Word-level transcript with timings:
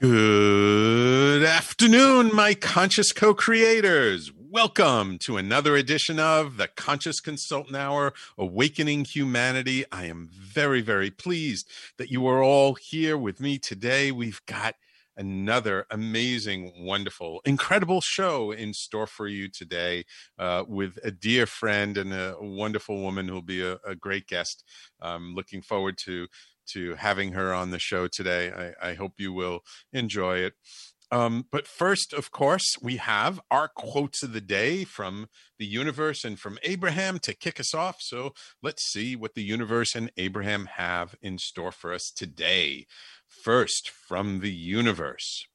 Good 0.00 1.42
afternoon, 1.42 2.34
my 2.34 2.54
conscious 2.54 3.12
co 3.12 3.34
creators. 3.34 4.32
Welcome 4.34 5.18
to 5.18 5.36
another 5.36 5.76
edition 5.76 6.18
of 6.18 6.56
the 6.56 6.68
Conscious 6.68 7.20
Consultant 7.20 7.76
Hour 7.76 8.14
Awakening 8.38 9.04
Humanity. 9.04 9.84
I 9.92 10.06
am 10.06 10.30
very, 10.32 10.80
very 10.80 11.10
pleased 11.10 11.68
that 11.98 12.10
you 12.10 12.26
are 12.28 12.42
all 12.42 12.76
here 12.80 13.18
with 13.18 13.40
me 13.40 13.58
today. 13.58 14.10
We've 14.10 14.40
got 14.46 14.76
another 15.18 15.84
amazing, 15.90 16.72
wonderful, 16.78 17.42
incredible 17.44 18.00
show 18.00 18.52
in 18.52 18.72
store 18.72 19.06
for 19.06 19.28
you 19.28 19.50
today 19.50 20.06
uh, 20.38 20.64
with 20.66 20.98
a 21.04 21.10
dear 21.10 21.44
friend 21.44 21.98
and 21.98 22.14
a 22.14 22.36
wonderful 22.40 23.02
woman 23.02 23.28
who'll 23.28 23.42
be 23.42 23.60
a, 23.60 23.76
a 23.86 23.94
great 23.94 24.26
guest. 24.26 24.64
I'm 25.02 25.34
looking 25.34 25.60
forward 25.60 25.98
to 26.04 26.26
to 26.72 26.94
having 26.96 27.32
her 27.32 27.52
on 27.52 27.70
the 27.70 27.78
show 27.78 28.08
today. 28.08 28.74
I, 28.82 28.90
I 28.90 28.94
hope 28.94 29.14
you 29.18 29.32
will 29.32 29.60
enjoy 29.92 30.38
it. 30.38 30.54
Um, 31.12 31.46
but 31.50 31.66
first, 31.66 32.12
of 32.12 32.30
course, 32.30 32.76
we 32.80 32.96
have 32.96 33.40
our 33.50 33.66
quotes 33.66 34.22
of 34.22 34.32
the 34.32 34.40
day 34.40 34.84
from 34.84 35.28
the 35.58 35.66
universe 35.66 36.24
and 36.24 36.38
from 36.38 36.58
Abraham 36.62 37.18
to 37.20 37.34
kick 37.34 37.58
us 37.58 37.74
off. 37.74 37.96
So 38.00 38.32
let's 38.62 38.84
see 38.92 39.16
what 39.16 39.34
the 39.34 39.42
universe 39.42 39.96
and 39.96 40.12
Abraham 40.16 40.66
have 40.76 41.16
in 41.20 41.38
store 41.38 41.72
for 41.72 41.92
us 41.92 42.12
today. 42.14 42.86
First, 43.26 43.90
from 43.90 44.38
the 44.38 44.52
universe 44.52 45.46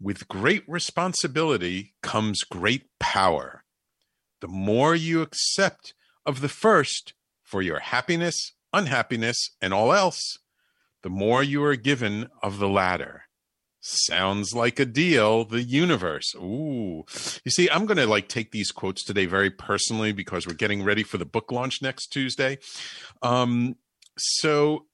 with 0.00 0.28
great 0.28 0.62
responsibility 0.68 1.94
comes 2.02 2.42
great 2.42 2.84
power. 3.00 3.64
The 4.40 4.48
more 4.48 4.94
you 4.94 5.22
accept 5.22 5.94
of 6.24 6.40
the 6.40 6.48
first 6.48 7.14
for 7.42 7.62
your 7.62 7.80
happiness 7.80 8.52
unhappiness, 8.72 9.50
and 9.60 9.72
all 9.72 9.92
else, 9.92 10.38
the 11.02 11.10
more 11.10 11.42
you 11.42 11.62
are 11.64 11.76
given 11.76 12.28
of 12.42 12.58
the 12.58 12.68
latter. 12.68 13.22
Sounds 13.80 14.52
like 14.54 14.80
a 14.80 14.84
deal, 14.84 15.44
the 15.44 15.62
universe. 15.62 16.34
Ooh. 16.34 17.04
You 17.44 17.50
see, 17.50 17.70
I'm 17.70 17.86
going 17.86 17.96
to 17.96 18.06
like 18.06 18.28
take 18.28 18.50
these 18.50 18.70
quotes 18.70 19.04
today 19.04 19.26
very 19.26 19.50
personally 19.50 20.12
because 20.12 20.46
we're 20.46 20.54
getting 20.54 20.82
ready 20.82 21.04
for 21.04 21.16
the 21.16 21.24
book 21.24 21.52
launch 21.52 21.80
next 21.80 22.08
Tuesday. 22.08 22.58
Um, 23.22 23.76
so, 24.18 24.86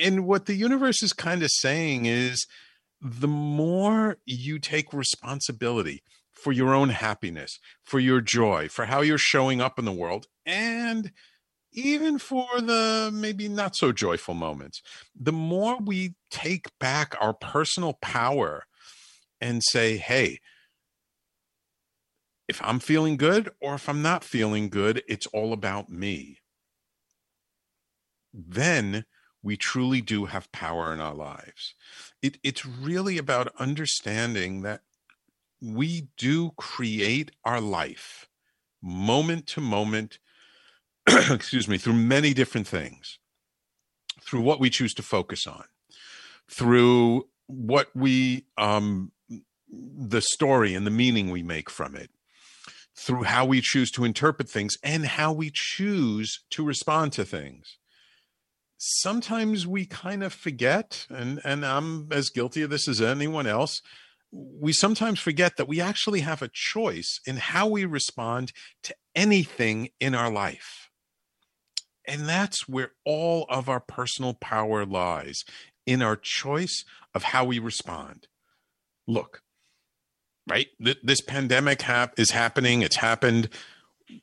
and 0.00 0.26
what 0.26 0.46
the 0.46 0.54
universe 0.54 1.02
is 1.02 1.12
kind 1.12 1.42
of 1.42 1.50
saying 1.50 2.06
is 2.06 2.46
the 3.00 3.28
more 3.28 4.16
you 4.24 4.58
take 4.58 4.92
responsibility 4.92 6.02
for 6.32 6.52
your 6.52 6.74
own 6.74 6.88
happiness, 6.88 7.58
for 7.84 8.00
your 8.00 8.20
joy, 8.20 8.68
for 8.68 8.86
how 8.86 9.02
you're 9.02 9.18
showing 9.18 9.60
up 9.60 9.78
in 9.78 9.84
the 9.84 9.92
world, 9.92 10.26
and 10.46 11.12
even 11.74 12.18
for 12.18 12.46
the 12.60 13.10
maybe 13.12 13.48
not 13.48 13.76
so 13.76 13.92
joyful 13.92 14.34
moments, 14.34 14.80
the 15.18 15.32
more 15.32 15.76
we 15.78 16.14
take 16.30 16.66
back 16.78 17.14
our 17.20 17.34
personal 17.34 17.94
power 17.94 18.64
and 19.40 19.62
say, 19.62 19.96
hey, 19.96 20.40
if 22.48 22.60
I'm 22.62 22.78
feeling 22.78 23.16
good 23.16 23.50
or 23.60 23.74
if 23.74 23.88
I'm 23.88 24.02
not 24.02 24.24
feeling 24.24 24.68
good, 24.68 25.02
it's 25.08 25.26
all 25.28 25.52
about 25.52 25.88
me. 25.90 26.38
Then 28.32 29.04
we 29.42 29.56
truly 29.56 30.00
do 30.00 30.26
have 30.26 30.52
power 30.52 30.92
in 30.92 31.00
our 31.00 31.14
lives. 31.14 31.74
It, 32.22 32.38
it's 32.42 32.64
really 32.64 33.18
about 33.18 33.54
understanding 33.58 34.62
that 34.62 34.82
we 35.60 36.08
do 36.16 36.52
create 36.56 37.32
our 37.44 37.60
life 37.60 38.28
moment 38.82 39.46
to 39.46 39.60
moment 39.60 40.18
excuse 41.30 41.68
me, 41.68 41.76
through 41.76 41.94
many 41.94 42.32
different 42.32 42.66
things, 42.66 43.18
through 44.22 44.40
what 44.40 44.58
we 44.58 44.70
choose 44.70 44.94
to 44.94 45.02
focus 45.02 45.46
on, 45.46 45.64
through 46.50 47.28
what 47.46 47.88
we, 47.94 48.46
um, 48.56 49.12
the 49.68 50.22
story 50.22 50.74
and 50.74 50.86
the 50.86 50.90
meaning 50.90 51.30
we 51.30 51.42
make 51.42 51.68
from 51.68 51.94
it, 51.94 52.10
through 52.96 53.24
how 53.24 53.44
we 53.44 53.60
choose 53.60 53.90
to 53.90 54.04
interpret 54.04 54.48
things 54.48 54.76
and 54.82 55.04
how 55.04 55.32
we 55.32 55.50
choose 55.52 56.42
to 56.50 56.64
respond 56.64 57.12
to 57.12 57.24
things. 57.24 57.76
Sometimes 58.78 59.66
we 59.66 59.84
kind 59.84 60.22
of 60.22 60.32
forget, 60.32 61.06
and, 61.10 61.40
and 61.44 61.66
I'm 61.66 62.08
as 62.12 62.30
guilty 62.30 62.62
of 62.62 62.70
this 62.70 62.88
as 62.88 63.02
anyone 63.02 63.46
else. 63.46 63.82
We 64.32 64.72
sometimes 64.72 65.20
forget 65.20 65.56
that 65.58 65.68
we 65.68 65.80
actually 65.80 66.20
have 66.20 66.40
a 66.40 66.50
choice 66.52 67.20
in 67.26 67.36
how 67.36 67.68
we 67.68 67.84
respond 67.84 68.52
to 68.84 68.94
anything 69.14 69.90
in 70.00 70.14
our 70.14 70.30
life 70.30 70.83
and 72.06 72.28
that's 72.28 72.68
where 72.68 72.92
all 73.04 73.46
of 73.48 73.68
our 73.68 73.80
personal 73.80 74.34
power 74.34 74.84
lies 74.84 75.44
in 75.86 76.02
our 76.02 76.16
choice 76.16 76.84
of 77.14 77.24
how 77.24 77.44
we 77.44 77.58
respond. 77.58 78.28
Look, 79.06 79.42
right? 80.48 80.68
Th- 80.82 80.98
this 81.02 81.20
pandemic 81.20 81.82
hap- 81.82 82.18
is 82.18 82.30
happening, 82.30 82.82
it's 82.82 82.96
happened. 82.96 83.48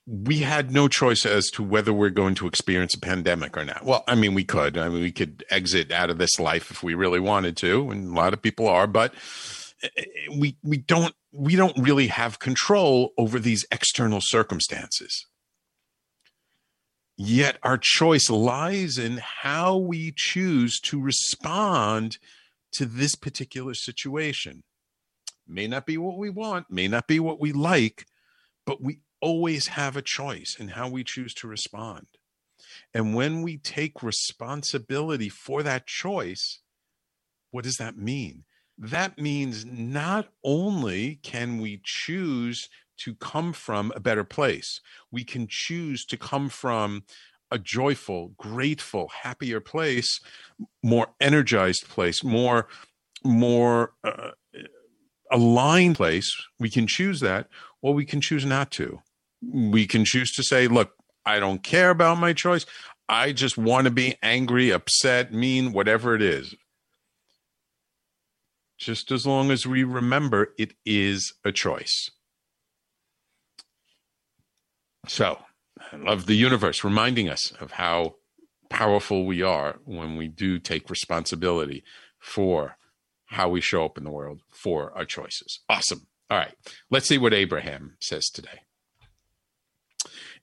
We 0.05 0.39
had 0.39 0.71
no 0.71 0.87
choice 0.87 1.25
as 1.25 1.49
to 1.51 1.63
whether 1.63 1.91
we're 1.91 2.09
going 2.09 2.35
to 2.35 2.47
experience 2.47 2.93
a 2.93 2.99
pandemic 2.99 3.57
or 3.57 3.65
not. 3.65 3.83
Well, 3.83 4.03
I 4.07 4.15
mean, 4.15 4.33
we 4.35 4.43
could. 4.43 4.77
I 4.77 4.89
mean, 4.89 5.01
we 5.01 5.11
could 5.11 5.43
exit 5.49 5.91
out 5.91 6.09
of 6.09 6.17
this 6.17 6.39
life 6.39 6.69
if 6.69 6.83
we 6.83 6.93
really 6.93 7.19
wanted 7.19 7.57
to, 7.57 7.89
and 7.89 8.11
a 8.11 8.13
lot 8.13 8.33
of 8.33 8.41
people 8.41 8.67
are, 8.67 8.85
but 8.85 9.13
eh, 9.81 9.89
eh, 9.97 10.05
we 10.37 10.55
we 10.63 10.77
don't 10.77 11.15
we 11.31 11.55
don't 11.55 11.77
really 11.77 12.07
have 12.07 12.39
control 12.39 13.11
over 13.17 13.39
these 13.39 13.65
external 13.71 14.19
circumstances. 14.21 15.25
Yet 17.17 17.57
our 17.61 17.77
choice 17.77 18.29
lies 18.29 18.97
in 18.97 19.21
how 19.21 19.77
we 19.77 20.13
choose 20.15 20.79
to 20.81 20.99
respond 20.99 22.17
to 22.73 22.85
this 22.85 23.15
particular 23.15 23.73
situation. 23.73 24.63
May 25.47 25.67
not 25.67 25.85
be 25.85 25.97
what 25.97 26.17
we 26.17 26.29
want, 26.29 26.71
may 26.71 26.87
not 26.87 27.07
be 27.07 27.19
what 27.19 27.39
we 27.39 27.51
like, 27.51 28.05
but 28.65 28.81
we 28.81 29.01
always 29.19 29.67
have 29.67 29.95
a 29.95 30.01
choice 30.01 30.55
in 30.59 30.69
how 30.69 30.89
we 30.89 31.03
choose 31.03 31.33
to 31.35 31.47
respond. 31.47 32.07
And 32.93 33.15
when 33.15 33.41
we 33.41 33.57
take 33.57 34.01
responsibility 34.01 35.29
for 35.29 35.61
that 35.63 35.87
choice, 35.87 36.59
what 37.51 37.63
does 37.63 37.77
that 37.77 37.97
mean? 37.97 38.45
That 38.77 39.19
means 39.19 39.65
not 39.65 40.29
only 40.43 41.19
can 41.21 41.59
we 41.59 41.81
choose 41.83 42.69
to 43.03 43.15
come 43.15 43.53
from 43.53 43.91
a 43.95 43.99
better 43.99 44.23
place. 44.23 44.79
We 45.11 45.23
can 45.23 45.47
choose 45.49 46.05
to 46.05 46.17
come 46.17 46.49
from 46.49 47.03
a 47.51 47.59
joyful, 47.59 48.33
grateful, 48.37 49.09
happier 49.23 49.59
place, 49.59 50.19
more 50.81 51.07
energized 51.19 51.87
place, 51.89 52.23
more 52.23 52.67
more 53.23 53.93
uh, 54.03 54.31
aligned 55.31 55.95
place. 55.95 56.31
We 56.59 56.69
can 56.69 56.87
choose 56.87 57.19
that, 57.19 57.47
or 57.81 57.93
we 57.93 58.05
can 58.05 58.21
choose 58.21 58.45
not 58.45 58.71
to. 58.71 58.99
We 59.41 59.85
can 59.85 60.05
choose 60.05 60.31
to 60.33 60.43
say, 60.43 60.67
"Look, 60.67 60.93
I 61.25 61.39
don't 61.39 61.61
care 61.61 61.89
about 61.89 62.19
my 62.19 62.33
choice. 62.33 62.65
I 63.09 63.33
just 63.33 63.57
want 63.57 63.85
to 63.85 63.91
be 63.91 64.15
angry, 64.23 64.71
upset, 64.71 65.33
mean, 65.33 65.73
whatever 65.73 66.15
it 66.15 66.21
is." 66.21 66.55
Just 68.79 69.11
as 69.11 69.27
long 69.27 69.51
as 69.51 69.67
we 69.67 69.83
remember 69.83 70.53
it 70.57 70.73
is 70.85 71.33
a 71.45 71.51
choice. 71.51 72.09
So, 75.07 75.39
love 75.93 76.25
the 76.25 76.35
universe 76.35 76.83
reminding 76.83 77.29
us 77.29 77.51
of 77.59 77.71
how 77.71 78.15
powerful 78.69 79.25
we 79.25 79.41
are 79.41 79.79
when 79.83 80.15
we 80.15 80.27
do 80.27 80.59
take 80.59 80.89
responsibility 80.89 81.83
for 82.19 82.77
how 83.25 83.49
we 83.49 83.61
show 83.61 83.85
up 83.85 83.97
in 83.97 84.03
the 84.03 84.11
world 84.11 84.41
for 84.51 84.95
our 84.95 85.05
choices. 85.05 85.59
Awesome. 85.69 86.07
All 86.29 86.37
right. 86.37 86.53
Let's 86.89 87.07
see 87.07 87.17
what 87.17 87.33
Abraham 87.33 87.97
says 87.99 88.29
today. 88.29 88.61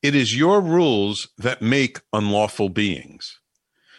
It 0.02 0.14
is 0.14 0.36
your 0.36 0.60
rules 0.60 1.28
that 1.38 1.62
make 1.62 2.00
unlawful 2.12 2.68
beings. 2.68 3.40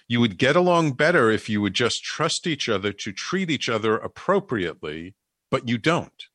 You 0.08 0.20
would 0.20 0.38
get 0.38 0.56
along 0.56 0.94
better 0.94 1.30
if 1.30 1.50
you 1.50 1.62
would 1.62 1.74
just 1.74 2.04
trust 2.04 2.48
each 2.48 2.68
other 2.70 2.92
to 2.94 3.12
treat 3.12 3.50
each 3.50 3.70
other 3.70 3.98
appropriately, 3.98 5.16
but 5.52 5.68
you 5.68 5.78
don't. 5.78 6.26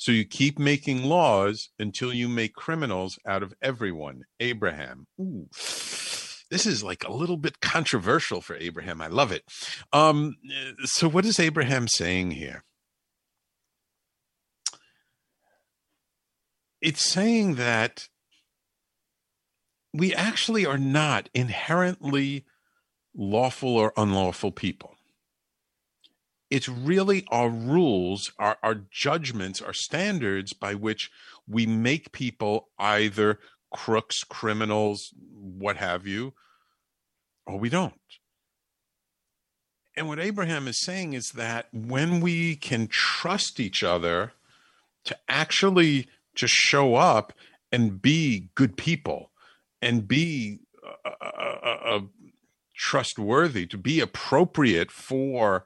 So 0.00 0.12
you 0.12 0.24
keep 0.24 0.58
making 0.58 1.04
laws 1.04 1.68
until 1.78 2.10
you 2.10 2.26
make 2.26 2.54
criminals 2.54 3.18
out 3.26 3.42
of 3.42 3.52
everyone. 3.60 4.22
Abraham. 4.40 5.06
Ooh. 5.20 5.46
This 6.50 6.64
is 6.64 6.82
like 6.82 7.04
a 7.04 7.12
little 7.12 7.36
bit 7.36 7.60
controversial 7.60 8.40
for 8.40 8.56
Abraham. 8.56 9.02
I 9.02 9.08
love 9.08 9.30
it. 9.30 9.44
Um, 9.92 10.36
so, 10.84 11.06
what 11.06 11.26
is 11.26 11.38
Abraham 11.38 11.86
saying 11.86 12.30
here? 12.30 12.64
It's 16.80 17.04
saying 17.04 17.56
that 17.56 18.08
we 19.92 20.14
actually 20.14 20.64
are 20.64 20.78
not 20.78 21.28
inherently 21.34 22.46
lawful 23.14 23.76
or 23.76 23.92
unlawful 23.98 24.50
people 24.50 24.96
it's 26.50 26.68
really 26.68 27.24
our 27.30 27.48
rules, 27.48 28.32
our, 28.38 28.58
our 28.62 28.82
judgments, 28.90 29.62
our 29.62 29.72
standards 29.72 30.52
by 30.52 30.74
which 30.74 31.10
we 31.48 31.64
make 31.64 32.12
people 32.12 32.68
either 32.78 33.38
crooks, 33.72 34.24
criminals, 34.24 35.14
what 35.32 35.76
have 35.76 36.06
you, 36.06 36.34
or 37.46 37.58
we 37.58 37.68
don't. 37.68 37.94
And 39.96 40.08
what 40.08 40.18
Abraham 40.18 40.66
is 40.66 40.80
saying 40.80 41.12
is 41.12 41.32
that 41.34 41.68
when 41.72 42.20
we 42.20 42.56
can 42.56 42.88
trust 42.88 43.60
each 43.60 43.82
other 43.82 44.32
to 45.04 45.16
actually 45.28 46.08
just 46.34 46.54
show 46.54 46.94
up 46.94 47.32
and 47.72 48.00
be 48.00 48.48
good 48.54 48.76
people 48.76 49.30
and 49.82 50.06
be 50.08 50.60
trustworthy, 52.76 53.66
to 53.66 53.76
be 53.76 54.00
appropriate 54.00 54.90
for 54.90 55.64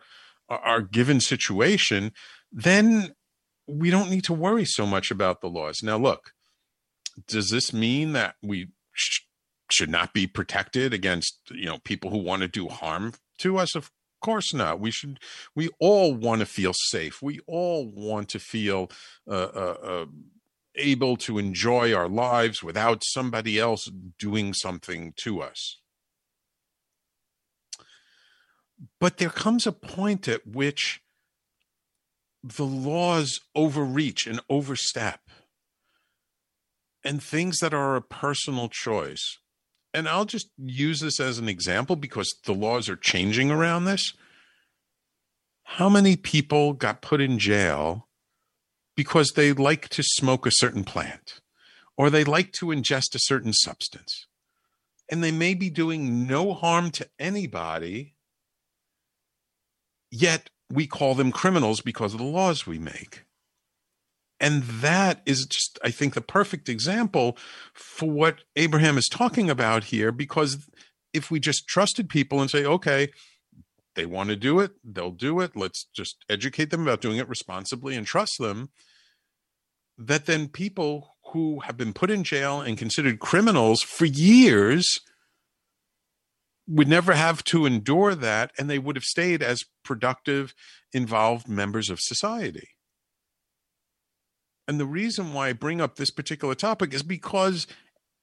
our 0.59 0.81
given 0.81 1.21
situation, 1.21 2.13
then 2.53 3.15
we 3.67 3.91
don't 3.91 4.11
need 4.11 4.25
to 4.25 4.35
worry 4.35 4.65
so 4.65 4.87
much 4.87 5.11
about 5.11 5.41
the 5.41 5.49
laws. 5.49 5.83
Now, 5.83 5.97
look, 5.97 6.33
does 7.27 7.51
this 7.51 7.73
mean 7.73 8.13
that 8.13 8.35
we 8.43 8.69
sh- 8.93 9.21
should 9.71 9.91
not 9.91 10.13
be 10.13 10.27
protected 10.27 10.93
against 10.93 11.39
you 11.51 11.67
know 11.67 11.79
people 11.85 12.11
who 12.11 12.19
want 12.19 12.43
to 12.43 12.49
do 12.49 12.69
harm 12.69 13.15
to 13.39 13.59
us? 13.59 13.75
Of 13.75 13.91
course 14.21 14.53
not. 14.53 14.81
We 14.81 14.91
should. 14.91 15.21
We 15.55 15.71
all 15.79 16.15
want 16.15 16.41
to 16.41 16.47
feel 16.47 16.73
safe. 16.75 17.23
We 17.23 17.41
all 17.47 17.87
want 17.87 18.29
to 18.31 18.39
feel 18.39 18.91
uh, 19.29 19.35
uh, 19.55 19.77
uh, 19.83 20.07
able 20.77 21.17
to 21.19 21.39
enjoy 21.39 21.95
our 21.95 22.09
lives 22.09 22.63
without 22.63 23.03
somebody 23.05 23.59
else 23.59 23.91
doing 24.19 24.55
something 24.55 25.13
to 25.19 25.43
us. 25.43 25.79
But 29.05 29.19
there 29.19 29.29
comes 29.29 29.67
a 29.67 29.73
point 29.73 30.29
at 30.29 30.47
which 30.47 31.03
the 32.43 32.65
laws 32.65 33.39
overreach 33.55 34.27
and 34.27 34.41
overstep, 34.49 35.21
and 37.05 37.23
things 37.23 37.59
that 37.59 37.75
are 37.75 37.97
a 37.97 38.01
personal 38.01 38.71
choice. 38.71 39.37
And 39.93 40.09
I'll 40.09 40.25
just 40.25 40.49
use 40.57 41.01
this 41.01 41.21
as 41.21 41.39
an 41.39 41.51
example 41.51 41.97
because 41.97 42.35
the 42.47 42.55
laws 42.55 42.89
are 42.89 42.97
changing 42.97 43.51
around 43.51 43.85
this. 43.85 44.15
How 45.65 45.91
many 45.91 46.17
people 46.17 46.73
got 46.73 47.03
put 47.03 47.21
in 47.21 47.39
jail 47.39 48.09
because 48.97 49.33
they 49.33 49.53
like 49.53 49.91
to 49.91 50.03
smoke 50.03 50.47
a 50.47 50.51
certain 50.51 50.83
plant 50.83 51.43
or 51.99 52.09
they 52.09 52.25
like 52.25 52.53
to 52.53 52.69
ingest 52.69 53.15
a 53.15 53.19
certain 53.19 53.53
substance? 53.53 54.29
And 55.11 55.23
they 55.23 55.31
may 55.31 55.53
be 55.53 55.69
doing 55.69 56.27
no 56.27 56.55
harm 56.55 56.91
to 56.93 57.07
anybody, 57.19 58.14
Yet 60.17 60.49
we 60.71 60.87
call 60.87 61.17
them 61.17 61.33
criminals 61.33 61.81
because 61.81 62.13
of 62.15 62.21
the 62.21 62.25
laws 62.25 62.69
we 62.69 62.79
make. 62.79 63.25
And 64.39 64.63
that 64.63 65.23
is 65.27 65.45
just, 65.45 65.77
I 65.83 65.91
think, 65.91 66.15
the 66.15 66.21
perfect 66.21 66.69
example 66.69 67.37
for 67.73 68.09
what 68.09 68.43
Abraham 68.55 68.97
is 68.97 69.09
talking 69.11 69.51
about 69.51 69.85
here. 69.85 70.13
Because 70.13 70.69
if 71.13 71.33
we 71.33 71.41
just 71.41 71.67
trusted 71.67 72.09
people 72.09 72.41
and 72.41 72.49
say, 72.49 72.65
okay, 72.65 73.09
they 73.97 74.07
want 74.07 74.31
to 74.31 74.37
do 74.37 74.61
it, 74.61 74.71
they'll 74.85 75.11
do 75.11 75.41
it, 75.41 75.57
let's 75.57 75.87
just 75.93 76.25
educate 76.29 76.71
them 76.71 76.83
about 76.83 77.01
doing 77.01 77.19
it 77.19 77.29
responsibly 77.29 77.97
and 77.97 78.07
trust 78.07 78.35
them, 78.39 78.71
that 79.99 80.27
then 80.27 80.47
people 80.47 81.17
who 81.33 81.59
have 81.61 81.77
been 81.77 81.93
put 81.93 82.11
in 82.11 82.23
jail 82.23 82.61
and 82.61 82.79
considered 82.79 83.19
criminals 83.19 83.83
for 83.83 84.05
years 84.05 85.01
would 86.67 86.89
never 86.89 87.13
have 87.13 87.45
to 87.45 87.67
endure 87.67 88.15
that 88.15 88.51
and 88.59 88.71
they 88.71 88.79
would 88.79 88.97
have 88.97 89.05
stayed 89.05 89.43
as 89.43 89.65
productive 89.85 90.55
involved 90.93 91.49
members 91.49 91.91
of 91.91 92.01
society. 92.01 92.69
And 94.67 94.81
the 94.81 94.87
reason 94.87 95.35
why 95.35 95.49
i 95.49 95.53
bring 95.53 95.81
up 95.81 95.97
this 95.97 96.11
particular 96.11 96.55
topic 96.55 96.95
is 96.95 97.03
because 97.03 97.67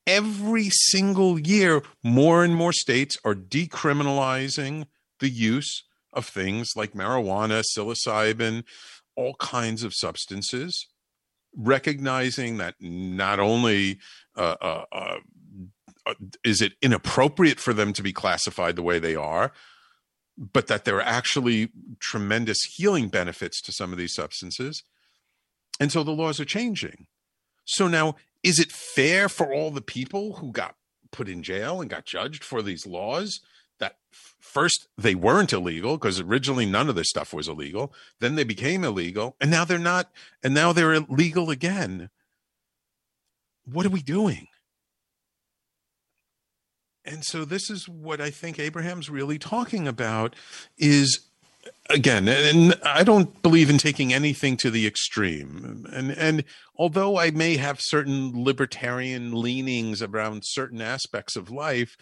every 0.07 0.69
single 0.69 1.39
year 1.39 1.83
more 2.03 2.43
and 2.43 2.55
more 2.55 2.73
states 2.73 3.17
are 3.23 3.35
decriminalizing 3.35 4.85
the 5.19 5.29
use 5.29 5.83
of 6.13 6.25
things 6.25 6.71
like 6.75 6.93
marijuana 6.93 7.63
psilocybin 7.63 8.63
all 9.15 9.35
kinds 9.35 9.83
of 9.83 9.93
substances 9.93 10.87
recognizing 11.55 12.57
that 12.57 12.75
not 12.79 13.39
only 13.39 13.99
uh, 14.37 14.55
uh, 14.61 14.85
uh, 14.91 15.15
is 16.43 16.61
it 16.61 16.73
inappropriate 16.81 17.59
for 17.59 17.73
them 17.73 17.93
to 17.93 18.03
be 18.03 18.13
classified 18.13 18.75
the 18.75 18.83
way 18.83 18.99
they 18.99 19.15
are 19.15 19.51
but 20.37 20.67
that 20.67 20.85
there 20.85 20.95
are 20.95 21.01
actually 21.01 21.69
tremendous 21.99 22.63
healing 22.63 23.09
benefits 23.09 23.61
to 23.61 23.71
some 23.71 23.91
of 23.91 23.97
these 23.97 24.13
substances? 24.13 24.83
And 25.79 25.91
so 25.91 26.03
the 26.03 26.11
laws 26.11 26.39
are 26.39 26.45
changing. 26.45 27.07
So 27.65 27.87
now 27.87 28.15
is 28.43 28.59
it 28.59 28.71
fair 28.71 29.29
for 29.29 29.53
all 29.53 29.71
the 29.71 29.81
people 29.81 30.37
who 30.37 30.51
got 30.51 30.75
put 31.11 31.29
in 31.29 31.43
jail 31.43 31.81
and 31.81 31.89
got 31.89 32.05
judged 32.05 32.43
for 32.43 32.61
these 32.61 32.87
laws 32.87 33.41
that 33.79 33.97
first 34.39 34.87
they 34.97 35.15
weren't 35.15 35.53
illegal 35.53 35.97
because 35.97 36.19
originally 36.19 36.65
none 36.65 36.87
of 36.87 36.95
this 36.95 37.09
stuff 37.09 37.33
was 37.33 37.47
illegal 37.47 37.93
then 38.19 38.35
they 38.35 38.43
became 38.43 38.83
illegal 38.83 39.35
and 39.41 39.51
now 39.51 39.65
they're 39.65 39.77
not 39.77 40.11
and 40.43 40.53
now 40.53 40.71
they're 40.71 40.93
illegal 40.93 41.49
again? 41.49 42.09
What 43.65 43.85
are 43.85 43.89
we 43.89 44.01
doing 44.01 44.47
and 47.05 47.23
so 47.25 47.45
this 47.45 47.69
is 47.69 47.87
what 47.89 48.21
I 48.21 48.29
think 48.29 48.59
Abraham's 48.59 49.09
really 49.09 49.39
talking 49.39 49.87
about 49.87 50.35
is 50.77 51.27
again 51.89 52.27
and 52.27 52.79
I 52.83 53.03
don't 53.03 53.41
believe 53.41 53.69
in 53.69 53.77
taking 53.77 54.13
anything 54.13 54.57
to 54.57 54.71
the 54.71 54.87
extreme. 54.87 55.85
And 55.91 56.11
and 56.11 56.43
although 56.75 57.17
I 57.17 57.31
may 57.31 57.57
have 57.57 57.79
certain 57.81 58.43
libertarian 58.43 59.39
leanings 59.39 60.01
around 60.01 60.43
certain 60.45 60.81
aspects 60.81 61.35
of 61.35 61.51
life 61.51 61.95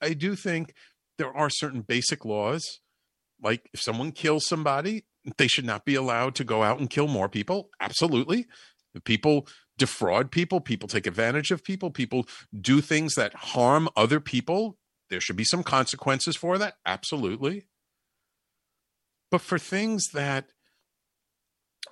I 0.00 0.14
do 0.14 0.34
think 0.34 0.74
there 1.16 1.36
are 1.36 1.50
certain 1.50 1.82
basic 1.82 2.24
laws 2.24 2.80
like 3.42 3.68
if 3.72 3.80
someone 3.80 4.12
kills 4.12 4.46
somebody 4.46 5.04
they 5.36 5.48
should 5.48 5.64
not 5.64 5.84
be 5.84 5.94
allowed 5.94 6.34
to 6.36 6.44
go 6.44 6.62
out 6.62 6.78
and 6.78 6.88
kill 6.88 7.08
more 7.08 7.28
people. 7.28 7.70
Absolutely. 7.80 8.46
People 9.04 9.46
defraud 9.78 10.30
people, 10.30 10.60
people 10.60 10.88
take 10.88 11.06
advantage 11.06 11.50
of 11.50 11.64
people, 11.64 11.90
people 11.90 12.26
do 12.58 12.80
things 12.80 13.14
that 13.14 13.34
harm 13.34 13.88
other 13.96 14.20
people. 14.20 14.76
There 15.08 15.20
should 15.20 15.36
be 15.36 15.44
some 15.44 15.62
consequences 15.62 16.36
for 16.36 16.58
that, 16.58 16.74
absolutely. 16.84 17.66
But 19.30 19.40
for 19.40 19.58
things 19.58 20.08
that 20.12 20.46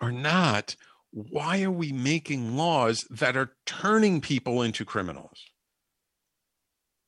are 0.00 0.12
not, 0.12 0.76
why 1.10 1.62
are 1.62 1.70
we 1.70 1.92
making 1.92 2.56
laws 2.56 3.06
that 3.08 3.36
are 3.36 3.52
turning 3.64 4.20
people 4.20 4.62
into 4.62 4.84
criminals? 4.84 5.44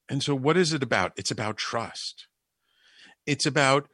And 0.08 0.22
so, 0.22 0.34
what 0.34 0.56
is 0.56 0.72
it 0.72 0.82
about? 0.82 1.12
It's 1.16 1.30
about 1.30 1.58
trust. 1.58 2.28
It's 3.26 3.44
about 3.44 3.88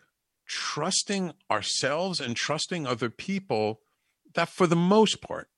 trusting 0.47 1.33
ourselves 1.50 2.21
and 2.21 2.37
trusting 2.37 2.87
other 2.87 3.11
people 3.11 3.81
that, 4.35 4.49
for 4.49 4.67
the 4.67 4.76
most 4.76 5.21
part, 5.21 5.49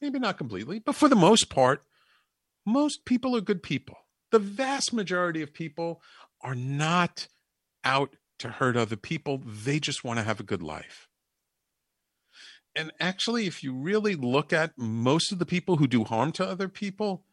maybe 0.00 0.18
not 0.18 0.38
completely, 0.38 0.78
but 0.78 0.94
for 0.94 1.08
the 1.08 1.16
most 1.16 1.50
part, 1.50 1.82
most 2.66 3.04
people 3.04 3.36
are 3.36 3.40
good 3.40 3.62
people. 3.62 3.96
The 4.30 4.38
vast 4.38 4.92
majority 4.92 5.42
of 5.42 5.54
people 5.54 6.02
are 6.42 6.54
not 6.54 7.28
out 7.84 8.16
to 8.38 8.48
hurt 8.48 8.76
other 8.76 8.96
people, 8.96 9.42
they 9.44 9.80
just 9.80 10.04
want 10.04 10.18
to 10.18 10.24
have 10.24 10.38
a 10.38 10.44
good 10.44 10.62
life. 10.62 11.08
And 12.76 12.92
actually, 13.00 13.46
if 13.46 13.64
you 13.64 13.72
really 13.72 14.14
look 14.14 14.52
at 14.52 14.78
most 14.78 15.32
of 15.32 15.40
the 15.40 15.46
people 15.46 15.76
who 15.76 15.88
do 15.88 16.04
harm 16.04 16.30
to 16.32 16.46
other 16.46 16.68
people, 16.68 17.24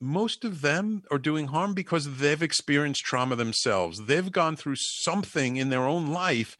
most 0.00 0.44
of 0.44 0.60
them 0.60 1.02
are 1.10 1.18
doing 1.18 1.48
harm 1.48 1.72
because 1.72 2.18
they've 2.18 2.42
experienced 2.42 3.04
trauma 3.04 3.36
themselves. 3.36 4.06
They've 4.06 4.30
gone 4.30 4.56
through 4.56 4.76
something 4.76 5.56
in 5.56 5.70
their 5.70 5.86
own 5.86 6.08
life 6.08 6.58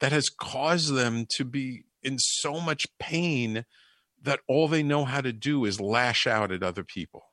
that 0.00 0.12
has 0.12 0.28
caused 0.28 0.94
them 0.94 1.26
to 1.36 1.44
be 1.44 1.84
in 2.02 2.18
so 2.18 2.60
much 2.60 2.86
pain 2.98 3.64
that 4.22 4.40
all 4.48 4.68
they 4.68 4.82
know 4.82 5.04
how 5.04 5.20
to 5.20 5.32
do 5.32 5.64
is 5.64 5.80
lash 5.80 6.26
out 6.26 6.52
at 6.52 6.62
other 6.62 6.84
people. 6.84 7.24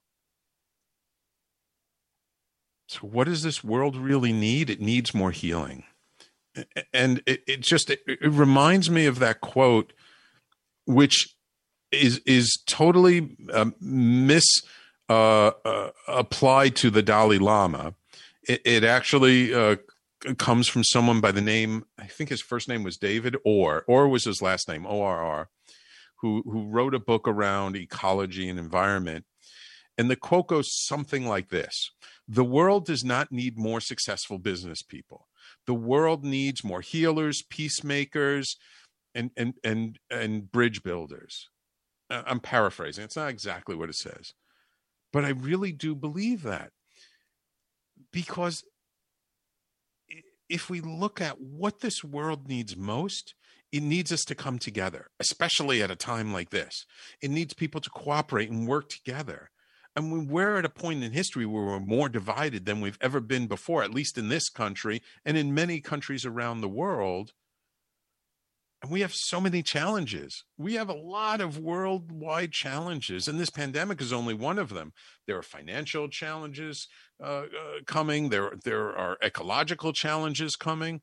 So, 2.87 2.99
what 2.99 3.25
does 3.25 3.43
this 3.43 3.63
world 3.63 3.97
really 3.97 4.31
need? 4.31 4.69
It 4.69 4.79
needs 4.79 5.13
more 5.13 5.31
healing. 5.31 5.83
And 6.93 7.21
it, 7.25 7.43
it 7.45 7.61
just 7.61 7.89
it, 7.89 8.01
it 8.07 8.31
reminds 8.31 8.89
me 8.89 9.05
of 9.05 9.19
that 9.19 9.41
quote, 9.41 9.93
which 10.85 11.35
is 11.91 12.19
is 12.25 12.57
totally 12.65 13.35
uh, 13.53 13.71
mis 13.79 14.45
uh, 15.09 15.51
uh, 15.63 15.89
applied 16.07 16.75
to 16.77 16.89
the 16.89 17.03
Dalai 17.03 17.37
Lama. 17.37 17.93
It, 18.47 18.61
it 18.65 18.83
actually 18.83 19.53
uh, 19.53 19.75
comes 20.37 20.67
from 20.67 20.83
someone 20.83 21.21
by 21.21 21.31
the 21.31 21.41
name 21.41 21.85
I 21.99 22.07
think 22.07 22.29
his 22.29 22.41
first 22.41 22.67
name 22.67 22.83
was 22.83 22.97
David 22.97 23.35
Orr. 23.45 23.83
Orr 23.87 24.07
was 24.07 24.23
his 24.23 24.41
last 24.41 24.67
name, 24.67 24.85
O 24.87 25.01
R 25.01 25.23
R, 25.23 25.49
who 26.21 26.43
who 26.45 26.67
wrote 26.67 26.95
a 26.95 26.99
book 26.99 27.27
around 27.27 27.75
ecology 27.75 28.49
and 28.49 28.59
environment. 28.59 29.25
And 29.97 30.11
the 30.11 30.15
quote 30.15 30.47
goes 30.47 30.73
something 30.73 31.27
like 31.27 31.49
this: 31.49 31.91
"The 32.27 32.43
world 32.43 32.85
does 32.85 33.03
not 33.03 33.31
need 33.31 33.57
more 33.57 33.81
successful 33.81 34.37
business 34.37 34.81
people. 34.81 35.27
The 35.65 35.73
world 35.73 36.23
needs 36.23 36.63
more 36.63 36.81
healers, 36.81 37.41
peacemakers, 37.41 38.57
and 39.15 39.31
and 39.37 39.53
and 39.63 39.99
and 40.09 40.51
bridge 40.51 40.83
builders." 40.83 41.49
I'm 42.09 42.39
paraphrasing. 42.39 43.03
It's 43.03 43.17
not 43.17 43.29
exactly 43.29 43.75
what 43.75 43.89
it 43.89 43.95
says. 43.95 44.33
But 45.11 45.25
I 45.25 45.29
really 45.29 45.71
do 45.71 45.95
believe 45.95 46.43
that. 46.43 46.71
Because 48.11 48.63
if 50.49 50.69
we 50.69 50.79
look 50.79 51.19
at 51.19 51.41
what 51.41 51.81
this 51.81 52.03
world 52.03 52.47
needs 52.47 52.77
most, 52.77 53.35
it 53.71 53.83
needs 53.83 54.11
us 54.11 54.23
to 54.25 54.35
come 54.35 54.59
together, 54.59 55.07
especially 55.19 55.81
at 55.81 55.91
a 55.91 55.95
time 55.95 56.33
like 56.33 56.49
this. 56.49 56.85
It 57.21 57.31
needs 57.31 57.53
people 57.53 57.81
to 57.81 57.89
cooperate 57.89 58.49
and 58.49 58.67
work 58.67 58.89
together. 58.89 59.49
And 59.95 60.29
we're 60.29 60.57
at 60.57 60.65
a 60.65 60.69
point 60.69 61.03
in 61.03 61.11
history 61.11 61.45
where 61.45 61.65
we're 61.65 61.79
more 61.79 62.07
divided 62.07 62.65
than 62.65 62.81
we've 62.81 62.99
ever 63.01 63.19
been 63.19 63.47
before, 63.47 63.83
at 63.83 63.93
least 63.93 64.17
in 64.17 64.29
this 64.29 64.47
country 64.47 65.01
and 65.25 65.35
in 65.35 65.55
many 65.55 65.81
countries 65.81 66.23
around 66.23 66.61
the 66.61 66.69
world. 66.69 67.31
And 68.83 68.91
we 68.91 69.01
have 69.01 69.13
so 69.13 69.41
many 69.41 69.63
challenges. 69.63 70.43
We 70.55 70.75
have 70.75 70.87
a 70.87 70.93
lot 70.93 71.41
of 71.41 71.57
worldwide 71.57 72.51
challenges, 72.51 73.27
and 73.27 73.39
this 73.39 73.49
pandemic 73.49 73.99
is 73.99 74.13
only 74.13 74.35
one 74.35 74.59
of 74.59 74.69
them. 74.69 74.93
There 75.25 75.37
are 75.37 75.43
financial 75.43 76.07
challenges 76.09 76.87
uh, 77.19 77.45
uh, 77.45 77.45
coming. 77.87 78.29
There, 78.29 78.53
there 78.63 78.95
are 78.95 79.17
ecological 79.23 79.93
challenges 79.93 80.55
coming. 80.55 81.01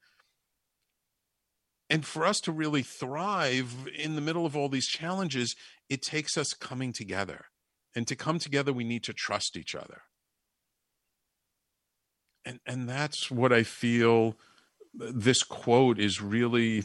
And 1.94 2.04
for 2.04 2.26
us 2.26 2.40
to 2.40 2.50
really 2.50 2.82
thrive 2.82 3.86
in 3.96 4.16
the 4.16 4.20
middle 4.20 4.44
of 4.44 4.56
all 4.56 4.68
these 4.68 4.88
challenges, 4.88 5.54
it 5.88 6.02
takes 6.02 6.36
us 6.36 6.52
coming 6.52 6.92
together. 6.92 7.44
And 7.94 8.04
to 8.08 8.16
come 8.16 8.40
together, 8.40 8.72
we 8.72 8.82
need 8.82 9.04
to 9.04 9.12
trust 9.12 9.56
each 9.56 9.76
other. 9.76 10.02
And, 12.44 12.58
and 12.66 12.88
that's 12.88 13.30
what 13.30 13.52
I 13.52 13.62
feel 13.62 14.34
this 14.92 15.44
quote 15.44 16.00
is 16.00 16.20
really 16.20 16.82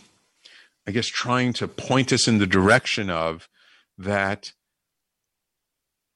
I 0.87 0.91
guess, 0.91 1.07
trying 1.07 1.53
to 1.53 1.67
point 1.67 2.13
us 2.13 2.27
in 2.27 2.37
the 2.37 2.47
direction 2.47 3.09
of 3.09 3.49
that 3.97 4.53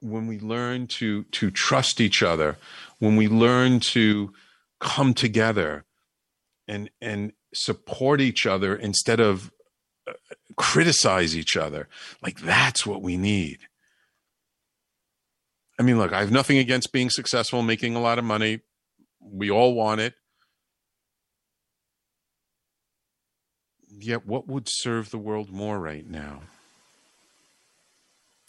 when 0.02 0.28
we 0.28 0.40
learn 0.40 0.86
to 1.00 1.24
to 1.24 1.50
trust 1.50 2.00
each 2.00 2.22
other, 2.22 2.58
when 3.00 3.16
we 3.16 3.28
learn 3.28 3.80
to 3.80 4.34
come 4.80 5.16
together 5.16 5.86
and 6.68 6.92
and 7.02 7.34
support 7.54 8.22
each 8.22 8.46
other 8.46 8.76
instead 8.76 9.20
of 9.20 9.52
uh, 10.08 10.14
criticize 10.58 11.38
each 11.38 11.56
other, 11.56 11.88
like 12.22 12.40
that's 12.40 12.86
what 12.86 13.02
we 13.02 13.18
need. 13.18 13.60
I 15.80 15.84
mean, 15.84 15.98
look, 15.98 16.14
I 16.14 16.20
have 16.20 16.32
nothing 16.32 16.58
against 16.58 16.92
being 16.92 17.10
successful, 17.10 17.62
making 17.64 17.96
a 17.96 18.02
lot 18.02 18.20
of 18.20 18.26
money. 18.26 18.60
We 19.20 19.50
all 19.50 19.74
want 19.74 20.02
it. 20.02 20.14
yet 24.04 24.26
what 24.26 24.48
would 24.48 24.68
serve 24.70 25.10
the 25.10 25.18
world 25.18 25.52
more 25.52 25.80
right 25.80 26.08
now? 26.08 26.42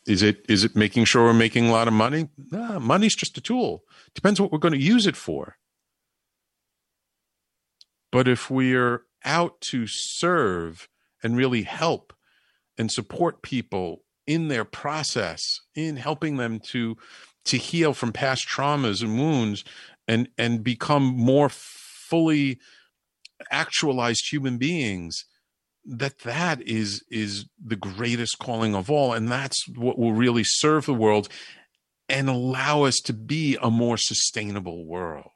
Is 0.06 0.22
it 0.22 0.44
is 0.48 0.64
it 0.64 0.76
making 0.76 1.06
sure 1.06 1.24
we're 1.24 1.32
making 1.32 1.68
a 1.68 1.72
lot 1.72 1.88
of 1.88 1.94
money? 1.94 2.28
Nah, 2.50 2.78
money's 2.78 3.14
just 3.14 3.38
a 3.38 3.40
tool. 3.40 3.84
Depends 4.14 4.40
what 4.40 4.52
we're 4.52 4.58
going 4.58 4.74
to 4.74 4.80
use 4.80 5.06
it 5.06 5.16
for. 5.16 5.56
But 8.14 8.28
if 8.28 8.48
we're 8.48 9.02
out 9.24 9.60
to 9.72 9.88
serve 9.88 10.88
and 11.24 11.36
really 11.36 11.62
help 11.62 12.12
and 12.78 12.88
support 12.88 13.42
people 13.42 14.04
in 14.24 14.46
their 14.46 14.64
process, 14.64 15.42
in 15.74 15.96
helping 15.96 16.36
them 16.36 16.60
to 16.70 16.96
to 17.46 17.56
heal 17.58 17.92
from 17.92 18.12
past 18.12 18.46
traumas 18.46 19.02
and 19.02 19.18
wounds 19.18 19.64
and 20.06 20.28
and 20.38 20.62
become 20.62 21.02
more 21.02 21.48
fully 21.48 22.60
actualized 23.50 24.30
human 24.30 24.58
beings, 24.58 25.24
that 25.84 26.20
that 26.20 26.62
is 26.62 27.02
is 27.10 27.46
the 27.60 27.74
greatest 27.74 28.38
calling 28.38 28.76
of 28.76 28.88
all. 28.92 29.12
And 29.12 29.28
that's 29.28 29.66
what 29.66 29.98
will 29.98 30.12
really 30.12 30.44
serve 30.44 30.86
the 30.86 30.94
world 30.94 31.28
and 32.08 32.28
allow 32.28 32.84
us 32.84 33.00
to 33.06 33.12
be 33.12 33.58
a 33.60 33.72
more 33.72 33.96
sustainable 33.96 34.86
world 34.86 35.33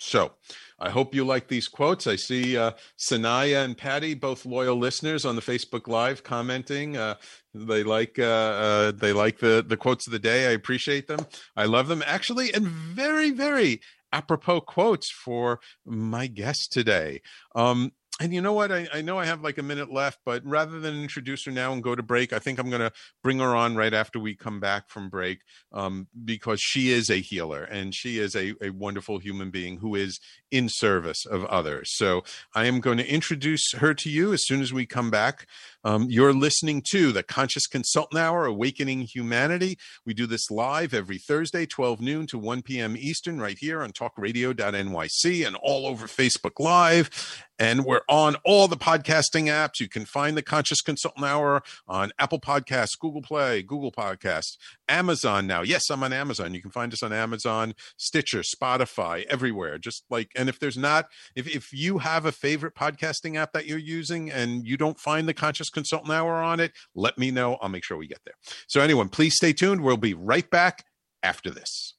so 0.00 0.32
i 0.78 0.88
hope 0.90 1.14
you 1.14 1.24
like 1.24 1.46
these 1.48 1.68
quotes. 1.68 2.06
I 2.06 2.16
see 2.16 2.56
uh, 2.56 2.72
sanaya 2.98 3.64
and 3.64 3.76
patty 3.76 4.14
both 4.14 4.46
loyal 4.46 4.76
listeners 4.76 5.24
on 5.24 5.36
the 5.36 5.42
facebook 5.42 5.86
live 5.86 6.24
commenting 6.24 6.96
uh, 6.96 7.14
they 7.54 7.82
like 7.82 8.18
uh, 8.18 8.22
uh, 8.22 8.92
they 8.92 9.12
like 9.12 9.38
the 9.38 9.64
the 9.66 9.76
quotes 9.76 10.06
of 10.06 10.12
the 10.12 10.18
day. 10.18 10.48
I 10.48 10.52
appreciate 10.52 11.08
them. 11.08 11.26
I 11.56 11.64
love 11.64 11.88
them 11.88 12.02
actually 12.06 12.52
and 12.54 12.66
very 12.66 13.30
very 13.30 13.80
apropos 14.12 14.60
quotes 14.60 15.10
for 15.10 15.60
my 15.84 16.26
guest 16.26 16.72
today. 16.72 17.22
Um, 17.54 17.92
and 18.20 18.34
you 18.34 18.42
know 18.42 18.52
what? 18.52 18.70
I, 18.70 18.86
I 18.92 19.00
know 19.00 19.18
I 19.18 19.24
have 19.24 19.42
like 19.42 19.56
a 19.56 19.62
minute 19.62 19.90
left, 19.90 20.20
but 20.26 20.44
rather 20.44 20.78
than 20.78 21.02
introduce 21.02 21.46
her 21.46 21.50
now 21.50 21.72
and 21.72 21.82
go 21.82 21.94
to 21.94 22.02
break, 22.02 22.34
I 22.34 22.38
think 22.38 22.58
I'm 22.58 22.68
going 22.68 22.82
to 22.82 22.92
bring 23.22 23.38
her 23.38 23.56
on 23.56 23.76
right 23.76 23.94
after 23.94 24.18
we 24.18 24.36
come 24.36 24.60
back 24.60 24.90
from 24.90 25.08
break 25.08 25.40
um, 25.72 26.06
because 26.22 26.60
she 26.60 26.90
is 26.90 27.08
a 27.08 27.16
healer 27.16 27.64
and 27.64 27.94
she 27.94 28.18
is 28.18 28.36
a, 28.36 28.54
a 28.60 28.70
wonderful 28.70 29.18
human 29.18 29.50
being 29.50 29.78
who 29.78 29.94
is 29.94 30.20
in 30.50 30.68
service 30.68 31.24
of 31.24 31.46
others. 31.46 31.96
So 31.96 32.22
I 32.54 32.66
am 32.66 32.80
going 32.80 32.98
to 32.98 33.10
introduce 33.10 33.72
her 33.72 33.94
to 33.94 34.10
you 34.10 34.34
as 34.34 34.46
soon 34.46 34.60
as 34.60 34.70
we 34.70 34.84
come 34.84 35.10
back. 35.10 35.46
Um, 35.82 36.06
you're 36.10 36.34
listening 36.34 36.82
to 36.90 37.10
the 37.12 37.22
Conscious 37.22 37.66
Consultant 37.66 38.20
Hour, 38.20 38.44
Awakening 38.44 39.02
Humanity. 39.02 39.78
We 40.04 40.12
do 40.12 40.26
this 40.26 40.50
live 40.50 40.92
every 40.92 41.18
Thursday, 41.18 41.64
12 41.64 42.00
noon 42.00 42.26
to 42.28 42.38
1 42.38 42.62
p.m. 42.62 42.96
Eastern, 42.98 43.40
right 43.40 43.56
here 43.58 43.82
on 43.82 43.92
talkradio.nyc 43.92 45.46
and 45.46 45.56
all 45.56 45.86
over 45.86 46.06
Facebook 46.06 46.58
Live. 46.58 47.46
And 47.58 47.84
we're 47.84 48.00
on 48.08 48.36
all 48.44 48.68
the 48.68 48.76
podcasting 48.76 49.44
apps. 49.44 49.80
You 49.80 49.88
can 49.88 50.06
find 50.06 50.34
the 50.34 50.42
Conscious 50.42 50.80
Consultant 50.80 51.26
Hour 51.26 51.62
on 51.86 52.10
Apple 52.18 52.40
Podcasts, 52.40 52.98
Google 52.98 53.20
Play, 53.20 53.62
Google 53.62 53.92
Podcasts, 53.92 54.56
Amazon 54.88 55.46
now. 55.46 55.60
Yes, 55.60 55.90
I'm 55.90 56.02
on 56.02 56.12
Amazon. 56.12 56.54
You 56.54 56.62
can 56.62 56.70
find 56.70 56.92
us 56.92 57.02
on 57.02 57.12
Amazon, 57.12 57.74
Stitcher, 57.98 58.40
Spotify, 58.40 59.24
everywhere. 59.26 59.76
Just 59.76 60.04
like, 60.08 60.30
and 60.34 60.48
if 60.48 60.58
there's 60.58 60.78
not, 60.78 61.06
if, 61.34 61.46
if 61.54 61.70
you 61.72 61.98
have 61.98 62.24
a 62.24 62.32
favorite 62.32 62.74
podcasting 62.74 63.36
app 63.36 63.52
that 63.52 63.66
you're 63.66 63.78
using 63.78 64.30
and 64.30 64.66
you 64.66 64.78
don't 64.78 64.98
find 64.98 65.28
the 65.28 65.34
Conscious 65.34 65.69
Consultant 65.70 66.12
Hour 66.12 66.34
on 66.34 66.60
it, 66.60 66.72
let 66.94 67.18
me 67.18 67.30
know. 67.30 67.56
I'll 67.60 67.68
make 67.68 67.84
sure 67.84 67.96
we 67.96 68.06
get 68.06 68.20
there. 68.24 68.34
So, 68.66 68.80
anyone, 68.80 69.08
please 69.08 69.36
stay 69.36 69.52
tuned. 69.52 69.80
We'll 69.80 69.96
be 69.96 70.14
right 70.14 70.48
back 70.50 70.84
after 71.22 71.50
this. 71.50 71.94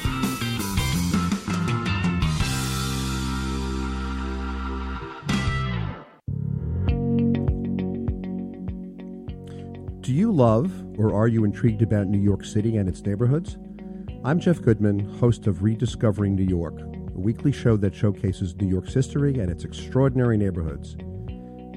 Do 10.00 10.14
you 10.14 10.32
love 10.32 10.72
or 10.96 11.12
are 11.12 11.28
you 11.28 11.44
intrigued 11.44 11.82
about 11.82 12.06
New 12.06 12.18
York 12.18 12.42
City 12.42 12.78
and 12.78 12.88
its 12.88 13.04
neighborhoods? 13.04 13.58
I'm 14.24 14.40
Jeff 14.40 14.60
Goodman, 14.60 14.98
host 15.20 15.46
of 15.46 15.62
Rediscovering 15.62 16.34
New 16.34 16.42
York, 16.42 16.80
a 16.80 17.20
weekly 17.20 17.52
show 17.52 17.76
that 17.76 17.94
showcases 17.94 18.56
New 18.56 18.66
York's 18.66 18.92
history 18.92 19.38
and 19.38 19.48
its 19.48 19.62
extraordinary 19.62 20.36
neighborhoods. 20.36 20.96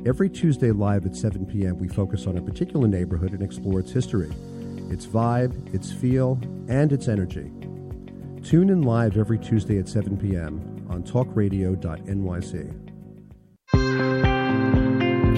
Every 0.07 0.27
Tuesday 0.27 0.71
live 0.71 1.05
at 1.05 1.15
7 1.15 1.45
p.m., 1.45 1.77
we 1.77 1.88
focus 1.88 2.25
on 2.25 2.39
a 2.39 2.41
particular 2.41 2.88
neighborhood 2.88 3.33
and 3.33 3.43
explore 3.43 3.79
its 3.79 3.91
history, 3.91 4.31
its 4.89 5.05
vibe, 5.05 5.71
its 5.71 5.91
feel, 5.91 6.39
and 6.67 6.91
its 6.91 7.07
energy. 7.07 7.51
Tune 8.43 8.71
in 8.71 8.81
live 8.81 9.17
every 9.17 9.38
Tuesday 9.38 9.77
at 9.77 9.88
7 9.88 10.17
p.m. 10.17 10.88
on 10.89 11.03
talkradio.nyc. 11.03 12.81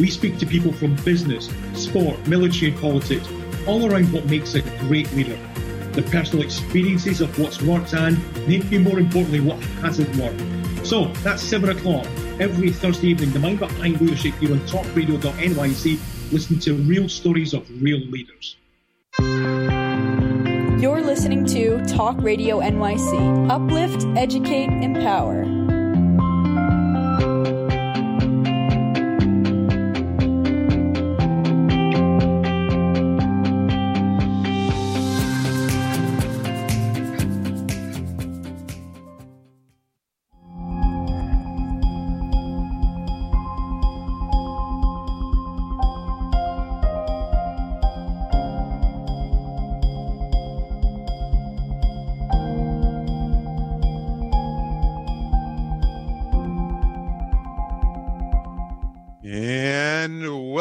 We 0.00 0.08
speak 0.08 0.38
to 0.38 0.46
people 0.46 0.72
from 0.72 0.96
business, 1.04 1.50
sport, 1.74 2.26
military, 2.26 2.72
and 2.72 2.80
politics, 2.80 3.28
all 3.66 3.92
around 3.92 4.10
what 4.14 4.24
makes 4.30 4.54
a 4.54 4.62
great 4.88 5.12
leader. 5.12 5.38
The 5.92 6.00
personal 6.04 6.42
experiences 6.42 7.20
of 7.20 7.38
what's 7.38 7.60
worked 7.60 7.92
and, 7.92 8.16
maybe 8.48 8.78
more 8.78 8.98
importantly, 8.98 9.40
what 9.40 9.62
hasn't 9.82 10.08
worked. 10.16 10.40
So 10.86 11.08
that's 11.22 11.42
7 11.42 11.68
o'clock 11.68 12.06
every 12.40 12.70
Thursday 12.70 13.08
evening, 13.08 13.32
the 13.32 13.40
Mind 13.40 13.58
Behind 13.58 14.00
Leadership 14.00 14.32
here 14.36 14.52
on 14.52 14.60
talkradio.nyc. 14.60 16.32
Listen 16.32 16.58
to 16.60 16.72
real 16.76 17.06
stories 17.06 17.52
of 17.52 17.68
real 17.82 17.98
leaders. 17.98 18.56
You're 20.80 21.02
listening 21.02 21.44
to 21.46 21.84
Talk 21.84 22.16
Radio 22.22 22.60
NYC. 22.60 23.50
Uplift, 23.50 24.06
educate, 24.16 24.70
empower. 24.82 25.44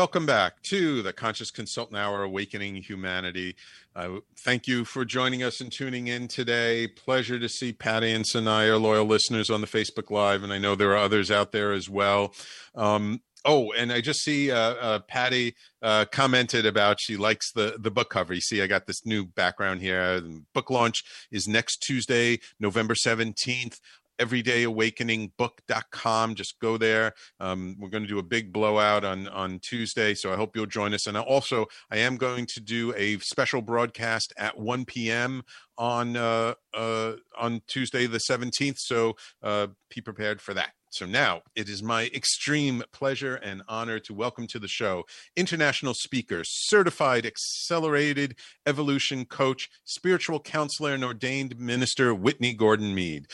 Welcome 0.10 0.26
back 0.26 0.60
to 0.64 1.04
the 1.04 1.14
Conscious 1.14 1.52
Consultant 1.52 1.96
Hour 1.96 2.24
Awakening 2.24 2.78
Humanity. 2.78 3.56
Uh, 3.96 4.22
thank 4.40 4.66
you 4.66 4.84
for 4.84 5.06
joining 5.06 5.44
us 5.44 5.62
and 5.62 5.72
tuning 5.72 6.08
in 6.08 6.28
today. 6.28 6.88
Pleasure 6.88 7.38
to 7.38 7.48
see 7.48 7.72
Patty 7.72 8.12
and 8.12 8.26
Sanaya, 8.26 8.82
loyal 8.82 9.06
listeners 9.06 9.52
on 9.52 9.62
the 9.62 9.68
Facebook 9.68 10.10
Live, 10.10 10.42
and 10.42 10.52
I 10.52 10.58
know 10.58 10.74
there 10.74 10.94
are 10.94 10.98
others 10.98 11.30
out 11.30 11.52
there 11.52 11.74
as 11.74 11.92
well. 11.92 12.34
Um, 12.74 13.22
oh, 13.46 13.72
and 13.74 13.94
I 13.94 14.02
just 14.02 14.22
see 14.22 14.50
uh, 14.50 14.58
uh, 14.58 15.00
Patty 15.02 15.56
uh, 15.84 16.06
commented 16.12 16.66
about 16.66 16.98
she 17.00 17.16
likes 17.16 17.52
the 17.52 17.76
the 17.80 17.92
book 17.92 18.10
cover. 18.10 18.34
You 18.34 18.42
see, 18.42 18.64
I 18.64 18.68
got 18.68 18.88
this 18.88 19.06
new 19.06 19.26
background 19.26 19.80
here. 19.80 20.24
Book 20.56 20.72
launch 20.72 21.04
is 21.32 21.48
next 21.48 21.84
Tuesday, 21.84 22.40
November 22.60 22.96
seventeenth 22.96 23.80
everydayawakeningbook.com. 24.20 26.36
Just 26.36 26.60
go 26.60 26.78
there. 26.78 27.14
Um, 27.40 27.76
we're 27.80 27.90
going 27.90 28.04
to 28.04 28.10
do 28.10 28.20
a 28.20 28.24
big 28.24 28.54
blowout 28.54 29.04
on 29.04 29.28
on 29.30 29.60
Tuesday, 29.60 30.14
so 30.14 30.32
I 30.32 30.36
hope 30.36 30.56
you'll 30.56 30.66
join 30.66 30.94
us. 30.94 31.08
And 31.08 31.18
also, 31.18 31.66
I 31.90 31.98
am 31.98 32.18
going 32.18 32.46
to 32.48 32.60
do 32.60 32.94
a 32.96 33.18
special 33.20 33.62
broadcast 33.62 34.34
at 34.38 34.60
1 34.60 34.86
p.m. 34.86 35.44
on 35.78 36.18
uh, 36.18 36.56
uh, 36.74 37.14
on 37.38 37.62
Tuesday 37.68 38.06
the 38.06 38.20
17th. 38.20 38.78
So 38.78 39.16
uh, 39.42 39.68
be 39.94 40.02
prepared 40.02 40.42
for 40.42 40.54
that. 40.54 40.72
So 40.92 41.06
now 41.06 41.42
it 41.56 41.70
is 41.70 41.84
my 41.84 42.10
extreme 42.16 42.82
pleasure 42.92 43.36
and 43.36 43.62
honor 43.68 44.00
to 44.00 44.14
welcome 44.14 44.48
to 44.48 44.58
the 44.58 44.68
show 44.68 45.04
international 45.36 45.94
speaker, 45.94 46.42
certified 46.44 47.28
accelerated 47.28 48.36
evolution 48.66 49.26
coach, 49.26 49.70
spiritual 49.86 50.40
counselor, 50.40 50.96
and 50.96 51.04
ordained 51.04 51.60
minister, 51.60 52.16
Whitney 52.16 52.56
Gordon 52.56 52.96
Mead. 52.96 53.28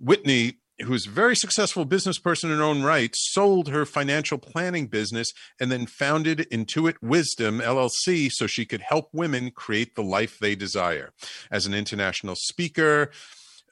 Whitney, 0.00 0.54
who's 0.80 1.06
a 1.06 1.10
very 1.10 1.36
successful 1.36 1.84
business 1.84 2.18
person 2.18 2.50
in 2.50 2.58
her 2.58 2.64
own 2.64 2.82
right, 2.82 3.14
sold 3.14 3.68
her 3.68 3.84
financial 3.84 4.38
planning 4.38 4.86
business 4.86 5.32
and 5.60 5.70
then 5.70 5.86
founded 5.86 6.46
Intuit 6.50 6.96
Wisdom 7.02 7.60
LLC 7.60 8.30
so 8.32 8.46
she 8.46 8.64
could 8.64 8.80
help 8.80 9.10
women 9.12 9.50
create 9.50 9.94
the 9.94 10.02
life 10.02 10.38
they 10.38 10.54
desire. 10.54 11.12
As 11.50 11.66
an 11.66 11.74
international 11.74 12.34
speaker, 12.34 13.10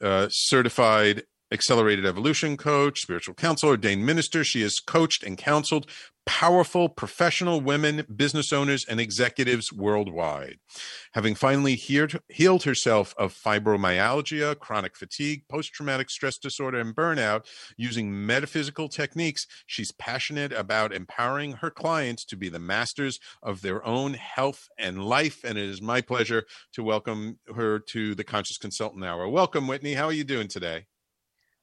uh, 0.00 0.28
certified 0.30 1.24
accelerated 1.50 2.04
evolution 2.04 2.56
coach, 2.56 3.00
spiritual 3.00 3.34
counselor, 3.34 3.72
ordained 3.72 4.04
minister. 4.04 4.44
She 4.44 4.62
has 4.62 4.78
coached 4.80 5.22
and 5.22 5.38
counseled 5.38 5.86
powerful 6.28 6.90
professional 6.90 7.58
women, 7.58 8.04
business 8.14 8.52
owners, 8.52 8.84
and 8.84 9.00
executives 9.00 9.72
worldwide. 9.72 10.58
Having 11.14 11.36
finally 11.36 11.74
healed, 11.74 12.20
healed 12.28 12.64
herself 12.64 13.14
of 13.16 13.32
fibromyalgia, 13.32 14.58
chronic 14.58 14.94
fatigue, 14.94 15.44
post 15.48 15.72
traumatic 15.72 16.10
stress 16.10 16.36
disorder, 16.36 16.80
and 16.80 16.94
burnout 16.94 17.46
using 17.78 18.26
metaphysical 18.26 18.90
techniques, 18.90 19.46
she's 19.66 19.90
passionate 19.92 20.52
about 20.52 20.92
empowering 20.92 21.52
her 21.52 21.70
clients 21.70 22.26
to 22.26 22.36
be 22.36 22.50
the 22.50 22.58
masters 22.58 23.18
of 23.42 23.62
their 23.62 23.82
own 23.86 24.12
health 24.12 24.68
and 24.78 25.02
life. 25.02 25.42
And 25.44 25.56
it 25.56 25.64
is 25.64 25.80
my 25.80 26.02
pleasure 26.02 26.44
to 26.74 26.82
welcome 26.82 27.38
her 27.56 27.78
to 27.78 28.14
the 28.14 28.24
Conscious 28.24 28.58
Consultant 28.58 29.02
Hour. 29.02 29.30
Welcome, 29.30 29.66
Whitney. 29.66 29.94
How 29.94 30.04
are 30.04 30.12
you 30.12 30.24
doing 30.24 30.48
today? 30.48 30.88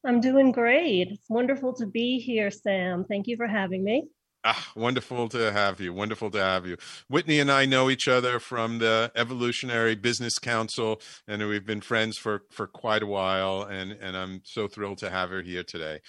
I'm 0.03 0.21
doing 0.21 0.51
great. 0.51 1.09
It's 1.11 1.29
wonderful 1.29 1.73
to 1.75 1.85
be 1.85 2.17
here, 2.17 2.49
Sam. 2.49 3.05
Thank 3.07 3.27
you 3.27 3.37
for 3.37 3.47
having 3.47 3.83
me. 3.83 4.07
Ah, 4.47 4.71
wonderful 4.75 5.27
to 5.29 5.51
have 5.51 5.81
you. 5.81 5.91
Wonderful 5.91 6.29
to 6.29 6.37
have 6.37 6.67
you. 6.67 6.77
Whitney 7.09 7.39
and 7.39 7.51
I 7.51 7.65
know 7.65 7.89
each 7.89 8.07
other 8.07 8.39
from 8.39 8.77
the 8.77 9.11
Evolutionary 9.15 9.95
Business 9.95 10.37
Council, 10.37 11.01
and 11.27 11.45
we've 11.47 11.65
been 11.65 11.81
friends 11.81 12.15
for 12.15 12.43
for 12.51 12.67
quite 12.67 13.01
a 13.01 13.07
while. 13.07 13.63
And 13.63 13.93
and 13.93 14.15
I'm 14.15 14.41
so 14.43 14.67
thrilled 14.67 14.99
to 14.99 15.09
have 15.09 15.31
her 15.31 15.41
here 15.41 15.63
today. 15.63 16.01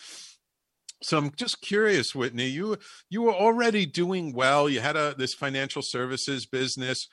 So 1.03 1.16
I'm 1.16 1.33
just 1.35 1.62
curious, 1.62 2.14
Whitney. 2.14 2.49
You 2.49 2.77
you 3.09 3.22
were 3.22 3.35
already 3.35 3.87
doing 3.87 4.35
well. 4.35 4.68
You 4.68 4.81
had 4.81 4.96
a 4.96 5.14
this 5.16 5.33
financial 5.33 5.81
services 5.81 6.44
business 6.44 7.09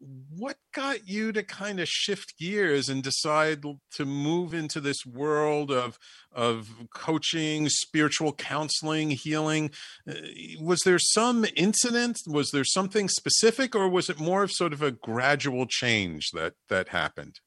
what 0.00 0.56
got 0.72 1.08
you 1.08 1.32
to 1.32 1.42
kind 1.42 1.80
of 1.80 1.88
shift 1.88 2.38
gears 2.38 2.88
and 2.88 3.02
decide 3.02 3.62
to 3.92 4.04
move 4.04 4.54
into 4.54 4.80
this 4.80 5.04
world 5.04 5.70
of 5.70 5.98
of 6.32 6.70
coaching 6.94 7.68
spiritual 7.68 8.32
counseling 8.32 9.10
healing? 9.10 9.70
Uh, 10.08 10.14
was 10.60 10.80
there 10.84 10.98
some 10.98 11.44
incident? 11.56 12.18
Was 12.26 12.50
there 12.50 12.64
something 12.64 13.08
specific 13.08 13.74
or 13.74 13.88
was 13.88 14.08
it 14.08 14.20
more 14.20 14.42
of 14.44 14.52
sort 14.52 14.72
of 14.72 14.82
a 14.82 14.92
gradual 14.92 15.66
change 15.66 16.30
that 16.32 16.54
that 16.68 16.88
happened? 16.88 17.40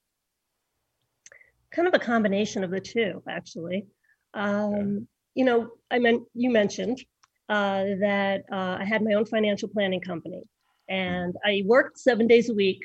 Kind 1.71 1.87
of 1.87 1.93
a 1.93 1.99
combination 1.99 2.63
of 2.63 2.71
the 2.71 2.81
two 2.81 3.23
actually. 3.27 3.87
Um, 4.33 5.07
you 5.35 5.45
know 5.45 5.69
i 5.89 5.99
meant 5.99 6.23
you 6.33 6.49
mentioned 6.49 7.03
uh, 7.49 7.83
that 7.99 8.43
uh, 8.51 8.77
i 8.79 8.85
had 8.85 9.01
my 9.03 9.13
own 9.13 9.25
financial 9.25 9.69
planning 9.69 10.01
company 10.01 10.43
and 10.91 11.35
I 11.45 11.63
worked 11.65 11.97
seven 11.97 12.27
days 12.27 12.49
a 12.49 12.53
week, 12.53 12.83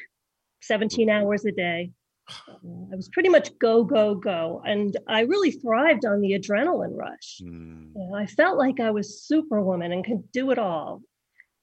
17 0.63 1.11
hours 1.11 1.45
a 1.45 1.51
day. 1.51 1.91
I 2.29 2.95
was 2.95 3.09
pretty 3.09 3.29
much 3.29 3.51
go, 3.59 3.85
go, 3.85 4.15
go. 4.15 4.63
And 4.65 4.97
I 5.09 5.21
really 5.23 5.51
thrived 5.51 6.05
on 6.05 6.21
the 6.21 6.33
adrenaline 6.33 6.97
rush. 6.97 7.41
Mm. 7.43 7.91
You 7.95 8.09
know, 8.09 8.15
I 8.15 8.27
felt 8.27 8.59
like 8.59 8.81
I 8.81 8.91
was 8.91 9.23
superwoman 9.25 9.93
and 9.93 10.05
could 10.05 10.31
do 10.33 10.53
it 10.53 10.59
all. 10.59 11.03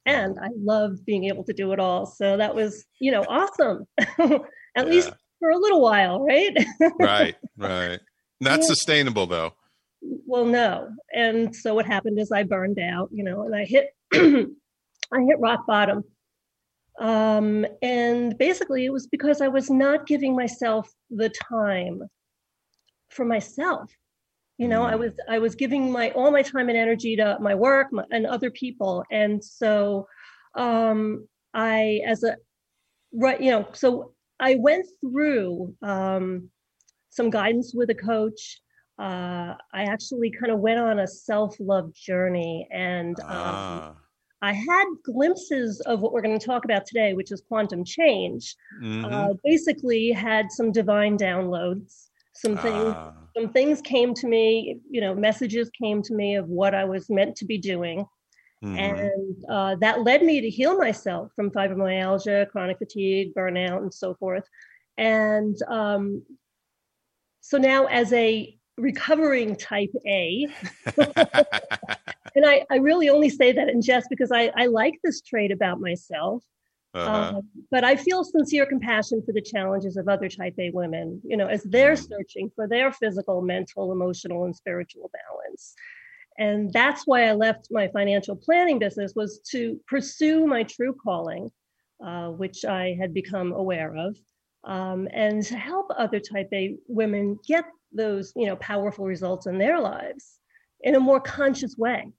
And 0.05 0.37
I 0.41 0.49
loved 0.57 1.05
being 1.05 1.25
able 1.25 1.45
to 1.45 1.53
do 1.53 1.71
it 1.71 1.79
all. 1.79 2.05
So 2.05 2.35
that 2.35 2.53
was, 2.53 2.85
you 2.99 3.11
know, 3.11 3.23
awesome. 3.27 3.85
At 3.97 4.41
yeah. 4.75 4.83
least 4.83 5.11
for 5.39 5.49
a 5.49 5.57
little 5.57 5.81
while, 5.81 6.21
right? 6.25 6.55
right, 6.99 7.35
right. 7.57 7.99
Not 8.41 8.59
yeah. 8.59 8.65
sustainable 8.65 9.27
though. 9.27 9.53
Well, 10.01 10.45
no. 10.45 10.89
And 11.13 11.55
so 11.55 11.73
what 11.73 11.85
happened 11.85 12.19
is 12.19 12.31
I 12.31 12.43
burned 12.43 12.79
out, 12.79 13.09
you 13.13 13.23
know, 13.23 13.45
and 13.45 13.55
I 13.55 13.63
hit 13.63 13.87
I 14.13 15.21
hit 15.21 15.39
rock 15.39 15.65
bottom 15.67 16.03
um, 16.99 17.65
and 17.81 18.37
basically, 18.37 18.85
it 18.85 18.93
was 18.93 19.07
because 19.07 19.41
I 19.41 19.47
was 19.47 19.69
not 19.69 20.05
giving 20.05 20.35
myself 20.35 20.91
the 21.09 21.29
time 21.29 22.01
for 23.09 23.25
myself. 23.25 23.91
You 24.57 24.67
know, 24.67 24.83
I 24.83 24.93
mm. 24.93 24.99
was 24.99 25.11
I 25.27 25.39
was 25.39 25.55
giving 25.55 25.91
my 25.91 26.11
all 26.11 26.31
my 26.31 26.43
time 26.43 26.69
and 26.69 26.77
energy 26.77 27.15
to 27.15 27.37
my 27.39 27.55
work 27.55 27.87
my, 27.91 28.03
and 28.11 28.27
other 28.27 28.51
people, 28.51 29.03
and 29.11 29.43
so 29.43 30.07
um, 30.55 31.27
I, 31.53 32.01
as 32.05 32.23
a 32.23 32.37
right, 33.11 33.41
you 33.41 33.49
know, 33.49 33.67
so 33.73 34.13
I 34.39 34.55
went 34.55 34.85
through 35.01 35.75
um, 35.81 36.49
some 37.09 37.31
guidance 37.31 37.73
with 37.73 37.89
a 37.89 37.95
coach. 37.95 38.61
Uh, 38.99 39.55
I 39.73 39.83
actually 39.85 40.29
kind 40.29 40.51
of 40.51 40.59
went 40.59 40.79
on 40.79 40.99
a 40.99 41.07
self 41.07 41.55
love 41.59 41.91
journey, 41.95 42.67
and 42.71 43.19
um, 43.21 43.27
ah 43.29 43.95
I 44.43 44.51
had 44.51 44.85
glimpses 45.05 45.79
of 45.85 46.01
what 46.01 46.11
we're 46.11 46.21
going 46.21 46.37
to 46.37 46.45
talk 46.45 46.65
about 46.65 46.85
today, 46.85 47.13
which 47.13 47.31
is 47.31 47.41
quantum 47.47 47.85
change. 47.85 48.57
Mm-hmm. 48.83 49.05
Uh, 49.05 49.33
basically, 49.41 50.11
had 50.11 50.51
some 50.51 50.69
divine 50.69 51.17
downloads. 51.17 52.09
Some 52.33 52.57
things, 52.57 52.93
ah. 52.93 53.13
some 53.37 53.53
things 53.53 53.79
came 53.81 54.13
to 54.15 54.27
me. 54.27 54.81
You 54.89 54.99
know, 54.99 55.15
messages 55.15 55.69
came 55.81 56.01
to 56.03 56.13
me 56.13 56.35
of 56.35 56.49
what 56.49 56.75
I 56.75 56.83
was 56.83 57.09
meant 57.09 57.37
to 57.37 57.45
be 57.45 57.57
doing, 57.57 58.05
mm-hmm. 58.61 58.77
and 58.77 59.45
uh, 59.49 59.75
that 59.79 60.03
led 60.03 60.23
me 60.23 60.41
to 60.41 60.49
heal 60.49 60.77
myself 60.77 61.31
from 61.37 61.49
fibromyalgia, 61.49 62.49
chronic 62.49 62.79
fatigue, 62.79 63.33
burnout, 63.33 63.77
and 63.77 63.93
so 63.93 64.13
forth. 64.15 64.43
And 64.97 65.55
um, 65.69 66.21
so 67.39 67.57
now 67.57 67.85
as 67.85 68.11
a 68.11 68.57
recovering 68.77 69.55
type 69.55 69.93
A, 70.05 70.47
and 72.35 72.45
I, 72.45 72.65
I 72.71 72.77
really 72.77 73.09
only 73.09 73.29
say 73.29 73.51
that 73.51 73.69
in 73.69 73.81
jest 73.81 74.07
because 74.09 74.31
I, 74.31 74.51
I 74.55 74.67
like 74.67 74.99
this 75.03 75.21
trait 75.21 75.51
about 75.51 75.79
myself. 75.79 76.43
Uh-huh. 76.95 77.37
Um, 77.37 77.49
but 77.71 77.83
I 77.83 77.95
feel 77.95 78.23
sincere 78.23 78.67
compassion 78.67 79.23
for 79.25 79.31
the 79.31 79.41
challenges 79.41 79.97
of 79.97 80.07
other 80.07 80.29
type 80.29 80.53
A 80.59 80.69
women, 80.71 81.19
you 81.23 81.37
know, 81.37 81.47
as 81.47 81.63
they're 81.63 81.93
mm. 81.93 82.07
searching 82.07 82.51
for 82.55 82.67
their 82.67 82.91
physical, 82.91 83.41
mental, 83.41 83.91
emotional, 83.91 84.45
and 84.45 84.55
spiritual 84.55 85.09
balance. 85.11 85.73
And 86.37 86.71
that's 86.71 87.07
why 87.07 87.27
I 87.27 87.33
left 87.33 87.69
my 87.71 87.87
financial 87.87 88.35
planning 88.35 88.77
business 88.77 89.13
was 89.15 89.39
to 89.51 89.79
pursue 89.87 90.45
my 90.45 90.63
true 90.63 90.93
calling, 90.93 91.49
uh, 92.03 92.29
which 92.29 92.63
I 92.63 92.95
had 92.99 93.13
become 93.13 93.53
aware 93.53 93.95
of, 93.95 94.15
um, 94.63 95.07
and 95.11 95.43
to 95.43 95.57
help 95.57 95.87
other 95.97 96.19
type 96.19 96.49
A 96.53 96.75
women 96.87 97.39
get 97.47 97.65
those, 97.91 98.33
you 98.35 98.45
know, 98.45 98.55
powerful 98.57 99.05
results 99.05 99.47
in 99.47 99.57
their 99.57 99.79
lives 99.79 100.39
in 100.81 100.95
a 100.95 100.99
more 100.99 101.19
conscious 101.19 101.75
way 101.75 102.11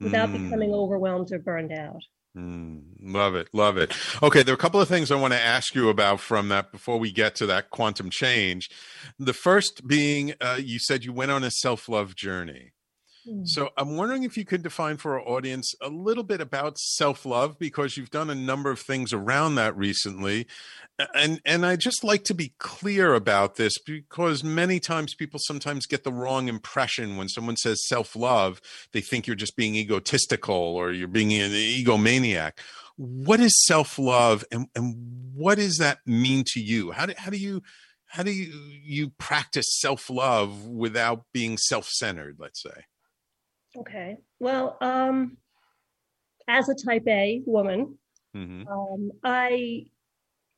without 0.00 0.28
mm. 0.28 0.44
becoming 0.44 0.72
overwhelmed 0.72 1.32
or 1.32 1.38
burned 1.38 1.72
out. 1.72 2.02
Mm, 2.36 2.82
love 3.02 3.34
it. 3.34 3.48
Love 3.52 3.76
it. 3.76 3.92
Okay. 4.22 4.42
There 4.42 4.52
are 4.52 4.56
a 4.56 4.58
couple 4.58 4.80
of 4.80 4.88
things 4.88 5.10
I 5.10 5.16
want 5.16 5.32
to 5.32 5.40
ask 5.40 5.74
you 5.74 5.88
about 5.88 6.20
from 6.20 6.48
that 6.50 6.70
before 6.70 6.98
we 6.98 7.10
get 7.10 7.34
to 7.36 7.46
that 7.46 7.70
quantum 7.70 8.10
change. 8.10 8.68
The 9.18 9.32
first 9.32 9.86
being, 9.86 10.34
uh, 10.40 10.58
you 10.62 10.78
said 10.78 11.04
you 11.04 11.12
went 11.12 11.32
on 11.32 11.42
a 11.42 11.50
self 11.50 11.88
love 11.88 12.14
journey. 12.14 12.72
Hmm. 13.28 13.44
So 13.44 13.70
I'm 13.76 13.96
wondering 13.96 14.22
if 14.22 14.36
you 14.36 14.44
could 14.44 14.62
define 14.62 14.96
for 14.96 15.18
our 15.18 15.28
audience 15.28 15.74
a 15.82 15.88
little 15.88 16.24
bit 16.24 16.40
about 16.40 16.78
self-love 16.78 17.58
because 17.58 17.96
you've 17.96 18.10
done 18.10 18.30
a 18.30 18.34
number 18.34 18.70
of 18.70 18.80
things 18.80 19.12
around 19.12 19.56
that 19.56 19.76
recently. 19.76 20.46
And 21.14 21.40
and 21.44 21.66
I 21.66 21.76
just 21.76 22.02
like 22.02 22.24
to 22.24 22.34
be 22.34 22.54
clear 22.58 23.14
about 23.14 23.56
this 23.56 23.78
because 23.78 24.42
many 24.42 24.80
times 24.80 25.14
people 25.14 25.38
sometimes 25.42 25.86
get 25.86 26.04
the 26.04 26.12
wrong 26.12 26.48
impression 26.48 27.16
when 27.16 27.28
someone 27.28 27.56
says 27.56 27.86
self-love, 27.86 28.60
they 28.92 29.00
think 29.00 29.26
you're 29.26 29.36
just 29.36 29.56
being 29.56 29.76
egotistical 29.76 30.54
or 30.54 30.92
you're 30.92 31.06
being 31.06 31.32
an 31.34 31.50
egomaniac. 31.50 32.52
What 32.96 33.40
is 33.40 33.52
self-love 33.66 34.44
and, 34.50 34.66
and 34.74 34.96
what 35.34 35.56
does 35.56 35.76
that 35.76 35.98
mean 36.06 36.44
to 36.48 36.60
you? 36.60 36.92
How 36.92 37.06
do 37.06 37.14
how 37.16 37.30
do 37.30 37.36
you 37.36 37.62
how 38.06 38.22
do 38.22 38.32
you, 38.32 38.52
you 38.82 39.10
practice 39.10 39.66
self-love 39.80 40.66
without 40.66 41.26
being 41.34 41.58
self-centered, 41.58 42.36
let's 42.38 42.62
say? 42.62 42.86
Okay. 43.76 44.16
Well, 44.40 44.76
um, 44.80 45.36
as 46.48 46.68
a 46.68 46.74
type 46.74 47.06
A 47.06 47.42
woman, 47.46 47.98
mm-hmm. 48.36 48.66
um, 48.68 49.10
I 49.22 49.84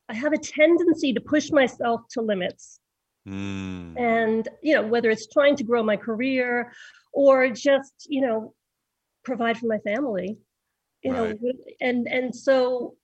I 0.08 0.14
have 0.14 0.32
a 0.32 0.38
tendency 0.38 1.12
to 1.12 1.20
push 1.20 1.50
myself 1.50 2.02
to 2.12 2.20
limits. 2.20 2.80
Mm. 3.28 3.98
And 4.00 4.48
you 4.62 4.74
know, 4.74 4.82
whether 4.82 5.10
it's 5.10 5.26
trying 5.28 5.56
to 5.56 5.64
grow 5.64 5.82
my 5.82 5.96
career 5.96 6.72
or 7.12 7.50
just, 7.50 8.06
you 8.08 8.20
know, 8.20 8.54
provide 9.24 9.58
for 9.58 9.66
my 9.66 9.78
family. 9.78 10.38
You 11.02 11.12
right. 11.12 11.40
know, 11.40 11.52
and 11.80 12.06
and 12.08 12.34
so 12.34 12.96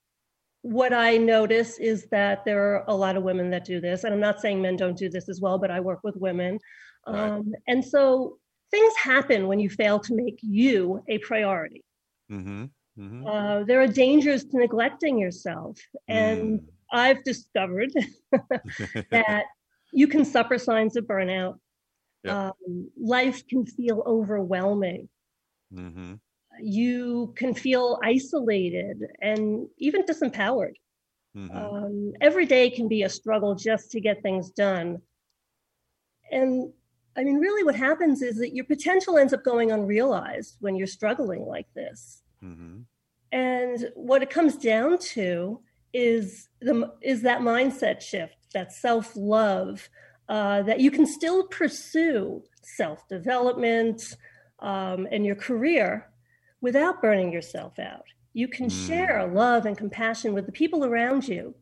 what 0.63 0.93
I 0.93 1.17
notice 1.17 1.79
is 1.79 2.09
that 2.11 2.45
there 2.45 2.75
are 2.75 2.85
a 2.89 2.95
lot 2.95 3.17
of 3.17 3.23
women 3.23 3.51
that 3.51 3.65
do 3.65 3.81
this. 3.81 4.03
And 4.05 4.13
I'm 4.13 4.21
not 4.21 4.41
saying 4.41 4.61
men 4.61 4.77
don't 4.77 4.99
do 4.99 5.09
this 5.09 5.29
as 5.29 5.41
well, 5.41 5.59
but 5.59 5.71
I 5.71 5.79
work 5.81 6.01
with 6.03 6.17
women. 6.17 6.59
Right. 7.07 7.31
Um, 7.31 7.53
and 7.69 7.85
so 7.85 8.39
things 8.71 8.95
happen 8.97 9.47
when 9.47 9.61
you 9.61 9.71
fail 9.71 9.99
to 10.01 10.15
make 10.15 10.39
you 10.43 11.03
a 11.09 11.19
priority. 11.19 11.85
Mm-hmm. 12.31 12.65
Mm-hmm. 12.99 13.27
Uh, 13.27 13.65
there 13.65 13.81
are 13.81 13.87
dangers 13.87 14.45
to 14.45 14.59
neglecting 14.59 15.19
yourself. 15.19 15.79
And 16.09 16.61
mm. 16.61 16.65
I've 16.91 17.23
discovered 17.25 17.93
that 19.11 19.45
you 19.93 20.07
can 20.07 20.25
suffer 20.25 20.59
signs 20.59 20.97
of 20.97 21.05
burnout. 21.05 21.59
Yeah. 22.25 22.49
Um, 22.49 22.91
life 22.99 23.47
can 23.47 23.67
feel 23.67 24.03
overwhelming. 24.07 25.09
Mm-hmm. 25.73 26.15
You 26.61 27.35
can 27.37 27.55
feel 27.55 28.01
isolated 28.03 29.05
and 29.21 29.69
even 29.79 30.05
disempowered. 30.05 30.75
Mm-hmm. 31.37 31.57
Um, 31.57 32.13
every 32.21 32.47
day 32.47 32.71
can 32.71 32.89
be 32.89 33.03
a 33.03 33.11
struggle 33.11 33.55
just 33.55 33.91
to 33.91 34.01
get 34.01 34.23
things 34.23 34.51
done. 34.51 35.03
And 36.33 36.73
I 37.17 37.25
mean, 37.25 37.37
really, 37.37 37.65
what 37.65 37.75
happens 37.75 38.21
is 38.21 38.37
that 38.39 38.55
your 38.55 38.65
potential 38.65 39.17
ends 39.17 39.33
up 39.33 39.43
going 39.43 39.73
unrealized 39.73 40.57
when 40.61 40.77
you're 40.77 40.87
struggling 40.87 41.47
like 41.47 41.73
this. 41.75 42.23
Mm-hmm. 42.45 42.81
And 43.33 43.91
what 43.95 44.23
it 44.23 44.31
comes 44.31 44.57
down 44.57 44.99
to 44.99 45.61
is 45.93 46.49
the 46.61 46.93
is 47.01 47.23
that 47.23 47.41
mindset 47.41 48.01
shift, 48.01 48.37
that 48.53 48.73
self 48.73 49.13
love, 49.17 49.89
uh, 50.29 50.63
that 50.63 50.81
you 50.81 50.91
can 50.91 51.07
still 51.07 51.47
pursue 51.47 52.43
self 52.63 53.09
development 53.09 54.17
um, 54.61 55.09
and 55.11 55.25
your 55.25 55.37
career 55.37 56.11
without 56.61 57.01
burning 57.01 57.33
yourself 57.33 57.79
out. 57.79 58.05
You 58.35 58.49
can 58.49 58.67
mm. 58.67 58.87
share 58.87 59.27
love 59.27 59.65
and 59.65 59.77
compassion 59.77 60.35
with 60.35 60.47
the 60.47 60.53
people 60.53 60.85
around 60.85 61.27
you, 61.27 61.55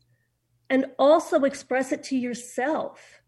and 0.69 0.87
also 0.99 1.45
express 1.45 1.93
it 1.93 2.03
to 2.05 2.17
yourself 2.17 3.21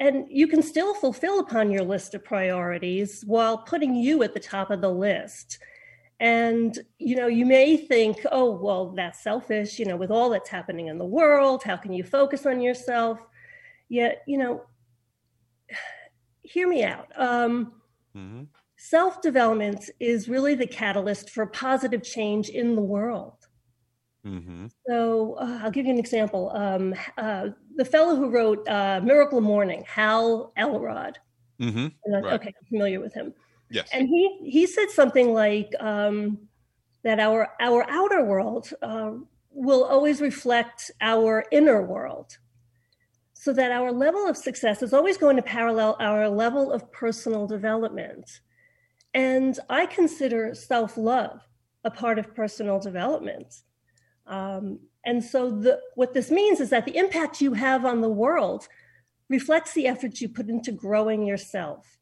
and 0.00 0.26
you 0.30 0.46
can 0.46 0.62
still 0.62 0.94
fulfill 0.94 1.40
upon 1.40 1.70
your 1.70 1.82
list 1.82 2.14
of 2.14 2.24
priorities 2.24 3.24
while 3.26 3.58
putting 3.58 3.94
you 3.94 4.22
at 4.22 4.32
the 4.32 4.40
top 4.40 4.70
of 4.70 4.80
the 4.80 4.90
list. 4.90 5.58
And, 6.20 6.76
you 6.98 7.16
know, 7.16 7.26
you 7.26 7.46
may 7.46 7.76
think, 7.76 8.18
oh, 8.32 8.50
well, 8.50 8.90
that's 8.90 9.22
selfish, 9.22 9.78
you 9.78 9.86
know, 9.86 9.96
with 9.96 10.10
all 10.10 10.30
that's 10.30 10.48
happening 10.48 10.88
in 10.88 10.98
the 10.98 11.04
world, 11.04 11.62
how 11.62 11.76
can 11.76 11.92
you 11.92 12.02
focus 12.02 12.46
on 12.46 12.60
yourself? 12.60 13.20
Yet, 13.88 14.22
you 14.26 14.38
know, 14.38 14.62
hear 16.42 16.68
me 16.68 16.84
out. 16.84 17.08
Um, 17.16 17.72
mm-hmm. 18.16 18.44
Self 18.76 19.20
development 19.20 19.90
is 19.98 20.28
really 20.28 20.54
the 20.54 20.66
catalyst 20.66 21.30
for 21.30 21.46
positive 21.46 22.02
change 22.02 22.48
in 22.48 22.76
the 22.76 22.82
world. 22.82 23.34
Mm-hmm. 24.24 24.66
So 24.88 25.34
uh, 25.34 25.60
I'll 25.62 25.70
give 25.70 25.86
you 25.86 25.92
an 25.92 25.98
example. 25.98 26.50
Um, 26.54 26.94
uh, 27.16 27.48
the 27.78 27.84
fellow 27.84 28.16
who 28.16 28.28
wrote 28.28 28.68
uh, 28.68 29.00
Miracle 29.02 29.40
Morning, 29.40 29.84
Hal 29.86 30.52
Elrod. 30.56 31.16
Mm-hmm. 31.60 32.12
Right. 32.12 32.34
Okay, 32.34 32.48
I'm 32.48 32.66
familiar 32.68 33.00
with 33.00 33.14
him. 33.14 33.32
Yes. 33.70 33.88
And 33.92 34.08
he 34.08 34.38
he 34.44 34.66
said 34.66 34.90
something 34.90 35.32
like 35.32 35.70
um, 35.80 36.38
that 37.04 37.20
our 37.20 37.48
our 37.60 37.88
outer 37.88 38.24
world 38.24 38.70
uh, 38.82 39.12
will 39.50 39.84
always 39.84 40.20
reflect 40.20 40.90
our 41.00 41.44
inner 41.52 41.82
world, 41.82 42.36
so 43.32 43.52
that 43.52 43.70
our 43.70 43.92
level 43.92 44.26
of 44.26 44.36
success 44.36 44.82
is 44.82 44.92
always 44.92 45.16
going 45.16 45.36
to 45.36 45.42
parallel 45.42 45.96
our 46.00 46.28
level 46.28 46.72
of 46.72 46.90
personal 46.90 47.46
development. 47.46 48.40
And 49.14 49.58
I 49.70 49.86
consider 49.86 50.52
self 50.54 50.96
love 50.96 51.40
a 51.84 51.90
part 51.90 52.18
of 52.18 52.34
personal 52.34 52.80
development. 52.80 53.62
Um, 54.26 54.80
and 55.04 55.22
so 55.22 55.50
the, 55.50 55.80
what 55.94 56.14
this 56.14 56.30
means 56.30 56.60
is 56.60 56.70
that 56.70 56.84
the 56.84 56.96
impact 56.96 57.40
you 57.40 57.54
have 57.54 57.84
on 57.84 58.00
the 58.00 58.08
world 58.08 58.68
reflects 59.28 59.72
the 59.74 59.86
efforts 59.86 60.20
you 60.20 60.28
put 60.28 60.48
into 60.48 60.72
growing 60.72 61.24
yourself. 61.24 61.98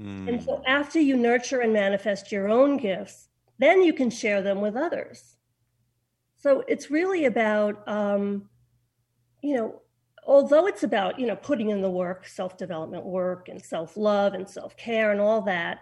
Mm. 0.00 0.28
And 0.28 0.42
so 0.42 0.62
after 0.66 1.00
you 1.00 1.16
nurture 1.16 1.60
and 1.60 1.72
manifest 1.72 2.32
your 2.32 2.48
own 2.48 2.76
gifts, 2.76 3.28
then 3.58 3.82
you 3.82 3.92
can 3.92 4.10
share 4.10 4.42
them 4.42 4.60
with 4.60 4.76
others. 4.76 5.36
So 6.36 6.64
it's 6.66 6.90
really 6.90 7.26
about, 7.26 7.86
um, 7.86 8.48
you 9.42 9.56
know, 9.56 9.82
although 10.26 10.66
it's 10.66 10.82
about, 10.82 11.18
you 11.18 11.26
know, 11.26 11.36
putting 11.36 11.70
in 11.70 11.82
the 11.82 11.90
work, 11.90 12.26
self 12.26 12.56
development 12.56 13.04
work 13.04 13.48
and 13.48 13.62
self 13.62 13.96
love 13.96 14.34
and 14.34 14.48
self 14.48 14.76
care 14.76 15.12
and 15.12 15.20
all 15.20 15.42
that, 15.42 15.80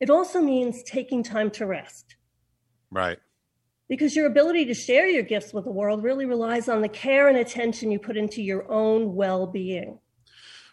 it 0.00 0.10
also 0.10 0.40
means 0.40 0.82
taking 0.82 1.22
time 1.22 1.50
to 1.52 1.66
rest. 1.66 2.16
Right 2.90 3.18
because 3.88 4.16
your 4.16 4.26
ability 4.26 4.64
to 4.66 4.74
share 4.74 5.06
your 5.06 5.22
gifts 5.22 5.52
with 5.52 5.64
the 5.64 5.70
world 5.70 6.02
really 6.02 6.24
relies 6.24 6.68
on 6.68 6.80
the 6.82 6.88
care 6.88 7.28
and 7.28 7.36
attention 7.36 7.90
you 7.90 7.98
put 7.98 8.16
into 8.16 8.42
your 8.42 8.70
own 8.70 9.14
well-being. 9.14 9.98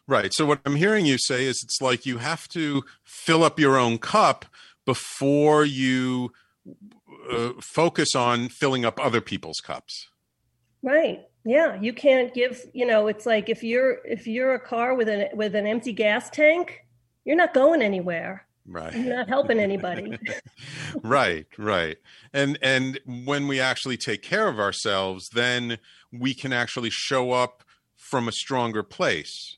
Right. 0.08 0.34
So 0.34 0.46
what 0.46 0.60
i'm 0.66 0.76
hearing 0.76 1.06
you 1.06 1.18
say 1.20 1.46
is 1.46 1.62
it's 1.64 1.82
like 1.82 2.06
you 2.06 2.18
have 2.18 2.48
to 2.50 2.84
fill 3.04 3.44
up 3.44 3.60
your 3.60 3.78
own 3.78 4.00
cup 4.00 4.46
before 4.86 5.66
you 5.66 6.32
uh, 7.32 7.52
focus 7.62 8.16
on 8.16 8.50
filling 8.50 8.86
up 8.86 9.00
other 9.00 9.22
people's 9.22 9.60
cups. 9.60 10.08
Right. 10.82 11.26
Yeah. 11.46 11.80
You 11.80 11.94
can't 11.94 12.34
give 12.34 12.64
you 12.74 12.86
know 12.86 13.08
it's 13.08 13.26
like 13.26 13.50
if 13.50 13.64
you're 13.64 14.00
if 14.06 14.26
you're 14.26 14.56
a 14.56 14.60
car 14.60 14.96
with 14.96 15.10
an 15.10 15.28
with 15.34 15.56
an 15.56 15.68
empty 15.68 15.94
gas 15.94 16.30
tank 16.30 16.86
you're 17.24 17.36
not 17.36 17.54
going 17.54 17.82
anywhere 17.82 18.48
right. 18.68 18.94
You're 18.94 19.16
not 19.16 19.28
helping 19.28 19.60
anybody. 19.60 20.18
Right 21.04 21.46
right. 21.58 21.98
And 22.34 22.58
and 22.62 23.00
when 23.06 23.48
we 23.48 23.60
actually 23.60 23.98
take 23.98 24.22
care 24.22 24.48
of 24.48 24.60
ourselves 24.60 25.30
then 25.30 25.78
we 26.12 26.34
can 26.34 26.52
actually 26.52 26.90
show 26.90 27.32
up 27.32 27.64
from 27.96 28.28
a 28.28 28.32
stronger 28.32 28.84
place. 28.84 29.58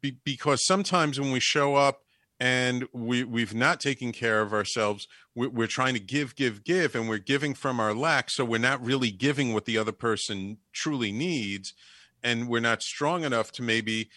Be- 0.00 0.18
because 0.22 0.64
sometimes 0.66 1.18
when 1.18 1.32
we 1.32 1.40
show 1.40 1.76
up 1.76 2.02
and 2.38 2.86
we 2.92 3.24
we've 3.24 3.54
not 3.54 3.80
taken 3.80 4.12
care 4.12 4.40
of 4.40 4.52
ourselves 4.52 5.08
we, 5.34 5.48
we're 5.48 5.66
trying 5.66 5.94
to 5.94 6.00
give 6.00 6.36
give 6.36 6.64
give 6.64 6.94
and 6.94 7.08
we're 7.08 7.18
giving 7.18 7.54
from 7.54 7.80
our 7.80 7.94
lack 7.94 8.30
so 8.30 8.44
we're 8.44 8.58
not 8.58 8.84
really 8.84 9.10
giving 9.10 9.52
what 9.52 9.64
the 9.64 9.78
other 9.78 9.92
person 9.92 10.58
truly 10.72 11.10
needs 11.10 11.74
and 12.22 12.48
we're 12.48 12.60
not 12.60 12.82
strong 12.82 13.24
enough 13.24 13.50
to 13.52 13.62
maybe 13.62 14.08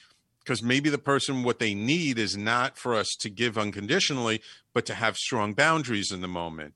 because 0.44 0.64
maybe 0.64 0.90
the 0.90 0.98
person 0.98 1.44
what 1.44 1.60
they 1.60 1.74
need 1.74 2.18
is 2.18 2.36
not 2.36 2.78
for 2.78 2.96
us 2.96 3.16
to 3.20 3.30
give 3.30 3.58
unconditionally 3.58 4.42
but 4.74 4.86
to 4.86 4.94
have 4.94 5.18
strong 5.18 5.54
boundaries 5.54 6.12
in 6.12 6.22
the 6.22 6.28
moment. 6.28 6.76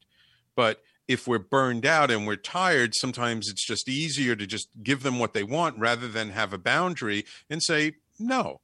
But 0.56 0.82
if 1.08 1.28
we're 1.28 1.40
burned 1.40 1.86
out 1.86 2.12
and 2.12 2.26
we're 2.26 2.36
tired 2.36 2.94
sometimes 2.96 3.50
it's 3.50 3.66
just 3.66 3.90
easier 3.90 4.36
to 4.36 4.48
just 4.48 4.70
give 4.84 5.04
them 5.04 5.20
what 5.20 5.34
they 5.34 5.44
want 5.44 5.78
rather 5.78 6.08
than 6.08 6.30
have 6.32 6.54
a 6.54 6.58
boundary 6.58 7.26
and 7.50 7.62
say 7.62 7.94
no. 8.20 8.62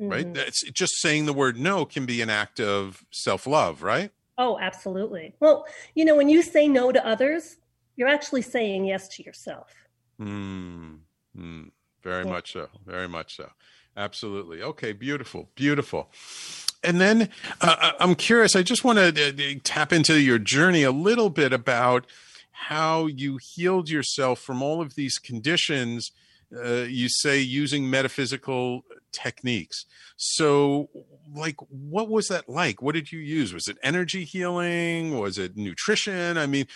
Mm-hmm. 0.00 0.10
right 0.10 0.26
it's 0.34 0.62
just 0.70 0.94
saying 1.02 1.26
the 1.26 1.34
word 1.34 1.58
no 1.58 1.84
can 1.84 2.06
be 2.06 2.22
an 2.22 2.30
act 2.30 2.60
of 2.60 3.04
self-love 3.10 3.82
right? 3.82 4.10
Oh 4.38 4.58
absolutely. 4.58 5.34
Well 5.40 5.66
you 5.94 6.04
know 6.04 6.16
when 6.16 6.28
you 6.28 6.42
say 6.42 6.66
no 6.68 6.92
to 6.92 7.06
others 7.06 7.56
you're 7.96 8.08
actually 8.08 8.42
saying 8.42 8.86
yes 8.86 9.08
to 9.08 9.22
yourself. 9.22 9.74
Mm, 10.20 11.00
mm. 11.36 11.70
Very 12.02 12.24
yeah. 12.24 12.30
much 12.30 12.52
so. 12.52 12.68
Very 12.86 13.08
much 13.08 13.36
so. 13.36 13.50
Absolutely. 13.96 14.62
Okay 14.62 14.92
beautiful 14.92 15.48
beautiful. 15.54 16.10
And 16.84 17.00
then 17.00 17.28
uh, 17.60 17.76
uh 17.80 17.92
i'm 18.00 18.16
curious 18.16 18.56
i 18.56 18.62
just 18.62 18.82
want 18.82 18.98
to 18.98 19.28
uh, 19.28 19.60
tap 19.62 19.92
into 19.92 20.20
your 20.20 20.38
journey 20.38 20.82
a 20.82 20.90
little 20.90 21.30
bit 21.30 21.52
about 21.52 22.06
how 22.50 23.06
you 23.06 23.38
healed 23.40 23.88
yourself 23.88 24.40
from 24.40 24.62
all 24.62 24.80
of 24.80 24.96
these 24.96 25.18
conditions 25.18 26.10
uh, 26.56 26.82
you 26.82 27.08
say 27.08 27.40
using 27.40 27.88
metaphysical 27.88 28.84
techniques. 29.12 29.86
So 30.16 30.90
like 31.34 31.56
what 31.68 32.08
was 32.08 32.28
that 32.28 32.48
like? 32.48 32.82
What 32.82 32.94
did 32.94 33.12
you 33.12 33.18
use? 33.18 33.52
Was 33.52 33.68
it 33.68 33.78
energy 33.82 34.24
healing? 34.24 35.18
Was 35.18 35.38
it 35.38 35.56
nutrition? 35.56 36.38
I 36.38 36.46
mean 36.46 36.66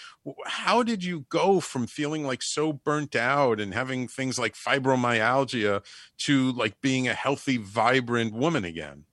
how 0.46 0.82
did 0.82 1.04
you 1.04 1.26
go 1.28 1.60
from 1.60 1.86
feeling 1.86 2.26
like 2.26 2.42
so 2.42 2.72
burnt 2.72 3.16
out 3.16 3.60
and 3.60 3.74
having 3.74 4.08
things 4.08 4.38
like 4.38 4.54
fibromyalgia 4.54 5.84
to 6.18 6.52
like 6.52 6.80
being 6.80 7.08
a 7.08 7.14
healthy 7.14 7.56
vibrant 7.56 8.34
woman 8.34 8.64
again? 8.64 9.04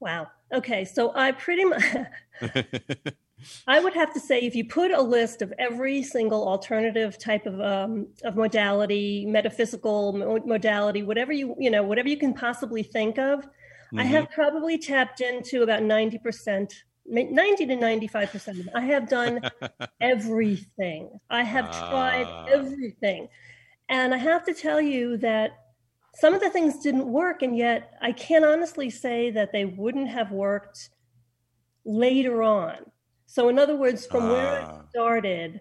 Wow. 0.00 0.28
Okay 0.52 0.84
so 0.84 1.12
i 1.14 1.32
pretty 1.32 1.64
much 1.64 1.82
I 3.66 3.80
would 3.80 3.94
have 3.94 4.14
to 4.14 4.20
say, 4.20 4.40
if 4.40 4.54
you 4.54 4.64
put 4.64 4.90
a 4.90 5.00
list 5.00 5.42
of 5.42 5.52
every 5.58 6.02
single 6.02 6.48
alternative 6.48 7.18
type 7.18 7.46
of 7.46 7.60
um, 7.60 8.08
of 8.24 8.34
modality, 8.36 9.26
metaphysical 9.26 10.12
modality, 10.46 11.02
whatever 11.02 11.32
you 11.32 11.54
you 11.58 11.70
know, 11.70 11.82
whatever 11.82 12.08
you 12.08 12.16
can 12.16 12.32
possibly 12.32 12.82
think 12.82 13.18
of, 13.18 13.40
mm-hmm. 13.40 13.98
I 13.98 14.04
have 14.04 14.30
probably 14.30 14.78
tapped 14.78 15.20
into 15.20 15.62
about 15.62 15.82
ninety 15.82 16.18
percent, 16.18 16.72
ninety 17.04 17.66
to 17.66 17.76
ninety 17.76 18.06
five 18.06 18.30
percent. 18.30 18.68
I 18.74 18.80
have 18.82 19.08
done 19.08 19.42
everything. 20.00 21.18
I 21.28 21.42
have 21.42 21.70
tried 21.70 22.26
ah. 22.26 22.46
everything, 22.46 23.28
and 23.90 24.14
I 24.14 24.18
have 24.18 24.46
to 24.46 24.54
tell 24.54 24.80
you 24.80 25.18
that 25.18 25.50
some 26.14 26.32
of 26.32 26.40
the 26.40 26.48
things 26.48 26.78
didn't 26.78 27.06
work, 27.06 27.42
and 27.42 27.54
yet 27.54 27.92
I 28.00 28.12
can 28.12 28.44
honestly 28.44 28.88
say 28.88 29.30
that 29.32 29.52
they 29.52 29.66
wouldn't 29.66 30.08
have 30.08 30.32
worked 30.32 30.88
later 31.84 32.42
on 32.42 32.78
so, 33.26 33.48
in 33.48 33.58
other 33.58 33.76
words, 33.76 34.06
from 34.06 34.28
where 34.28 34.58
it 34.58 34.64
ah. 34.64 34.82
started, 34.90 35.60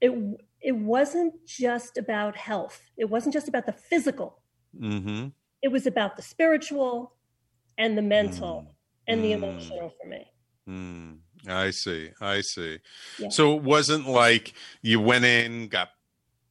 it 0.00 0.12
it 0.60 0.76
wasn't 0.76 1.34
just 1.46 1.98
about 1.98 2.36
health. 2.36 2.80
It 2.96 3.06
wasn't 3.06 3.34
just 3.34 3.48
about 3.48 3.66
the 3.66 3.72
physical. 3.72 4.40
Mm-hmm. 4.78 5.28
It 5.60 5.68
was 5.68 5.86
about 5.86 6.16
the 6.16 6.22
spiritual 6.22 7.14
and 7.78 7.98
the 7.98 8.02
mental 8.02 8.66
mm. 8.68 8.74
and 9.08 9.24
the 9.24 9.32
mm. 9.32 9.36
emotional 9.36 9.92
for 10.00 10.08
me. 10.08 10.30
Mm. 10.68 11.18
I 11.48 11.70
see. 11.70 12.10
I 12.20 12.40
see. 12.40 12.78
Yeah. 13.18 13.28
So 13.30 13.56
it 13.56 13.62
wasn't 13.62 14.08
like 14.08 14.54
you 14.82 15.00
went 15.00 15.24
in, 15.24 15.68
got 15.68 15.88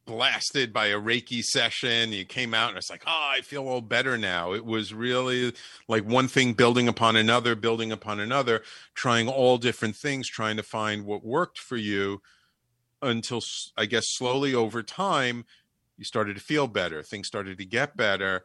blasted 0.04 0.72
by 0.72 0.86
a 0.86 1.00
Reiki 1.00 1.42
session. 1.42 2.12
You 2.12 2.24
came 2.24 2.54
out 2.54 2.70
and 2.70 2.78
it's 2.78 2.90
like, 2.90 3.04
oh, 3.06 3.30
I 3.36 3.40
feel 3.40 3.66
all 3.68 3.80
better 3.80 4.18
now. 4.18 4.52
It 4.52 4.64
was 4.64 4.92
really 4.92 5.52
like 5.88 6.04
one 6.04 6.28
thing 6.28 6.52
building 6.54 6.88
upon 6.88 7.16
another, 7.16 7.54
building 7.54 7.92
upon 7.92 8.20
another, 8.20 8.62
trying 8.94 9.28
all 9.28 9.58
different 9.58 9.96
things, 9.96 10.28
trying 10.28 10.56
to 10.56 10.62
find 10.62 11.04
what 11.04 11.24
worked 11.24 11.58
for 11.58 11.76
you 11.76 12.20
until 13.00 13.42
I 13.76 13.86
guess 13.86 14.06
slowly 14.08 14.54
over 14.54 14.82
time, 14.82 15.44
you 15.96 16.04
started 16.04 16.36
to 16.36 16.42
feel 16.42 16.66
better. 16.66 17.02
Things 17.02 17.26
started 17.26 17.58
to 17.58 17.64
get 17.64 17.96
better. 17.96 18.44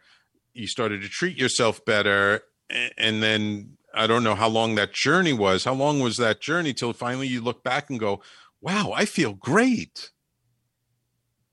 You 0.53 0.67
started 0.67 1.01
to 1.01 1.09
treat 1.09 1.37
yourself 1.37 1.83
better. 1.85 2.41
And 2.97 3.23
then 3.23 3.77
I 3.93 4.07
don't 4.07 4.23
know 4.23 4.35
how 4.35 4.49
long 4.49 4.75
that 4.75 4.93
journey 4.93 5.33
was. 5.33 5.63
How 5.63 5.73
long 5.73 5.99
was 5.99 6.17
that 6.17 6.41
journey 6.41 6.73
till 6.73 6.93
finally 6.93 7.27
you 7.27 7.41
look 7.41 7.63
back 7.63 7.89
and 7.89 7.99
go, 7.99 8.21
wow, 8.61 8.91
I 8.93 9.05
feel 9.05 9.33
great 9.33 10.11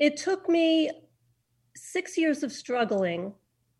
it 0.04 0.18
took 0.18 0.48
me 0.50 0.90
six 1.74 2.18
years 2.18 2.42
of 2.42 2.52
struggling 2.52 3.32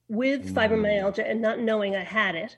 with 0.08 0.48
mm. 0.48 0.54
fibromyalgia 0.54 1.28
and 1.28 1.42
not 1.42 1.60
knowing 1.60 1.94
I 1.94 2.02
had 2.02 2.34
it, 2.34 2.56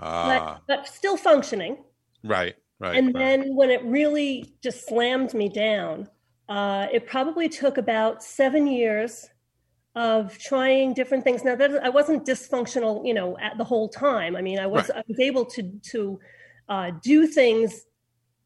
ah. 0.00 0.60
but, 0.66 0.76
but 0.76 0.88
still 0.88 1.16
functioning. 1.16 1.84
Right, 2.24 2.56
right. 2.80 2.96
And 2.96 3.14
right. 3.14 3.20
then 3.20 3.54
when 3.54 3.70
it 3.70 3.84
really 3.84 4.56
just 4.62 4.88
slammed 4.88 5.32
me 5.32 5.48
down, 5.48 6.08
uh, 6.48 6.88
it 6.92 7.06
probably 7.06 7.48
took 7.48 7.78
about 7.78 8.24
seven 8.24 8.66
years 8.66 9.28
of 9.94 10.36
trying 10.38 10.92
different 10.92 11.22
things. 11.22 11.44
Now 11.44 11.54
that 11.54 11.82
I 11.82 11.90
wasn't 11.90 12.26
dysfunctional, 12.26 13.06
you 13.06 13.14
know, 13.14 13.38
at 13.38 13.58
the 13.58 13.64
whole 13.64 13.88
time. 13.88 14.34
I 14.34 14.42
mean, 14.42 14.58
I 14.58 14.66
was 14.66 14.88
right. 14.88 14.98
I 14.98 15.04
was 15.06 15.20
able 15.20 15.44
to 15.46 15.62
to 15.92 16.20
uh, 16.68 16.90
do 17.02 17.26
things 17.26 17.84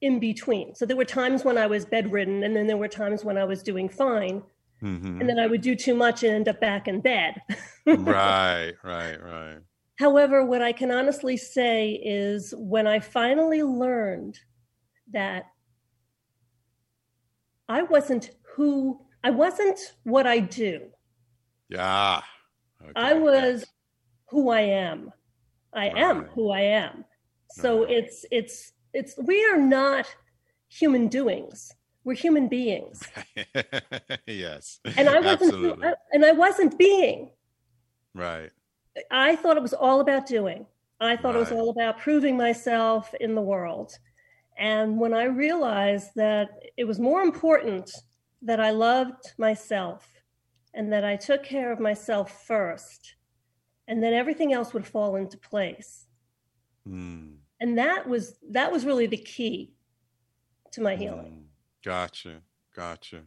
in 0.03 0.19
between. 0.19 0.75
So 0.75 0.85
there 0.85 0.97
were 0.97 1.05
times 1.05 1.45
when 1.45 1.57
I 1.57 1.67
was 1.67 1.87
bedridden, 1.87 2.43
and 2.43 2.55
then 2.55 2.67
there 2.67 2.77
were 2.77 2.89
times 2.89 3.25
when 3.25 3.39
I 3.39 3.45
was 3.45 3.63
doing 3.63 3.89
fine. 3.89 4.43
Mm-hmm. 4.83 5.21
And 5.21 5.29
then 5.29 5.39
I 5.39 5.47
would 5.47 5.61
do 5.61 5.77
too 5.77 5.95
much 5.95 6.25
and 6.25 6.35
end 6.35 6.49
up 6.49 6.61
back 6.61 6.89
in 6.89 7.01
bed. 7.01 7.41
right, 7.87 8.73
right, 8.83 9.17
right. 9.23 9.59
However, 9.99 10.45
what 10.45 10.61
I 10.61 10.73
can 10.73 10.91
honestly 10.91 11.37
say 11.37 11.93
is 11.93 12.53
when 12.59 12.89
I 12.89 12.99
finally 12.99 13.63
learned 13.63 14.41
that 15.13 15.45
I 17.69 17.83
wasn't 17.83 18.31
who 18.57 19.01
I 19.23 19.31
wasn't 19.31 19.79
what 20.03 20.27
I 20.27 20.41
do. 20.41 20.89
Yeah. 21.69 22.23
Okay. 22.83 22.93
I 22.97 23.15
was 23.15 23.65
who 24.31 24.51
I 24.51 24.63
am. 24.63 25.13
I 25.73 25.89
right. 25.89 25.97
am 25.97 26.25
who 26.35 26.51
I 26.51 26.63
am. 26.63 27.05
So 27.53 27.85
right. 27.85 27.93
it's 27.93 28.27
it's 28.33 28.73
it's 28.93 29.15
we 29.19 29.45
are 29.47 29.59
not 29.59 30.07
human 30.69 31.09
doings. 31.09 31.73
We're 32.05 32.15
human 32.15 32.49
beings. 32.49 33.03
Yes. 34.27 34.81
And 34.97 35.09
i 35.09 35.21
wasn't 35.21 35.85
and 36.13 36.25
i 36.25 36.33
wasn't 36.33 36.79
being. 36.79 37.31
Right. 38.15 38.51
I 39.11 39.37
thought 39.37 39.57
it 39.57 39.63
was 39.63 39.75
all 39.75 40.01
about 40.01 40.27
doing. 40.27 40.67
I 41.01 41.17
thought 41.17 41.35
right. 41.35 41.37
it 41.37 41.41
was 41.41 41.53
all 41.53 41.71
about 41.71 41.99
proving 41.99 42.37
myself 42.37 43.13
in 43.21 43.35
the 43.35 43.41
world. 43.41 43.99
And 44.59 44.99
when 44.99 45.15
i 45.15 45.25
realized 45.25 46.11
that 46.17 46.51
it 46.77 46.85
was 46.85 46.99
more 46.99 47.23
important 47.23 47.91
that 48.43 48.61
i 48.61 48.71
loved 48.71 49.33
myself 49.39 50.09
and 50.75 50.93
that 50.93 51.05
i 51.05 51.17
took 51.17 51.43
care 51.43 51.73
of 51.73 51.81
myself 51.81 52.45
first 52.47 53.17
and 53.89 54.03
then 54.03 54.13
everything 54.13 54.53
else 54.53 54.75
would 54.75 54.87
fall 54.87 55.17
into 55.17 55.39
place 55.39 56.07
mm 56.87 57.42
and 57.63 57.79
that 57.79 58.09
was 58.09 58.35
that 58.51 58.73
was 58.73 58.85
really 58.85 59.07
the 59.07 59.17
key 59.17 59.73
to 60.73 60.83
my 60.83 60.97
healing. 60.97 61.27
Mm, 61.27 61.85
gotcha, 61.85 62.43
gotcha. 62.75 63.23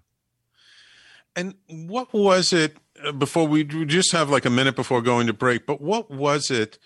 And 1.38 1.56
what 1.68 2.14
was 2.14 2.52
it 2.52 2.78
uh, 3.04 3.14
before 3.14 3.48
we 3.48 3.64
just 3.64 4.12
have 4.12 4.30
like 4.30 4.46
a 4.46 4.50
minute 4.50 4.76
before 4.76 5.02
going 5.02 5.28
to 5.28 5.34
break? 5.34 5.66
But 5.66 5.80
what 5.82 6.12
was 6.12 6.52
it 6.52 6.78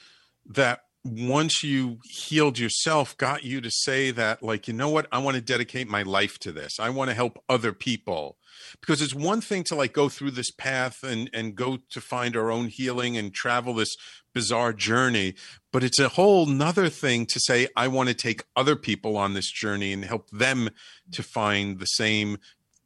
that 0.46 0.86
once 1.06 1.64
you 1.64 2.00
healed 2.04 2.60
yourself 2.60 3.16
got 3.18 3.44
you 3.44 3.62
to 3.62 3.72
say 3.72 4.12
that 4.12 4.44
like 4.44 4.68
you 4.68 4.74
know 4.74 4.90
what? 4.90 5.08
I 5.12 5.20
want 5.20 5.36
to 5.36 5.42
dedicate 5.42 5.88
my 5.88 6.04
life 6.04 6.38
to 6.40 6.52
this. 6.52 6.80
I 6.80 6.90
want 6.90 7.10
to 7.10 7.16
help 7.16 7.42
other 7.48 7.72
people. 7.72 8.38
Because 8.82 9.02
it's 9.02 9.16
one 9.16 9.40
thing 9.40 9.64
to 9.66 9.76
like 9.76 9.94
go 9.94 10.10
through 10.10 10.32
this 10.32 10.52
path 10.52 11.04
and 11.04 11.30
and 11.34 11.56
go 11.56 11.80
to 11.92 12.02
find 12.02 12.36
our 12.36 12.52
own 12.52 12.68
healing 12.68 13.16
and 13.16 13.34
travel 13.34 13.74
this 13.74 13.96
bizarre 14.32 14.74
journey 14.74 15.34
but 15.72 15.84
it's 15.84 15.98
a 16.00 16.10
whole 16.10 16.46
nother 16.46 16.88
thing 16.88 17.26
to 17.26 17.40
say 17.40 17.68
i 17.76 17.88
want 17.88 18.08
to 18.08 18.14
take 18.14 18.44
other 18.56 18.76
people 18.76 19.18
on 19.18 19.34
this 19.34 19.52
journey 19.52 19.92
and 19.92 20.06
help 20.06 20.30
them 20.30 20.70
to 21.12 21.24
find 21.24 21.80
the 21.80 21.88
same 21.88 22.38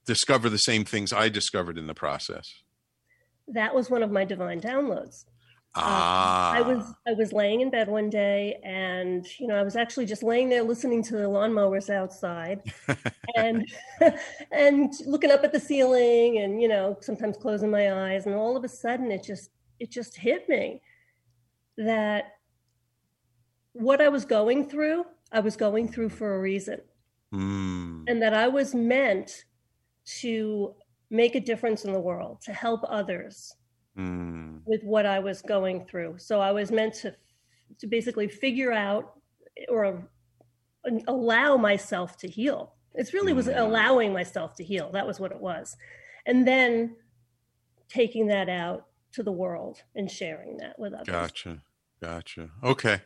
discover 0.05 0.47
the 0.49 0.57
same 0.57 0.85
things 0.85 1.11
i 1.11 1.27
discovered 1.27 1.77
in 1.77 1.87
the 1.87 1.93
process. 1.93 2.63
That 3.47 3.75
was 3.75 3.89
one 3.89 4.03
of 4.03 4.11
my 4.11 4.23
divine 4.23 4.61
downloads 4.61 5.25
Ah. 5.75 6.51
Uh, 6.51 6.57
I 6.57 6.61
was. 6.61 6.93
I 7.07 7.13
was 7.13 7.33
laying 7.33 7.61
in 7.61 7.71
bed 7.71 7.87
one 7.87 8.09
day, 8.09 8.59
and 8.63 9.25
you 9.39 9.47
know 9.47 9.55
I 9.55 9.63
was 9.63 9.75
actually 9.75 10.05
just 10.05 10.21
laying 10.21 10.49
there 10.49 10.61
listening 10.61 11.01
to 11.03 11.15
the 11.15 11.23
lawnmowers 11.23 11.89
outside, 11.89 12.61
and 13.35 13.67
and 14.51 14.93
looking 15.07 15.31
up 15.31 15.43
at 15.43 15.51
the 15.51 15.59
ceiling, 15.59 16.39
and 16.39 16.61
you 16.61 16.67
know 16.67 16.97
sometimes 17.01 17.37
closing 17.37 17.71
my 17.71 18.11
eyes, 18.11 18.27
and 18.27 18.35
all 18.35 18.55
of 18.55 18.63
a 18.63 18.69
sudden 18.69 19.11
it 19.11 19.23
just 19.23 19.49
it 19.79 19.89
just 19.89 20.15
hit 20.15 20.47
me 20.47 20.81
that 21.77 22.35
what 23.71 23.99
I 23.99 24.09
was 24.09 24.25
going 24.25 24.69
through, 24.69 25.05
I 25.31 25.39
was 25.39 25.55
going 25.55 25.87
through 25.87 26.09
for 26.09 26.35
a 26.35 26.39
reason, 26.39 26.81
mm. 27.33 28.03
and 28.07 28.21
that 28.21 28.35
I 28.35 28.47
was 28.47 28.75
meant 28.75 29.45
to 30.19 30.75
make 31.09 31.33
a 31.33 31.39
difference 31.39 31.83
in 31.83 31.93
the 31.93 31.99
world, 31.99 32.41
to 32.41 32.53
help 32.53 32.81
others 32.87 33.55
Mm. 33.97 34.61
with 34.65 34.81
what 34.83 35.05
I 35.05 35.19
was 35.19 35.41
going 35.43 35.85
through. 35.85 36.15
So 36.17 36.39
I 36.41 36.51
was 36.51 36.71
meant 36.71 36.95
to 36.95 37.15
to 37.79 37.87
basically 37.87 38.27
figure 38.27 38.71
out 38.71 39.19
or 39.69 40.03
allow 41.07 41.57
myself 41.57 42.17
to 42.17 42.27
heal. 42.27 42.73
It's 42.95 43.13
really 43.13 43.33
was 43.33 43.47
Mm. 43.47 43.59
allowing 43.59 44.13
myself 44.13 44.55
to 44.55 44.63
heal. 44.63 44.91
That 44.91 45.07
was 45.07 45.19
what 45.19 45.31
it 45.31 45.39
was. 45.39 45.75
And 46.25 46.47
then 46.47 46.95
taking 47.89 48.27
that 48.27 48.49
out 48.49 48.87
to 49.13 49.23
the 49.23 49.31
world 49.31 49.83
and 49.95 50.09
sharing 50.09 50.57
that 50.57 50.77
with 50.79 50.93
others. 50.93 51.07
Gotcha. 51.07 51.61
Gotcha. 52.01 52.49
Okay. 52.61 52.99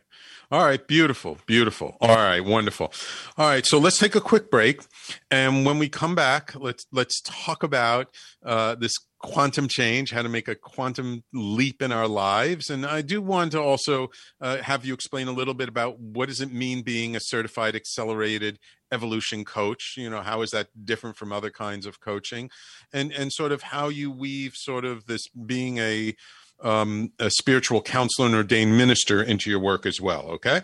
All 0.50 0.64
right. 0.64 0.84
Beautiful. 0.88 1.38
Beautiful. 1.46 1.96
All 2.00 2.16
right. 2.16 2.40
Wonderful. 2.40 2.92
All 3.36 3.46
right. 3.46 3.64
So 3.64 3.78
let's 3.78 3.96
take 3.98 4.16
a 4.16 4.20
quick 4.20 4.50
break, 4.50 4.82
and 5.30 5.64
when 5.64 5.78
we 5.78 5.88
come 5.88 6.16
back, 6.16 6.52
let's 6.56 6.84
let's 6.90 7.20
talk 7.20 7.62
about 7.62 8.08
uh, 8.44 8.74
this 8.74 8.92
quantum 9.18 9.68
change, 9.68 10.10
how 10.12 10.22
to 10.22 10.28
make 10.28 10.48
a 10.48 10.54
quantum 10.54 11.24
leap 11.32 11.82
in 11.82 11.92
our 11.92 12.08
lives, 12.08 12.70
and 12.70 12.86
I 12.86 13.02
do 13.02 13.20
want 13.20 13.52
to 13.52 13.60
also 13.60 14.10
uh, 14.40 14.58
have 14.58 14.84
you 14.84 14.94
explain 14.94 15.28
a 15.28 15.32
little 15.32 15.54
bit 15.54 15.68
about 15.68 15.98
what 15.98 16.28
does 16.28 16.40
it 16.40 16.52
mean 16.52 16.82
being 16.82 17.16
a 17.16 17.20
certified 17.20 17.74
accelerated 17.74 18.58
evolution 18.92 19.44
coach. 19.44 19.94
You 19.96 20.08
know, 20.10 20.22
how 20.22 20.42
is 20.42 20.50
that 20.50 20.68
different 20.84 21.16
from 21.16 21.32
other 21.32 21.50
kinds 21.50 21.86
of 21.86 22.00
coaching, 22.00 22.50
and 22.92 23.12
and 23.12 23.32
sort 23.32 23.52
of 23.52 23.62
how 23.62 23.88
you 23.88 24.10
weave 24.10 24.54
sort 24.54 24.84
of 24.84 25.06
this 25.06 25.28
being 25.28 25.78
a 25.78 26.14
um, 26.62 27.12
a 27.18 27.30
spiritual 27.30 27.82
counselor 27.82 28.26
and 28.26 28.34
ordained 28.34 28.76
minister 28.76 29.22
into 29.22 29.50
your 29.50 29.60
work 29.60 29.86
as 29.86 30.00
well. 30.00 30.22
Okay. 30.30 30.62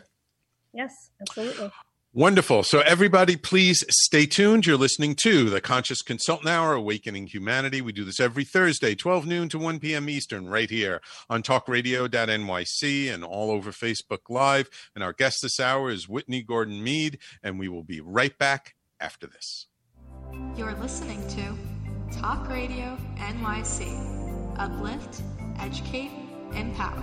Yes, 0.72 1.10
absolutely. 1.20 1.70
Wonderful. 2.16 2.62
So, 2.62 2.78
everybody, 2.78 3.34
please 3.34 3.82
stay 3.90 4.24
tuned. 4.24 4.66
You're 4.66 4.76
listening 4.76 5.16
to 5.24 5.50
the 5.50 5.60
Conscious 5.60 6.00
Consultant 6.00 6.48
Hour, 6.48 6.72
Awakening 6.74 7.26
Humanity. 7.26 7.80
We 7.80 7.90
do 7.90 8.04
this 8.04 8.20
every 8.20 8.44
Thursday, 8.44 8.94
12 8.94 9.26
noon 9.26 9.48
to 9.48 9.58
1 9.58 9.80
p.m. 9.80 10.08
Eastern, 10.08 10.48
right 10.48 10.70
here 10.70 11.00
on 11.28 11.42
talkradio.nyc 11.42 13.12
and 13.12 13.24
all 13.24 13.50
over 13.50 13.72
Facebook 13.72 14.30
Live. 14.30 14.70
And 14.94 15.02
our 15.02 15.12
guest 15.12 15.38
this 15.42 15.58
hour 15.58 15.90
is 15.90 16.08
Whitney 16.08 16.44
Gordon 16.44 16.84
Mead, 16.84 17.18
and 17.42 17.58
we 17.58 17.66
will 17.68 17.82
be 17.82 18.00
right 18.00 18.38
back 18.38 18.76
after 19.00 19.26
this. 19.26 19.66
You're 20.56 20.74
listening 20.74 21.26
to 21.30 22.16
Talk 22.16 22.48
Radio 22.48 22.96
NYC. 23.16 24.54
Uplift, 24.56 25.20
educate, 25.58 26.12
empower. 26.52 27.02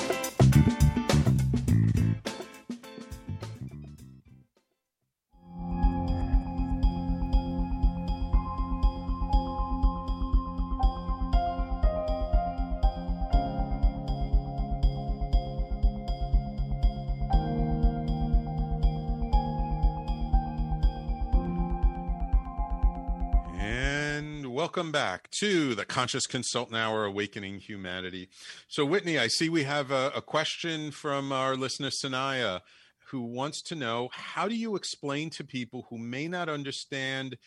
Welcome 24.61 24.91
back 24.91 25.27
to 25.31 25.73
the 25.73 25.85
Conscious 25.85 26.27
Consultant 26.27 26.77
Hour 26.77 27.03
Awakening 27.03 27.57
Humanity. 27.61 28.29
So, 28.67 28.85
Whitney, 28.85 29.17
I 29.17 29.25
see 29.25 29.49
we 29.49 29.63
have 29.63 29.89
a, 29.89 30.11
a 30.15 30.21
question 30.21 30.91
from 30.91 31.31
our 31.31 31.55
listener, 31.55 31.89
Sanaya, 31.89 32.61
who 33.07 33.21
wants 33.21 33.63
to 33.63 33.75
know 33.75 34.09
how 34.13 34.47
do 34.47 34.53
you 34.53 34.75
explain 34.75 35.31
to 35.31 35.43
people 35.43 35.87
who 35.89 35.97
may 35.97 36.27
not 36.27 36.47
understand 36.47 37.37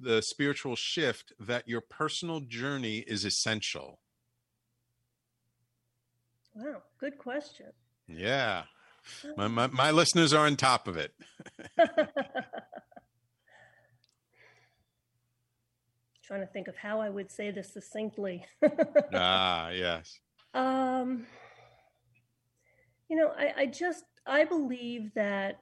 the 0.00 0.22
spiritual 0.22 0.76
shift 0.76 1.30
that 1.38 1.68
your 1.68 1.82
personal 1.82 2.40
journey 2.40 3.04
is 3.06 3.26
essential? 3.26 3.98
Wow, 6.54 6.84
good 6.98 7.18
question. 7.18 7.66
Yeah. 8.08 8.62
My, 9.36 9.48
my, 9.48 9.66
my 9.66 9.90
listeners 9.90 10.32
are 10.32 10.46
on 10.46 10.56
top 10.56 10.88
of 10.88 10.96
it. 10.96 11.12
Trying 16.26 16.40
to 16.40 16.46
think 16.46 16.66
of 16.66 16.76
how 16.76 17.00
I 17.00 17.08
would 17.08 17.30
say 17.30 17.52
this 17.52 17.72
succinctly. 17.72 18.44
ah, 19.14 19.70
yes. 19.70 20.18
Um, 20.54 21.26
you 23.10 23.16
know, 23.16 23.30
I, 23.36 23.52
I 23.58 23.66
just 23.66 24.04
I 24.26 24.44
believe 24.44 25.12
that 25.12 25.60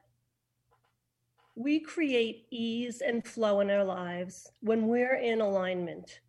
we 1.56 1.80
create 1.80 2.46
ease 2.52 3.00
and 3.00 3.26
flow 3.26 3.58
in 3.58 3.72
our 3.72 3.82
lives 3.82 4.48
when 4.60 4.86
we're 4.86 5.16
in 5.16 5.40
alignment. 5.40 6.20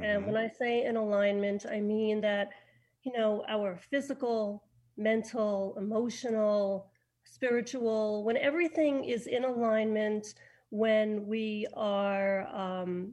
And 0.00 0.26
when 0.26 0.36
I 0.36 0.48
say 0.48 0.84
in 0.84 0.96
alignment, 0.96 1.66
I 1.68 1.80
mean 1.80 2.20
that, 2.20 2.50
you 3.02 3.12
know, 3.16 3.44
our 3.48 3.76
physical, 3.90 4.62
mental, 4.96 5.74
emotional, 5.76 6.90
spiritual, 7.24 8.22
when 8.22 8.36
everything 8.36 9.04
is 9.04 9.26
in 9.26 9.44
alignment, 9.44 10.34
when 10.70 11.26
we 11.26 11.66
are 11.74 12.46
um, 12.54 13.12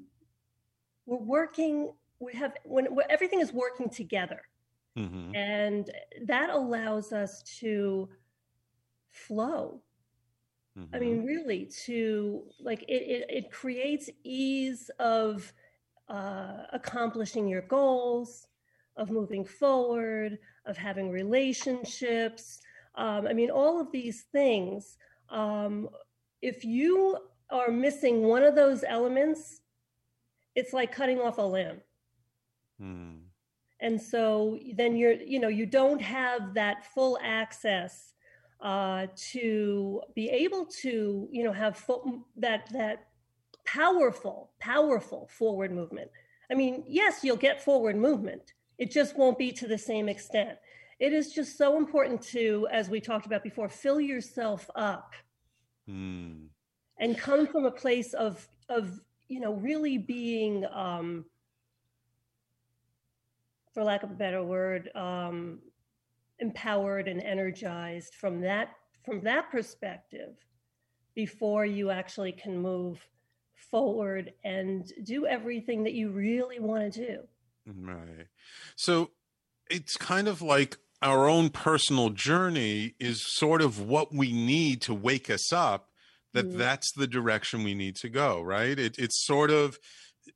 we're 1.06 1.18
working, 1.18 1.94
we 2.20 2.34
have 2.34 2.54
when, 2.66 2.86
when 2.96 3.06
everything 3.10 3.40
is 3.42 3.54
working 3.54 3.90
together. 3.90 4.42
Mhm. 4.98 5.36
and 5.36 5.92
that 6.26 6.50
allows 6.50 7.12
us 7.12 7.44
to 7.60 8.10
flow. 9.10 9.82
I 10.94 11.00
mean 11.00 11.26
really 11.26 11.66
to 11.86 12.44
like 12.60 12.84
it 12.84 13.02
it, 13.16 13.26
it 13.30 13.52
creates 13.52 14.10
ease 14.24 14.90
of 15.00 15.54
uh, 16.10 16.64
accomplishing 16.74 17.48
your 17.48 17.62
goals 17.62 18.48
of 18.98 19.10
moving 19.10 19.46
forward 19.46 20.38
of 20.66 20.78
having 20.78 21.10
relationships. 21.12 22.62
Um, 22.96 23.28
i 23.28 23.34
mean 23.34 23.50
all 23.52 23.80
of 23.82 23.92
these 23.92 24.24
things 24.32 24.98
Um, 25.30 25.90
if 26.42 26.64
you 26.66 27.18
are 27.50 27.72
missing 27.72 28.24
one 28.24 28.44
of 28.44 28.56
those 28.56 28.84
elements, 28.84 29.62
it's 30.56 30.74
like 30.74 30.92
cutting 30.92 31.20
off 31.20 31.38
a 31.38 31.42
limb. 31.42 31.82
Hmm. 32.80 33.16
And 33.82 34.02
so 34.02 34.58
then 34.76 34.96
you're, 34.96 35.14
you 35.14 35.40
know, 35.40 35.50
you 35.50 35.66
don't 35.66 36.02
have 36.02 36.54
that 36.54 36.86
full 36.94 37.20
access 37.22 38.14
uh, 38.62 39.08
to 39.32 40.02
be 40.16 40.30
able 40.30 40.66
to, 40.66 41.28
you 41.32 41.44
know, 41.44 41.52
have 41.52 41.78
full, 41.78 42.26
that 42.38 42.70
that 42.72 43.08
powerful, 43.66 44.52
powerful 44.60 45.28
forward 45.32 45.72
movement. 45.72 46.10
I 46.50 46.56
mean, 46.56 46.84
yes, 46.88 47.24
you'll 47.24 47.36
get 47.36 47.64
forward 47.64 47.96
movement. 47.96 48.54
It 48.78 48.92
just 48.92 49.18
won't 49.18 49.38
be 49.38 49.52
to 49.54 49.68
the 49.68 49.78
same 49.78 50.08
extent. 50.08 50.58
It 51.00 51.12
is 51.12 51.34
just 51.34 51.58
so 51.58 51.78
important 51.78 52.22
to, 52.28 52.68
as 52.72 52.90
we 52.90 53.02
talked 53.02 53.26
about 53.26 53.44
before, 53.44 53.68
fill 53.70 54.00
yourself 54.00 54.70
up 54.76 55.14
Hmm. 55.88 56.48
and 57.00 57.18
come 57.18 57.46
from 57.46 57.66
a 57.66 57.72
place 57.72 58.14
of 58.14 58.48
of 58.70 59.00
you 59.28 59.40
know 59.40 59.54
really 59.54 59.98
being 59.98 60.66
um 60.74 61.26
for 63.74 63.84
lack 63.84 64.04
of 64.04 64.12
a 64.12 64.16
better 64.16 64.44
word 64.44 64.90
um 64.96 65.60
empowered 66.40 67.08
and 67.08 67.22
energized 67.22 68.14
from 68.16 68.42
that 68.42 68.70
from 69.04 69.22
that 69.22 69.50
perspective 69.52 70.36
before 71.16 71.66
you 71.66 71.92
actually 71.92 72.32
can 72.32 72.58
move 72.58 73.08
forward 73.72 74.34
and 74.44 74.92
do 75.04 75.26
everything 75.26 75.84
that 75.84 75.94
you 75.94 76.12
really 76.12 76.60
want 76.60 76.94
to 76.94 77.08
do 77.08 77.20
Right. 77.66 78.28
So 78.76 79.12
it's 79.70 79.98
kind 79.98 80.28
of 80.28 80.42
like 80.42 80.78
our 81.02 81.28
own 81.28 81.50
personal 81.50 82.10
journey 82.10 82.96
is 83.00 83.22
sort 83.36 83.62
of 83.62 83.82
what 83.82 84.14
we 84.14 84.32
need 84.32 84.82
to 84.84 84.94
wake 84.94 85.30
us 85.30 85.52
up 85.52 85.90
that 86.36 86.52
Mhm. 86.52 86.58
that's 86.58 86.94
the 86.94 87.08
direction 87.08 87.64
we 87.66 87.76
need 87.76 87.98
to 87.98 88.10
go, 88.10 88.42
right? 88.44 88.80
It, 88.80 89.00
it's 89.00 89.26
sort 89.26 89.52
of 89.52 89.80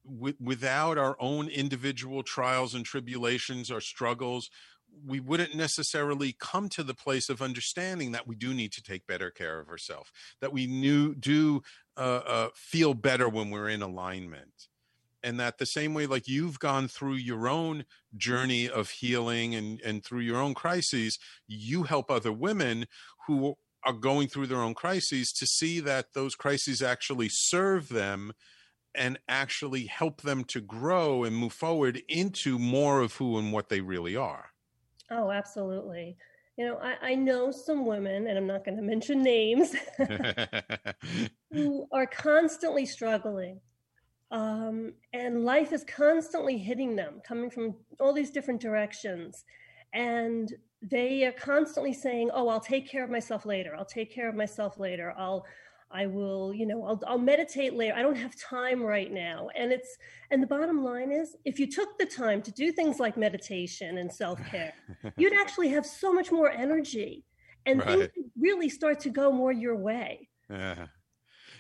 w- 0.06 0.36
without 0.40 0.98
our 0.98 1.16
own 1.20 1.48
individual 1.50 2.24
trials 2.24 2.74
and 2.76 2.86
tribulations 2.86 3.72
our 3.72 3.82
struggles, 3.82 4.50
we 5.06 5.20
wouldn't 5.20 5.56
necessarily 5.56 6.34
come 6.40 6.68
to 6.70 6.84
the 6.84 6.96
place 6.96 7.30
of 7.30 7.42
understanding 7.42 8.12
that 8.12 8.28
we 8.28 8.36
do 8.36 8.54
need 8.54 8.72
to 8.74 8.82
take 8.82 9.06
better 9.08 9.30
care 9.32 9.60
of 9.60 9.70
ourselves, 9.70 10.12
that 10.42 10.52
we 10.52 10.68
knew, 10.68 11.16
do 11.16 11.62
uh, 11.98 12.22
uh, 12.26 12.50
feel 12.56 12.94
better 12.94 13.30
when 13.30 13.52
we're 13.52 13.70
in 13.70 13.82
alignment 13.82 14.68
and 15.24 15.40
that 15.40 15.58
the 15.58 15.66
same 15.66 15.94
way 15.94 16.06
like 16.06 16.28
you've 16.28 16.60
gone 16.60 16.88
through 16.88 17.16
your 17.16 17.48
own 17.48 17.86
journey 18.16 18.70
of 18.70 18.90
healing 18.90 19.54
and 19.56 19.82
and 19.82 20.04
through 20.04 20.22
your 20.22 20.38
own 20.38 20.54
crises 20.54 21.20
you 21.48 21.84
help 21.84 22.10
other 22.10 22.32
women 22.32 22.86
who 23.28 23.56
are 23.86 23.94
going 23.94 24.28
through 24.28 24.48
their 24.48 24.62
own 24.62 24.74
crises 24.74 25.32
to 25.34 25.48
see 25.48 25.80
that 25.80 26.14
those 26.14 26.36
crises 26.36 26.82
actually 26.82 27.30
serve 27.30 27.90
them 27.90 28.34
and 28.96 29.20
actually 29.28 29.86
help 29.86 30.22
them 30.22 30.44
to 30.44 30.62
grow 30.62 31.24
and 31.24 31.36
move 31.36 31.54
forward 31.54 32.02
into 32.10 32.58
more 32.60 33.02
of 33.02 33.14
who 33.14 33.38
and 33.38 33.54
what 33.54 33.70
they 33.70 33.82
really 33.82 34.16
are. 34.16 34.52
Oh 35.12 35.32
absolutely. 35.32 36.18
You 36.58 36.66
know 36.66 36.78
i, 36.84 37.12
I 37.12 37.16
know 37.16 37.52
some 37.52 37.86
women 37.86 38.28
and 38.28 38.38
i'm 38.38 38.46
not 38.46 38.66
going 38.66 38.76
to 38.76 38.84
mention 38.84 39.24
names 39.24 39.74
who 41.54 41.88
are 41.94 42.06
constantly 42.06 42.86
struggling 42.86 43.62
um, 44.32 44.94
and 45.14 45.44
life 45.44 45.74
is 45.74 45.84
constantly 45.84 46.58
hitting 46.58 46.96
them 46.96 47.22
coming 47.26 47.50
from 47.50 47.76
all 48.00 48.14
these 48.14 48.30
different 48.30 48.62
directions. 48.62 49.44
And 49.94 50.54
they 50.82 51.24
are 51.26 51.32
constantly 51.34 51.94
saying 51.94 52.30
oh 52.34 52.48
i'll 52.48 52.60
take 52.60 52.90
care 52.90 53.04
of 53.04 53.10
myself 53.10 53.46
later. 53.46 53.76
I'll 53.78 53.86
take 53.86 54.14
care 54.14 54.30
of 54.30 54.36
myself 54.36 54.80
later. 54.80 55.14
I'll 55.18 55.46
i 55.92 56.06
will 56.06 56.54
you 56.54 56.68
know 56.68 56.84
i'll, 56.86 57.02
I'll 57.08 57.18
meditate 57.18 57.74
later. 57.74 57.96
I 57.96 58.02
don't 58.02 58.16
have 58.18 58.36
time 58.40 58.82
right 58.84 59.12
now. 59.12 59.50
And 59.56 59.72
it's 59.72 59.98
and 60.32 60.42
the 60.42 60.48
bottom 60.48 60.84
line 60.84 61.12
is 61.12 61.36
if 61.46 61.60
you 61.60 61.68
took 61.68 61.98
the 61.98 62.06
time 62.06 62.42
to 62.44 62.52
do 62.52 62.72
things 62.72 63.00
like 63.00 63.18
meditation 63.18 63.98
and 63.98 64.12
self-care 64.12 64.74
you'd 65.18 65.34
actually 65.34 65.70
have 65.70 65.86
so 65.86 66.14
much 66.14 66.32
more 66.32 66.50
energy. 66.52 67.26
And 67.66 67.84
things 67.84 68.00
Right. 68.00 68.12
would 68.16 68.32
really 68.40 68.70
start 68.70 69.02
to 69.02 69.10
go 69.10 69.32
more 69.32 69.52
your 69.52 69.76
way. 69.76 70.30
Yeah. 70.50 70.88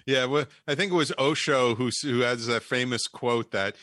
Yeah, 0.05 0.26
well, 0.26 0.45
I 0.67 0.76
think 0.76 0.91
it 0.91 0.95
was 0.95 1.11
Osho 1.20 1.76
who 1.76 1.89
who 2.01 2.22
has 2.22 2.47
that 2.47 2.63
famous 2.63 3.07
quote 3.07 3.51
that 3.51 3.76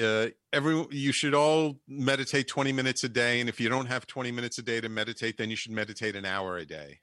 uh, 0.00 0.28
every 0.52 0.86
you 0.90 1.12
should 1.12 1.34
all 1.34 1.78
meditate 1.88 2.48
20 2.48 2.72
minutes 2.72 3.04
a 3.04 3.08
day 3.08 3.40
and 3.40 3.48
if 3.48 3.60
you 3.60 3.68
don't 3.68 3.86
have 3.86 4.06
20 4.06 4.30
minutes 4.32 4.58
a 4.58 4.62
day 4.62 4.80
to 4.80 4.88
meditate 4.88 5.36
then 5.36 5.50
you 5.50 5.56
should 5.56 5.72
meditate 5.72 6.16
an 6.16 6.24
hour 6.24 6.56
a 6.56 6.66
day. 6.66 6.98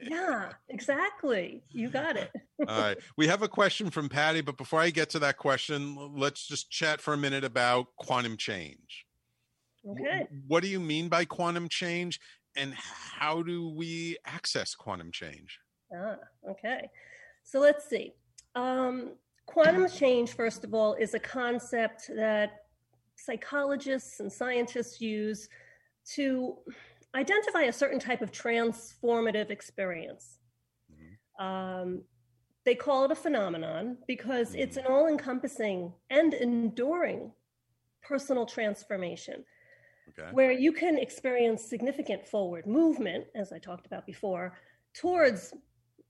yeah 0.00 0.52
exactly 0.68 1.62
you 1.70 1.88
got 1.88 2.16
it 2.16 2.30
All 2.66 2.80
right. 2.80 2.98
We 3.16 3.28
have 3.28 3.42
a 3.42 3.48
question 3.48 3.88
from 3.88 4.08
Patty, 4.08 4.40
but 4.40 4.56
before 4.56 4.80
I 4.80 4.90
get 4.90 5.10
to 5.10 5.20
that 5.20 5.36
question, 5.36 5.96
let's 6.16 6.44
just 6.46 6.70
chat 6.70 7.00
for 7.00 7.14
a 7.14 7.16
minute 7.16 7.44
about 7.44 7.86
quantum 7.96 8.36
change. 8.36 9.06
okay 9.88 10.26
What 10.48 10.62
do 10.64 10.68
you 10.68 10.80
mean 10.80 11.08
by 11.08 11.24
quantum 11.24 11.68
change 11.68 12.18
and 12.56 12.74
how 12.74 13.42
do 13.42 13.68
we 13.68 14.16
access 14.26 14.74
quantum 14.74 15.12
change? 15.12 15.60
Ah, 15.96 16.16
okay. 16.50 16.90
So 17.44 17.60
let's 17.60 17.88
see. 17.88 18.12
Um, 18.54 19.12
quantum 19.48 19.88
change, 19.88 20.34
first 20.34 20.62
of 20.62 20.74
all, 20.74 20.94
is 20.94 21.14
a 21.14 21.18
concept 21.18 22.10
that 22.14 22.64
psychologists 23.16 24.20
and 24.20 24.30
scientists 24.30 25.00
use 25.00 25.48
to 26.14 26.56
identify 27.14 27.62
a 27.62 27.72
certain 27.72 27.98
type 27.98 28.20
of 28.20 28.30
transformative 28.30 29.50
experience. 29.50 30.38
Um, 31.40 32.02
they 32.64 32.74
call 32.74 33.04
it 33.06 33.10
a 33.10 33.14
phenomenon 33.14 33.96
because 34.06 34.54
it's 34.54 34.76
an 34.76 34.84
all 34.86 35.06
encompassing 35.08 35.92
and 36.10 36.34
enduring 36.34 37.32
personal 38.02 38.44
transformation 38.44 39.44
Okay. 40.10 40.28
where 40.32 40.52
you 40.52 40.72
can 40.72 40.98
experience 40.98 41.62
significant 41.62 42.26
forward 42.26 42.66
movement, 42.66 43.26
as 43.34 43.52
I 43.52 43.58
talked 43.58 43.86
about 43.86 44.04
before, 44.06 44.58
towards 44.94 45.54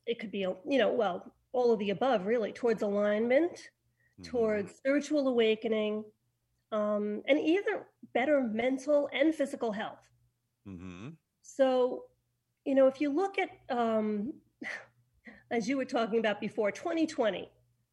it 0.06 0.18
could 0.18 0.30
be, 0.30 0.38
you 0.40 0.78
know, 0.78 0.92
well, 0.92 1.34
all 1.52 1.72
of 1.72 1.78
the 1.78 1.90
above, 1.90 2.26
really, 2.26 2.52
towards 2.52 2.82
alignment, 2.82 3.70
towards 4.22 4.74
spiritual 4.74 5.28
awakening, 5.28 6.04
um, 6.72 7.22
and 7.28 7.38
either 7.38 7.86
better 8.14 8.40
mental 8.42 9.08
and 9.12 9.34
physical 9.34 9.72
health. 9.72 10.02
Mm-hmm. 10.66 11.10
So, 11.42 12.04
you 12.64 12.74
know, 12.74 12.86
if 12.86 13.00
you 13.00 13.10
look 13.10 13.36
at, 13.38 13.50
um, 13.74 14.32
as 15.50 15.68
you 15.68 15.76
were 15.76 15.84
talking 15.84 16.18
about 16.18 16.40
before, 16.40 16.70
2020 16.70 17.50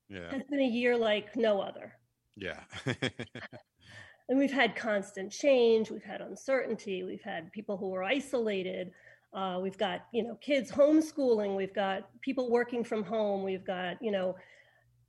Yeah. 0.10 0.32
has 0.32 0.44
been 0.50 0.60
a 0.60 0.68
year 0.68 0.98
like 0.98 1.36
no 1.36 1.62
other. 1.62 1.94
Yeah. 2.36 2.60
and 4.30 4.38
we've 4.38 4.52
had 4.52 4.76
constant 4.76 5.32
change 5.32 5.92
we've 5.92 6.04
had 6.04 6.22
uncertainty 6.22 7.04
we've 7.04 7.22
had 7.22 7.52
people 7.52 7.78
who 7.78 7.94
are 7.94 8.04
isolated 8.04 8.92
uh, 9.36 9.60
we've 9.62 9.78
got 9.78 10.06
you 10.14 10.24
know 10.24 10.36
kids 10.42 10.72
homeschooling 10.72 11.56
we've 11.56 11.74
got 11.76 12.10
people 12.22 12.50
working 12.50 12.84
from 12.84 13.04
home 13.04 13.44
we've 13.44 13.66
got 13.66 13.98
you 14.02 14.12
know 14.12 14.36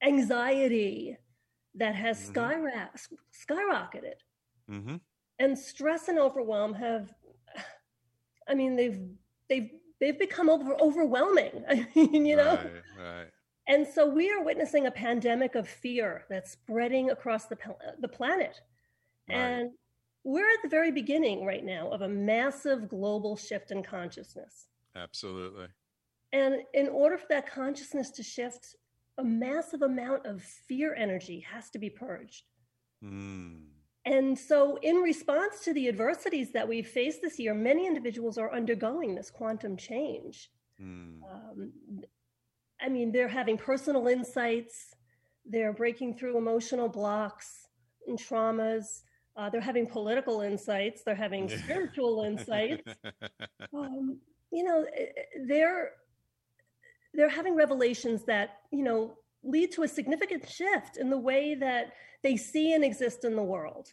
anxiety 0.03 1.17
that 1.75 1.95
has 1.95 2.19
Mhm. 2.31 2.33
skyra- 2.35 3.09
skyrocketed 3.33 4.19
mm-hmm. 4.71 4.97
and 5.39 5.59
stress 5.59 6.09
and 6.09 6.19
overwhelm 6.19 6.75
have 6.75 7.13
i 8.49 8.55
mean 8.55 8.77
they've 8.77 9.01
they've 9.49 9.71
they've 10.01 10.19
become 10.19 10.49
over, 10.51 10.75
overwhelming 10.81 11.65
i 11.69 11.87
mean 11.97 12.27
you 12.27 12.37
know 12.37 12.55
Right, 12.57 12.83
right. 12.99 13.31
and 13.69 13.87
so 13.87 14.07
we 14.09 14.31
are 14.31 14.43
witnessing 14.43 14.87
a 14.87 14.91
pandemic 14.91 15.55
of 15.55 15.69
fear 15.69 16.25
that's 16.31 16.51
spreading 16.53 17.11
across 17.11 17.47
the, 17.47 17.57
the 18.01 18.09
planet. 18.09 18.61
Right. 19.29 19.37
And 19.37 19.71
we're 20.27 20.53
at 20.53 20.61
the 20.61 20.69
very 20.69 20.91
beginning 20.91 21.45
right 21.47 21.65
now 21.65 21.89
of 21.91 22.03
a 22.03 22.09
massive 22.09 22.89
global 22.89 23.37
shift 23.37 23.71
in 23.71 23.81
consciousness. 23.81 24.67
Absolutely. 24.97 25.69
And 26.33 26.57
in 26.75 26.89
order 26.89 27.17
for 27.17 27.27
that 27.31 27.49
consciousness 27.49 28.11
to 28.11 28.25
shift, 28.25 28.75
a 29.19 29.25
massive 29.25 29.83
amount 29.83 30.27
of 30.27 30.43
fear 30.43 30.97
energy 30.97 31.47
has 31.49 31.71
to 31.71 31.79
be 31.79 31.89
purged. 31.89 32.43
Mm. 33.05 33.67
And 34.05 34.37
so, 34.37 34.79
in 34.83 34.97
response 34.97 35.61
to 35.61 35.73
the 35.73 35.87
adversities 35.87 36.53
that 36.53 36.67
we've 36.67 36.89
faced 36.89 37.23
this 37.23 37.39
year, 37.39 37.55
many 37.55 37.87
individuals 37.87 38.37
are 38.37 38.53
undergoing 38.53 39.15
this 39.15 39.31
quantum 39.31 39.77
change. 39.77 40.51
Mm. 40.83 41.21
Um, 41.23 41.73
I 42.81 42.89
mean, 42.89 43.13
they're 43.13 43.29
having 43.29 43.57
personal 43.57 44.09
insights, 44.09 44.97
they're 45.45 45.73
breaking 45.73 46.17
through 46.17 46.37
emotional 46.37 46.89
blocks 46.89 47.69
and 48.09 48.19
traumas, 48.19 49.03
uh, 49.37 49.51
they're 49.51 49.61
having 49.61 49.87
political 49.87 50.41
insights, 50.41 51.03
they're 51.05 51.15
having 51.15 51.49
spiritual 51.49 52.23
insights. 52.27 52.91
Um, 53.75 54.19
you 54.51 54.65
know, 54.65 54.85
eh, 54.97 55.07
eh, 55.17 55.23
they're 55.47 55.93
they're 57.15 57.29
having 57.29 57.55
revelations 57.55 58.25
that 58.25 58.61
you 58.71 58.85
know 58.85 59.17
lead 59.43 59.73
to 59.73 59.83
a 59.83 59.89
significant 59.89 60.49
shift 60.49 60.97
in 60.97 61.11
the 61.11 61.19
way 61.19 61.55
that 61.55 61.93
they 62.23 62.37
see 62.37 62.75
and 62.75 62.85
exist 62.85 63.25
in 63.25 63.37
the 63.37 63.43
world. 63.43 63.93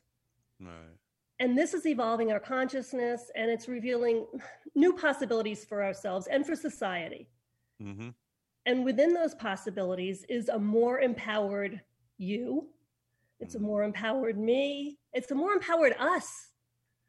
right. 0.59 0.97
And 1.39 1.57
this 1.57 1.73
is 1.73 1.85
evolving 1.85 2.31
our 2.31 2.39
consciousness 2.39 3.29
and 3.35 3.51
it's 3.51 3.67
revealing 3.67 4.25
new 4.75 4.93
possibilities 4.93 5.65
for 5.65 5.83
ourselves 5.83 6.27
and 6.27 6.45
for 6.45 6.55
society. 6.55 7.27
Mm-hmm. 7.81 8.09
And 8.65 8.85
within 8.85 9.13
those 9.13 9.35
possibilities 9.35 10.25
is 10.29 10.49
a 10.49 10.57
more 10.57 11.01
empowered 11.01 11.81
you. 12.17 12.69
It's 13.43 13.55
a 13.55 13.57
Mm-hmm. 13.57 13.67
more 13.67 13.83
empowered 13.83 14.37
me. 14.37 14.97
It's 15.11 15.29
a 15.31 15.35
more 15.35 15.51
empowered 15.53 15.93
us. 15.99 16.27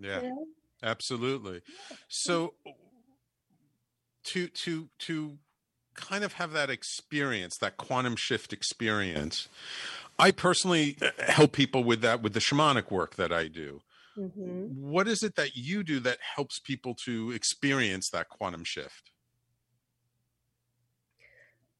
Yeah. 0.01 0.22
you 0.22 0.28
know? 0.28 0.47
Absolutely. 0.82 1.62
So 2.09 2.55
to 4.24 4.49
to 4.49 4.89
to 5.01 5.39
kind 5.95 6.24
of 6.24 6.35
have 6.35 6.53
that 6.53 6.70
experience, 6.70 7.57
that 7.59 7.76
quantum 7.76 8.16
shift 8.16 8.53
experience, 8.53 9.49
I 10.18 10.32
personally 10.32 10.97
uh, 11.01 11.11
help 11.32 11.53
people 11.53 11.85
with 11.85 12.01
that 12.01 12.20
with 12.20 12.32
the 12.35 12.41
shamanic 12.41 12.91
work 12.91 13.14
that 13.14 13.32
I 13.32 13.47
do. 13.49 13.80
Mhm. 14.18 14.74
What 14.74 15.07
is 15.09 15.22
it 15.22 15.37
that 15.37 15.57
you 15.57 15.85
do 15.85 16.01
that 16.01 16.18
helps 16.37 16.59
people 16.59 16.95
to 17.05 17.30
experience 17.30 18.11
that 18.11 18.28
quantum 18.28 18.64
shift? 18.64 19.12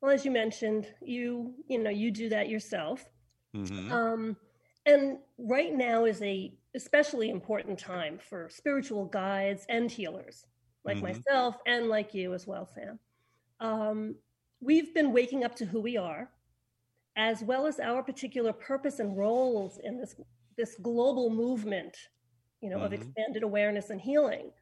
Well, 0.01 0.13
as 0.13 0.25
you 0.25 0.31
mentioned, 0.31 0.87
you 1.01 1.55
you 1.67 1.79
know 1.79 1.91
you 1.91 2.11
do 2.11 2.29
that 2.29 2.49
yourself. 2.49 3.05
Mhm. 3.55 3.97
Um, 3.97 4.37
and 4.87 5.19
right 5.39 5.75
now 5.75 6.05
is 6.05 6.23
a 6.23 6.59
especially 6.75 7.31
important 7.31 7.79
time 7.79 8.19
for 8.19 8.49
spiritual 8.51 9.07
guides 9.07 9.67
and 9.69 9.91
healers 9.91 10.47
like 10.85 11.03
Mhm. 11.03 11.25
myself 11.29 11.57
and 11.67 11.89
like 11.89 12.15
you 12.15 12.35
as 12.35 12.47
well, 12.47 12.67
Sam. 12.67 12.99
Um, 13.61 14.17
we've 14.61 14.95
been 14.95 15.13
waking 15.13 15.45
up 15.45 15.55
to 15.57 15.67
who 15.67 15.81
we 15.81 15.97
are, 15.97 16.33
as 17.17 17.43
well 17.43 17.67
as 17.67 17.81
our 17.81 18.03
particular 18.03 18.53
purpose 18.53 18.99
and 19.01 19.17
roles 19.17 19.79
in 19.79 19.99
this 19.99 20.17
this 20.57 20.77
global 20.77 21.31
movement, 21.31 21.97
you 22.61 22.71
know, 22.71 22.81
of 22.81 22.93
Mhm. 22.93 22.95
expanded 22.95 23.43
awareness 23.43 23.91
and 23.91 24.01
healing. 24.01 24.53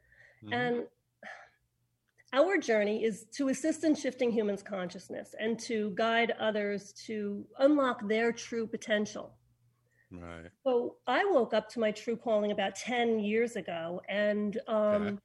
Mhm. 0.41 0.73
And 0.73 0.87
our 2.33 2.57
journey 2.57 3.03
is 3.03 3.25
to 3.35 3.49
assist 3.49 3.83
in 3.83 3.95
shifting 3.95 4.31
humans' 4.31 4.63
consciousness 4.63 5.35
and 5.39 5.57
to 5.59 5.91
guide 5.95 6.33
others 6.39 6.91
to 7.05 7.45
unlock 7.59 8.07
their 8.07 8.31
true 8.31 8.65
potential. 8.67 9.35
Right. 10.11 10.49
So 10.65 10.97
I 11.07 11.23
woke 11.25 11.53
up 11.53 11.69
to 11.69 11.79
my 11.79 11.91
true 11.91 12.17
calling 12.17 12.51
about 12.51 12.75
10 12.75 13.19
years 13.19 13.55
ago. 13.55 14.01
And 14.09 14.59
um, 14.67 14.77
Okay. 15.03 15.17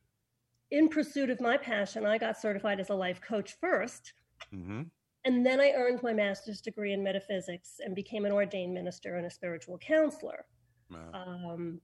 in 0.70 0.88
pursuit 0.88 1.30
of 1.30 1.40
my 1.40 1.56
passion, 1.56 2.06
I 2.06 2.18
got 2.18 2.38
certified 2.40 2.78
as 2.80 2.90
a 2.90 2.94
life 2.94 3.20
coach 3.20 3.56
first. 3.60 4.12
Mm-hmm. 4.54 4.82
And 5.24 5.44
then 5.44 5.60
I 5.60 5.72
earned 5.72 6.02
my 6.02 6.12
master's 6.12 6.60
degree 6.60 6.92
in 6.92 7.02
metaphysics 7.02 7.80
and 7.84 7.94
became 7.94 8.24
an 8.24 8.32
ordained 8.32 8.72
minister 8.72 9.16
and 9.16 9.26
a 9.26 9.30
spiritual 9.30 9.76
counselor. 9.78 10.46
Wow. 10.90 11.10
Um, 11.12 11.80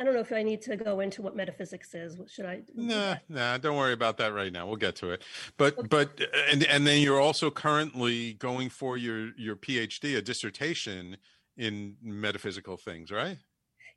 I 0.00 0.04
don't 0.04 0.14
know 0.14 0.20
if 0.20 0.32
I 0.32 0.42
need 0.42 0.62
to 0.62 0.76
go 0.76 1.00
into 1.00 1.20
what 1.20 1.36
metaphysics 1.36 1.94
is. 1.94 2.16
What 2.16 2.30
should 2.30 2.46
I? 2.46 2.62
Nah, 2.74 3.16
nah, 3.28 3.58
don't 3.58 3.76
worry 3.76 3.92
about 3.92 4.16
that 4.16 4.32
right 4.32 4.50
now. 4.50 4.66
We'll 4.66 4.76
get 4.76 4.96
to 4.96 5.10
it. 5.10 5.22
But 5.58 5.90
but 5.90 6.18
and 6.50 6.64
and 6.64 6.86
then 6.86 7.02
you're 7.02 7.20
also 7.20 7.50
currently 7.50 8.32
going 8.34 8.70
for 8.70 8.96
your 8.96 9.36
your 9.36 9.56
PhD, 9.56 10.16
a 10.16 10.22
dissertation 10.22 11.18
in 11.58 11.96
metaphysical 12.02 12.78
things, 12.78 13.10
right? 13.10 13.36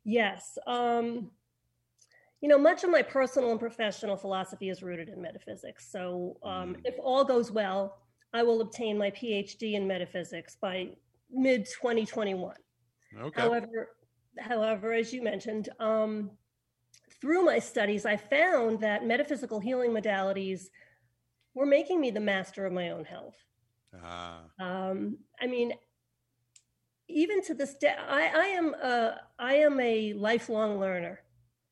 Yes. 0.04 0.58
Um, 0.66 1.30
you 2.42 2.50
know, 2.50 2.58
much 2.58 2.84
of 2.84 2.90
my 2.90 3.00
personal 3.00 3.50
and 3.50 3.58
professional 3.58 4.18
philosophy 4.18 4.68
is 4.68 4.82
rooted 4.82 5.08
in 5.08 5.22
metaphysics. 5.22 5.90
So, 5.90 6.36
um, 6.42 6.76
if 6.84 6.96
all 7.02 7.24
goes 7.24 7.50
well, 7.50 7.96
I 8.34 8.42
will 8.42 8.60
obtain 8.60 8.98
my 8.98 9.10
PhD 9.10 9.72
in 9.72 9.88
metaphysics 9.88 10.58
by 10.60 10.90
mid 11.32 11.64
2021. 11.64 12.54
Okay. 13.18 13.40
However, 13.40 13.88
however, 14.38 14.92
as 14.92 15.12
you 15.12 15.22
mentioned, 15.22 15.68
um, 15.80 16.30
through 17.20 17.44
my 17.44 17.58
studies, 17.58 18.06
I 18.06 18.16
found 18.16 18.80
that 18.80 19.06
metaphysical 19.06 19.60
healing 19.60 19.90
modalities 19.92 20.68
were 21.54 21.66
making 21.66 22.00
me 22.00 22.10
the 22.10 22.20
master 22.20 22.66
of 22.66 22.72
my 22.72 22.90
own 22.90 23.04
health. 23.04 23.36
Ah, 23.92 24.50
Um, 24.58 25.18
I 25.40 25.46
mean, 25.46 25.72
even 27.08 27.42
to 27.42 27.54
this 27.54 27.74
day, 27.74 27.94
I, 27.98 28.26
I 28.28 28.46
am 28.46 28.74
a, 28.74 29.20
I 29.38 29.54
am 29.56 29.78
a 29.80 30.12
lifelong 30.14 30.78
learner. 30.78 31.20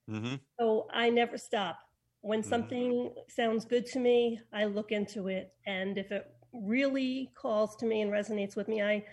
mm-hmm. 0.09 0.35
So 0.61 0.89
I 0.93 1.11
never 1.11 1.37
stop. 1.39 1.79
When 2.21 2.43
Mhm. 2.43 2.49
something 2.49 3.15
sounds 3.29 3.65
good 3.65 3.87
to 3.87 3.99
me, 3.99 4.41
I 4.53 4.65
look 4.67 4.93
into 4.93 5.29
it, 5.29 5.55
and 5.67 5.99
if 5.99 6.13
it 6.13 6.31
really 6.53 7.31
calls 7.35 7.77
to 7.77 7.87
me 7.87 8.01
and 8.03 8.13
resonates 8.13 8.55
with 8.57 8.69
me, 8.69 8.83
I 8.83 9.05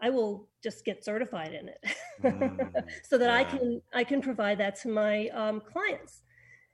I 0.00 0.10
will 0.10 0.48
just 0.62 0.84
get 0.84 1.04
certified 1.04 1.52
in 1.54 1.68
it, 1.68 1.84
Mm, 2.22 2.70
so 3.04 3.18
that 3.18 3.30
I 3.30 3.44
can 3.44 3.80
I 3.92 4.04
can 4.04 4.20
provide 4.22 4.58
that 4.58 4.76
to 4.82 4.88
my 4.88 5.28
um, 5.28 5.60
clients. 5.60 6.22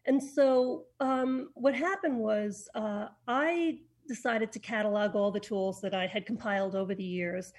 And 0.06 0.22
so 0.22 0.84
um, 1.00 1.50
what 1.54 1.74
happened 1.74 2.18
was 2.18 2.68
uh, 2.74 3.08
I 3.26 3.80
decided 4.08 4.52
to 4.52 4.58
catalog 4.58 5.14
all 5.14 5.30
the 5.30 5.40
tools 5.40 5.80
that 5.82 5.94
I 5.94 6.06
had 6.06 6.24
compiled 6.26 6.74
over 6.74 6.94
the 6.94 7.04
years 7.04 7.52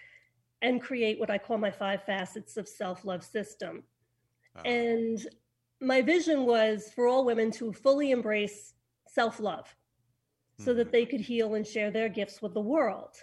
and 0.62 0.82
create 0.82 1.20
what 1.20 1.30
I 1.30 1.38
call 1.38 1.58
my 1.58 1.72
five 1.72 2.04
facets 2.04 2.58
of 2.58 2.68
self 2.68 3.06
love 3.06 3.24
system. 3.24 3.84
Ah, 4.56 4.64
And 4.66 5.20
my 5.82 6.02
vision 6.02 6.46
was 6.46 6.92
for 6.94 7.08
all 7.08 7.26
women 7.26 7.52
to 7.52 7.72
fully 7.74 8.12
embrace 8.12 8.74
self 9.08 9.40
love 9.40 9.76
so 10.58 10.74
that 10.74 10.88
Mhm. 10.88 10.92
they 10.92 11.06
could 11.06 11.22
heal 11.22 11.56
and 11.56 11.66
share 11.66 11.92
their 11.92 12.10
gifts 12.10 12.42
with 12.42 12.54
the 12.54 12.62
world. 12.62 13.16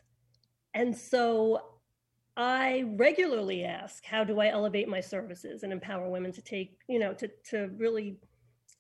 And 0.75 0.97
so 0.97 1.76
I 2.37 2.85
regularly 2.97 3.65
ask, 3.65 4.05
how 4.05 4.25
do 4.25 4.41
I 4.41 4.49
elevate 4.49 4.89
my 4.89 5.01
services 5.01 5.63
and 5.63 5.73
empower 5.73 6.09
women 6.09 6.33
to 6.33 6.43
take, 6.43 6.79
you 6.87 6.99
know, 6.99 7.15
to, 7.15 7.31
to 7.51 7.71
really 7.79 8.19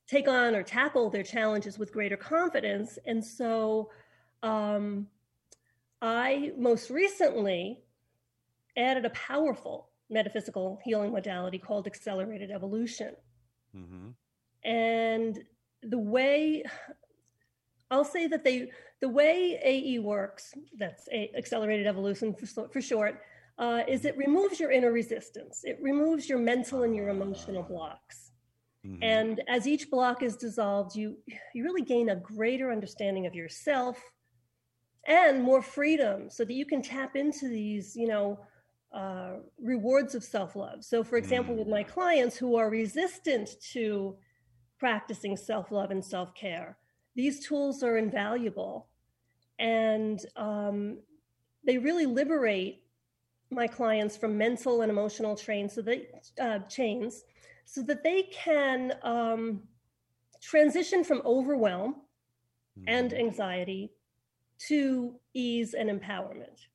take 0.06 0.28
on 0.28 0.54
or 0.54 0.62
tackle 0.62 1.08
their 1.10 1.22
challenges 1.22 1.78
with 1.78 1.92
greater 1.92 2.16
confidence? 2.16 2.98
And 3.06 3.24
so 3.24 3.90
um, 4.42 5.06
I 6.02 6.52
most 6.58 6.90
recently 6.90 7.80
added 8.76 9.06
a 9.06 9.10
powerful 9.10 9.88
metaphysical 10.10 10.78
healing 10.84 11.12
modality 11.12 11.58
called 11.58 11.86
accelerated 11.86 12.50
evolution. 12.50 13.14
mhm. 13.74 14.14
And 14.64 15.44
the 15.82 15.98
way 15.98 16.64
I'll 17.90 18.04
say 18.04 18.26
that 18.26 18.44
they, 18.44 18.70
the 19.00 19.08
way 19.08 19.58
AE 19.62 20.00
works, 20.00 20.54
that's 20.76 21.08
a, 21.12 21.30
accelerated 21.36 21.86
evolution 21.86 22.34
for, 22.34 22.68
for 22.68 22.80
short, 22.80 23.22
uh, 23.58 23.82
is 23.88 24.04
it 24.04 24.16
removes 24.16 24.60
your 24.60 24.70
inner 24.70 24.92
resistance. 24.92 25.62
It 25.64 25.78
removes 25.80 26.28
your 26.28 26.38
mental 26.38 26.82
and 26.82 26.94
your 26.94 27.08
emotional 27.08 27.62
blocks. 27.62 28.32
Mhm. 28.84 28.98
And 29.02 29.42
as 29.48 29.66
each 29.66 29.90
block 29.90 30.22
is 30.22 30.36
dissolved, 30.36 30.94
you 30.96 31.18
you 31.54 31.64
really 31.64 31.82
gain 31.82 32.10
a 32.10 32.16
greater 32.16 32.70
understanding 32.70 33.26
of 33.26 33.34
yourself 33.34 34.12
and 35.06 35.42
more 35.42 35.62
freedom, 35.62 36.28
so 36.30 36.44
that 36.44 36.52
you 36.54 36.66
can 36.66 36.82
tap 36.82 37.14
into 37.16 37.48
these, 37.48 37.96
you 37.96 38.08
know, 38.08 38.40
uh, 38.92 39.36
rewards 39.58 40.14
of 40.14 40.24
self-love. 40.24 40.84
So, 40.84 41.04
for 41.04 41.16
example, 41.16 41.54
Mm. 41.54 41.58
with 41.58 41.68
my 41.68 41.82
clients 41.84 42.36
who 42.36 42.56
are 42.56 42.68
resistant 42.70 43.60
to 43.72 44.18
practicing 44.78 45.36
self-love 45.36 45.90
and 45.90 46.04
self-care, 46.04 46.76
these 47.14 47.46
tools 47.46 47.82
are 47.82 47.96
invaluable, 47.98 48.88
and 49.58 50.24
um, 50.36 51.02
they 51.64 51.78
really 51.78 52.06
liberate 52.06 52.82
my 53.50 53.66
clients 53.66 54.16
from 54.16 54.36
mental 54.36 54.82
and 54.82 54.90
emotional 54.90 55.36
trains, 55.36 55.74
so 55.74 55.82
they 55.82 56.08
uh, 56.40 56.60
chains, 56.60 57.24
so 57.64 57.82
that 57.82 58.02
they 58.02 58.24
can 58.24 58.94
um, 59.02 59.62
transition 60.40 61.04
from 61.04 61.22
overwhelm 61.24 62.02
and 62.86 63.12
Mhm. 63.12 63.18
anxiety 63.18 63.92
to 64.58 65.20
ease 65.34 65.74
and 65.74 65.90
empowerment. 65.90 66.66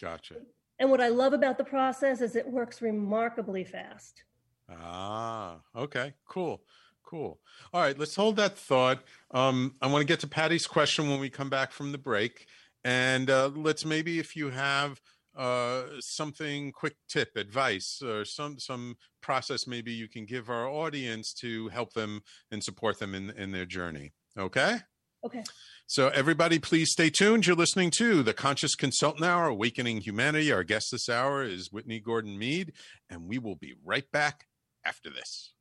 Gotcha. 0.00 0.36
And 0.78 0.90
what 0.90 1.00
I 1.00 1.08
love 1.08 1.32
about 1.32 1.58
the 1.58 1.64
process 1.64 2.20
is 2.20 2.36
it 2.36 2.46
works 2.50 2.82
remarkably 2.82 3.64
fast. 3.64 4.24
Ah, 4.68 5.60
okay, 5.74 6.14
cool, 6.26 6.64
cool. 7.04 7.40
All 7.72 7.80
right, 7.80 7.98
let's 7.98 8.16
hold 8.16 8.36
that 8.36 8.58
thought. 8.58 9.02
Um, 9.30 9.76
I 9.80 9.86
want 9.86 10.02
to 10.02 10.06
get 10.06 10.20
to 10.20 10.26
Patty's 10.26 10.66
question 10.66 11.08
when 11.08 11.20
we 11.20 11.30
come 11.30 11.48
back 11.50 11.70
from 11.72 11.92
the 11.92 11.98
break, 11.98 12.46
and 12.84 13.30
uh, 13.30 13.48
let's 13.54 13.84
maybe 13.84 14.18
if 14.18 14.34
you 14.36 14.50
have 14.50 15.00
uh, 15.36 15.82
something 16.00 16.72
quick 16.72 16.96
tip, 17.08 17.36
advice, 17.36 18.00
or 18.02 18.24
some 18.24 18.58
some 18.58 18.96
process 19.20 19.66
maybe 19.66 19.92
you 19.92 20.08
can 20.08 20.24
give 20.24 20.48
our 20.48 20.68
audience 20.68 21.32
to 21.40 21.68
help 21.68 21.92
them 21.92 22.22
and 22.50 22.62
support 22.62 22.98
them 22.98 23.14
in 23.14 23.30
in 23.30 23.52
their 23.52 23.66
journey. 23.66 24.12
Okay. 24.38 24.78
Okay. 25.24 25.42
So, 25.88 26.08
everybody, 26.08 26.58
please 26.58 26.90
stay 26.90 27.10
tuned. 27.10 27.46
You're 27.46 27.56
listening 27.56 27.90
to 27.98 28.22
the 28.22 28.32
Conscious 28.32 28.74
Consultant 28.74 29.24
Hour, 29.24 29.46
Awakening 29.46 30.00
Humanity. 30.02 30.52
Our 30.52 30.62
guest 30.62 30.88
this 30.92 31.08
hour 31.08 31.42
is 31.44 31.72
Whitney 31.72 32.00
Gordon 32.00 32.38
Mead, 32.38 32.72
and 33.08 33.28
we 33.28 33.38
will 33.38 33.56
be 33.56 33.74
right 33.84 34.10
back 34.12 34.46
after 34.84 35.10
this. 35.10 35.52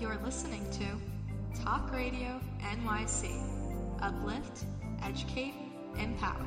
You're 0.00 0.20
listening 0.24 0.64
to 0.72 1.62
Talk 1.62 1.92
Radio 1.92 2.40
NYC. 2.60 4.00
Uplift, 4.02 4.64
educate, 5.02 5.54
empower. 5.98 6.46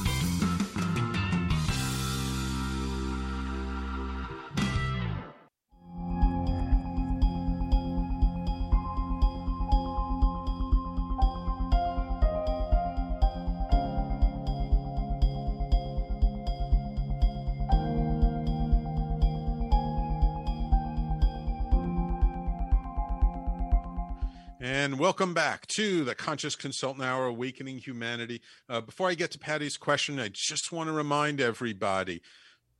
Welcome 25.01 25.33
back 25.33 25.65
to 25.65 26.03
the 26.03 26.13
Conscious 26.13 26.55
Consultant 26.55 27.03
Hour, 27.03 27.25
Awakening 27.25 27.79
Humanity. 27.79 28.39
Uh, 28.69 28.81
before 28.81 29.09
I 29.09 29.15
get 29.15 29.31
to 29.31 29.39
Patty's 29.39 29.75
question, 29.75 30.19
I 30.19 30.29
just 30.31 30.71
want 30.71 30.89
to 30.89 30.93
remind 30.93 31.41
everybody 31.41 32.21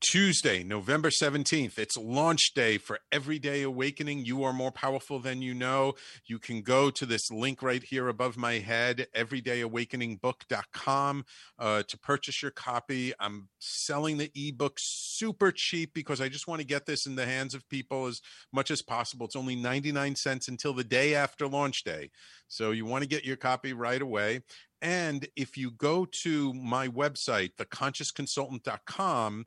Tuesday, 0.01 0.63
November 0.63 1.11
17th, 1.11 1.77
it's 1.77 1.95
launch 1.95 2.53
day 2.55 2.79
for 2.79 2.97
Everyday 3.11 3.61
Awakening. 3.61 4.25
You 4.25 4.43
are 4.43 4.51
more 4.51 4.71
powerful 4.71 5.19
than 5.19 5.43
you 5.43 5.53
know. 5.53 5.93
You 6.25 6.39
can 6.39 6.63
go 6.63 6.89
to 6.89 7.05
this 7.05 7.29
link 7.29 7.61
right 7.61 7.83
here 7.83 8.07
above 8.07 8.35
my 8.35 8.53
head, 8.53 9.05
everydayawakeningbook.com, 9.15 11.25
uh, 11.59 11.83
to 11.87 11.99
purchase 11.99 12.41
your 12.41 12.49
copy. 12.49 13.13
I'm 13.19 13.49
selling 13.59 14.17
the 14.17 14.31
ebook 14.33 14.77
super 14.79 15.51
cheap 15.51 15.93
because 15.93 16.19
I 16.19 16.29
just 16.29 16.47
want 16.47 16.61
to 16.61 16.67
get 16.67 16.87
this 16.87 17.05
in 17.05 17.13
the 17.13 17.27
hands 17.27 17.53
of 17.53 17.69
people 17.69 18.07
as 18.07 18.21
much 18.51 18.71
as 18.71 18.81
possible. 18.81 19.27
It's 19.27 19.35
only 19.35 19.55
99 19.55 20.15
cents 20.15 20.47
until 20.47 20.73
the 20.73 20.83
day 20.83 21.13
after 21.13 21.47
launch 21.47 21.83
day. 21.83 22.09
So 22.47 22.71
you 22.71 22.85
want 22.85 23.03
to 23.03 23.07
get 23.07 23.23
your 23.23 23.37
copy 23.37 23.71
right 23.71 24.01
away. 24.01 24.41
And 24.81 25.27
if 25.35 25.57
you 25.57 25.69
go 25.69 26.07
to 26.23 26.53
my 26.53 26.87
website, 26.87 27.51
theconsciousconsultant.com, 27.57 29.45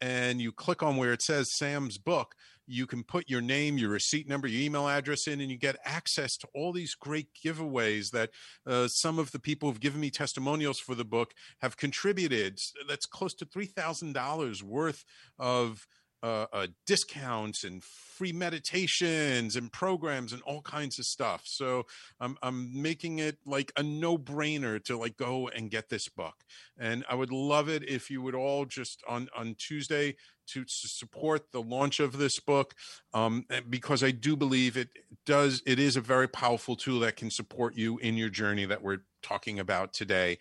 and 0.00 0.40
you 0.40 0.52
click 0.52 0.82
on 0.82 0.96
where 0.96 1.12
it 1.12 1.22
says 1.22 1.52
Sam's 1.52 1.98
book, 1.98 2.34
you 2.66 2.86
can 2.86 3.04
put 3.04 3.30
your 3.30 3.40
name, 3.40 3.78
your 3.78 3.90
receipt 3.90 4.28
number, 4.28 4.48
your 4.48 4.60
email 4.60 4.88
address 4.88 5.26
in, 5.28 5.40
and 5.40 5.50
you 5.50 5.56
get 5.56 5.76
access 5.84 6.36
to 6.38 6.48
all 6.54 6.72
these 6.72 6.94
great 6.94 7.28
giveaways 7.34 8.10
that 8.10 8.30
uh, 8.66 8.88
some 8.88 9.18
of 9.18 9.30
the 9.30 9.38
people 9.38 9.68
who've 9.68 9.80
given 9.80 10.00
me 10.00 10.10
testimonials 10.10 10.78
for 10.78 10.94
the 10.94 11.04
book 11.04 11.32
have 11.60 11.76
contributed. 11.76 12.58
That's 12.88 13.06
close 13.06 13.34
to 13.34 13.46
$3,000 13.46 14.62
worth 14.62 15.04
of 15.38 15.86
uh, 16.22 16.46
uh, 16.52 16.66
discounts 16.86 17.64
and 17.64 17.82
free 17.82 18.32
meditations 18.32 19.56
and 19.56 19.72
programs 19.72 20.32
and 20.32 20.42
all 20.42 20.62
kinds 20.62 20.98
of 20.98 21.04
stuff. 21.04 21.42
So 21.44 21.84
I'm 22.20 22.36
I'm 22.42 22.80
making 22.80 23.18
it 23.18 23.38
like 23.44 23.72
a 23.76 23.82
no 23.82 24.16
brainer 24.16 24.82
to 24.84 24.96
like 24.96 25.16
go 25.16 25.48
and 25.48 25.70
get 25.70 25.88
this 25.88 26.08
book. 26.08 26.34
And 26.78 27.04
I 27.08 27.14
would 27.14 27.32
love 27.32 27.68
it 27.68 27.88
if 27.88 28.10
you 28.10 28.22
would 28.22 28.34
all 28.34 28.64
just 28.64 29.02
on 29.08 29.28
on 29.36 29.56
Tuesday 29.58 30.16
to, 30.48 30.64
to 30.64 30.88
support 30.88 31.50
the 31.52 31.60
launch 31.60 32.00
of 32.00 32.18
this 32.18 32.38
book 32.38 32.74
um, 33.12 33.44
because 33.68 34.04
I 34.04 34.12
do 34.12 34.36
believe 34.36 34.76
it 34.76 34.90
does 35.24 35.62
it 35.66 35.78
is 35.78 35.96
a 35.96 36.00
very 36.00 36.28
powerful 36.28 36.76
tool 36.76 37.00
that 37.00 37.16
can 37.16 37.30
support 37.30 37.76
you 37.76 37.98
in 37.98 38.16
your 38.16 38.28
journey 38.28 38.64
that 38.64 38.82
we're 38.82 39.00
talking 39.22 39.58
about 39.58 39.92
today. 39.92 40.38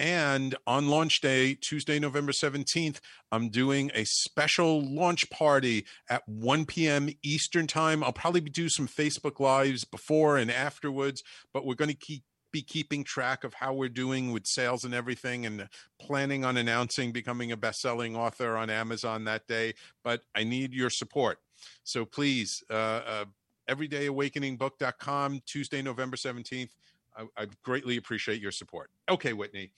And 0.00 0.54
on 0.66 0.88
launch 0.88 1.20
day, 1.20 1.54
Tuesday, 1.54 1.98
November 1.98 2.32
17th, 2.32 3.00
I'm 3.30 3.50
doing 3.50 3.90
a 3.94 4.04
special 4.04 4.82
launch 4.82 5.28
party 5.28 5.84
at 6.08 6.26
1 6.26 6.64
p.m. 6.64 7.10
Eastern 7.22 7.66
Time. 7.66 8.02
I'll 8.02 8.10
probably 8.10 8.40
do 8.40 8.70
some 8.70 8.88
Facebook 8.88 9.38
Lives 9.40 9.84
before 9.84 10.38
and 10.38 10.50
afterwards, 10.50 11.22
but 11.52 11.66
we're 11.66 11.74
going 11.74 11.90
to 11.90 11.96
keep 11.96 12.24
be 12.52 12.62
keeping 12.62 13.04
track 13.04 13.44
of 13.44 13.54
how 13.54 13.72
we're 13.72 13.88
doing 13.88 14.32
with 14.32 14.44
sales 14.44 14.82
and 14.82 14.92
everything 14.92 15.46
and 15.46 15.68
planning 16.00 16.44
on 16.44 16.56
announcing 16.56 17.12
becoming 17.12 17.52
a 17.52 17.56
best-selling 17.56 18.16
author 18.16 18.56
on 18.56 18.68
Amazon 18.68 19.22
that 19.22 19.46
day 19.46 19.72
but 20.02 20.22
I 20.34 20.42
need 20.42 20.74
your 20.74 20.90
support 20.90 21.38
so 21.84 22.04
please 22.04 22.64
uh, 22.68 22.74
uh 22.74 23.24
everydayawakeningbook.com 23.68 25.42
Tuesday 25.46 25.80
November 25.80 26.16
17th 26.16 26.70
I, 27.16 27.42
I 27.42 27.46
greatly 27.62 27.96
appreciate 27.96 28.40
your 28.40 28.52
support 28.52 28.90
okay 29.10 29.32
Whitney 29.32 29.72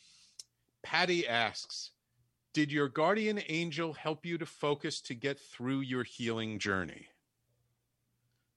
Patty 0.82 1.26
asks 1.26 1.90
Did 2.52 2.72
your 2.72 2.88
guardian 2.88 3.40
angel 3.48 3.92
help 3.92 4.26
you 4.26 4.38
to 4.38 4.46
focus 4.46 5.00
to 5.02 5.14
get 5.14 5.38
through 5.38 5.80
your 5.80 6.04
healing 6.04 6.58
journey? 6.58 7.08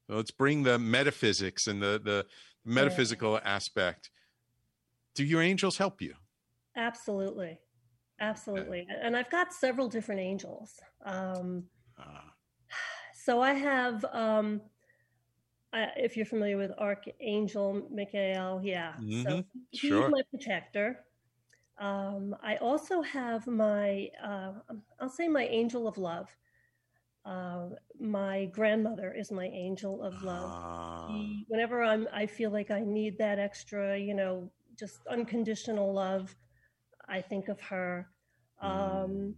let's 0.08 0.32
bring 0.32 0.64
the 0.64 0.78
metaphysics 0.78 1.68
and 1.68 1.82
the, 1.82 2.00
the 2.04 2.26
metaphysical 2.64 3.34
yeah. 3.34 3.40
aspect. 3.44 4.10
Do 5.14 5.24
your 5.24 5.42
angels 5.42 5.78
help 5.78 6.02
you? 6.02 6.14
Absolutely. 6.76 7.60
Absolutely. 8.20 8.88
And 9.02 9.16
I've 9.16 9.30
got 9.30 9.54
several 9.54 9.88
different 9.88 10.22
angels. 10.22 10.74
Um, 11.06 11.66
uh. 12.00 12.04
So 13.18 13.42
I 13.42 13.54
have, 13.54 14.06
um, 14.14 14.62
I, 15.76 15.90
if 15.98 16.16
you're 16.16 16.26
familiar 16.26 16.58
with 16.58 16.72
Archangel 16.78 17.86
Michael, 17.94 18.62
yeah. 18.64 18.94
Mm-hmm. 18.94 19.24
So 19.24 19.44
he's 19.72 19.80
sure. 19.82 20.10
my 20.10 20.22
protector. 20.32 21.02
Um, 21.78 22.34
I 22.42 22.56
also 22.58 23.02
have 23.02 23.46
my, 23.46 24.10
uh, 24.24 24.54
I'll 25.02 25.10
say 25.10 25.28
my 25.28 25.44
angel 25.44 25.86
of 25.86 25.98
love. 25.98 26.30
Uh, 27.26 27.70
my 28.00 28.46
grandmother 28.54 29.14
is 29.14 29.32
my 29.32 29.48
angel 29.48 30.02
of 30.02 30.24
love. 30.24 30.50
Ah. 30.54 31.10
whenever 31.50 31.84
I'm, 31.84 32.08
I 32.14 32.26
feel 32.26 32.52
like 32.52 32.72
I 32.72 32.80
need 32.80 33.18
that 33.18 33.38
extra, 33.38 33.98
you 33.98 34.14
know, 34.14 34.50
just 34.80 35.00
unconditional 35.08 35.94
love. 35.94 36.34
I 37.10 37.20
think 37.20 37.50
of 37.50 37.60
her. 37.60 38.08
Um, 38.62 38.72
mm. 38.72 39.34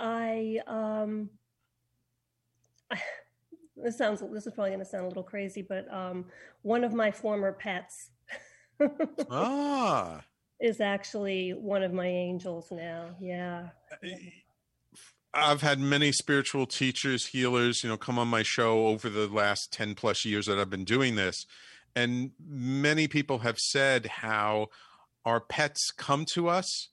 I, 0.00 0.58
um, 0.66 1.30
I, 2.90 3.00
this 3.76 3.98
sounds, 3.98 4.22
this 4.32 4.46
is 4.46 4.52
probably 4.54 4.70
going 4.70 4.80
to 4.80 4.84
sound 4.84 5.04
a 5.04 5.08
little 5.08 5.22
crazy, 5.22 5.62
but 5.62 5.92
um, 5.92 6.26
one 6.62 6.84
of 6.84 6.94
my 6.94 7.10
former 7.10 7.52
pets. 7.52 8.10
ah 9.30 10.20
is 10.60 10.80
actually 10.80 11.50
one 11.50 11.82
of 11.82 11.92
my 11.92 12.06
angels 12.06 12.68
now. 12.70 13.10
Yeah. 13.20 13.68
I've 15.34 15.60
had 15.60 15.78
many 15.78 16.12
spiritual 16.12 16.66
teachers, 16.66 17.26
healers, 17.26 17.84
you 17.84 17.90
know, 17.90 17.96
come 17.96 18.18
on 18.18 18.28
my 18.28 18.42
show 18.42 18.86
over 18.86 19.10
the 19.10 19.28
last 19.28 19.72
10 19.72 19.94
plus 19.94 20.24
years 20.24 20.46
that 20.46 20.58
I've 20.58 20.70
been 20.70 20.84
doing 20.84 21.16
this. 21.16 21.46
And 21.94 22.30
many 22.46 23.06
people 23.06 23.38
have 23.38 23.58
said 23.58 24.06
how 24.06 24.68
our 25.24 25.40
pets 25.40 25.90
come 25.90 26.24
to 26.32 26.48
us 26.48 26.88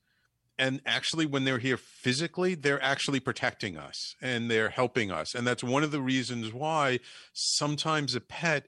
and 0.58 0.82
actually 0.86 1.26
when 1.26 1.44
they're 1.44 1.58
here 1.58 1.78
physically 1.78 2.56
they're 2.56 2.82
actually 2.84 3.20
protecting 3.20 3.78
us 3.78 4.16
and 4.22 4.50
they're 4.50 4.70
helping 4.70 5.12
us. 5.12 5.34
And 5.34 5.46
that's 5.46 5.64
one 5.64 5.84
of 5.84 5.92
the 5.92 6.02
reasons 6.02 6.54
why 6.54 7.00
sometimes 7.34 8.16
a 8.16 8.22
pet 8.22 8.68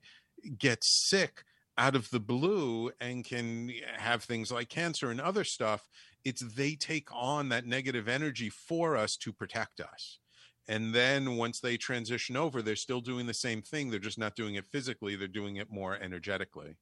gets 0.57 1.07
sick 1.09 1.43
out 1.77 1.95
of 1.95 2.09
the 2.09 2.19
blue 2.19 2.91
and 2.99 3.25
can 3.25 3.71
have 3.97 4.23
things 4.23 4.51
like 4.51 4.69
cancer 4.69 5.11
and 5.11 5.19
other 5.19 5.43
stuff. 5.43 5.87
It's 6.23 6.43
they 6.55 6.75
take 6.75 7.09
on 7.11 7.49
that 7.49 7.65
negative 7.65 8.07
energy 8.07 8.49
for 8.49 8.95
us 8.95 9.15
to 9.17 9.31
protect 9.31 9.79
us. 9.79 10.19
And 10.67 10.95
then 10.95 11.35
once 11.35 11.59
they 11.59 11.77
transition 11.77 12.35
over 12.35 12.61
they're 12.61 12.75
still 12.75 13.01
doing 13.01 13.27
the 13.27 13.33
same 13.33 13.61
thing. 13.61 13.89
They're 13.89 13.99
just 13.99 14.17
not 14.17 14.35
doing 14.35 14.55
it 14.55 14.65
physically. 14.65 15.15
They're 15.15 15.27
doing 15.27 15.57
it 15.57 15.69
more 15.69 15.97
energetically. 16.01 16.77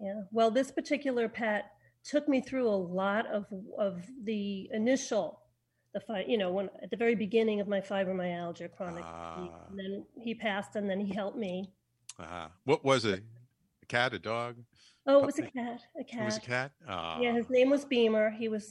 Yeah. 0.00 0.22
Well 0.32 0.50
this 0.50 0.70
particular 0.70 1.28
pet 1.28 1.72
took 2.10 2.28
me 2.28 2.40
through 2.40 2.68
a 2.68 2.80
lot 3.02 3.26
of 3.26 3.46
of 3.78 4.02
the 4.24 4.68
initial 4.72 5.40
the 5.94 6.00
fight 6.00 6.28
you 6.28 6.38
know 6.38 6.52
when 6.52 6.68
at 6.82 6.90
the 6.90 6.96
very 6.96 7.14
beginning 7.14 7.60
of 7.60 7.68
my 7.68 7.80
fibromyalgia 7.80 8.68
chronic 8.76 9.04
Ah. 9.04 9.48
and 9.70 9.78
then 9.78 10.04
he 10.20 10.34
passed 10.34 10.76
and 10.76 10.88
then 10.90 11.00
he 11.00 11.14
helped 11.14 11.36
me. 11.38 11.72
Uh, 12.18 12.48
what 12.64 12.84
was 12.84 13.04
it? 13.04 13.22
A 13.82 13.86
cat? 13.86 14.12
A 14.14 14.18
dog? 14.18 14.56
Oh 15.06 15.20
it 15.20 15.26
was 15.26 15.38
a 15.38 15.42
cat. 15.42 15.80
A 16.00 16.04
cat 16.04 16.22
it 16.22 16.24
was 16.24 16.36
a 16.36 16.40
cat. 16.40 16.72
Ah, 16.88 17.18
yeah 17.20 17.32
his 17.32 17.48
name 17.50 17.70
was 17.70 17.84
beamer. 17.84 18.30
He 18.30 18.48
was 18.48 18.66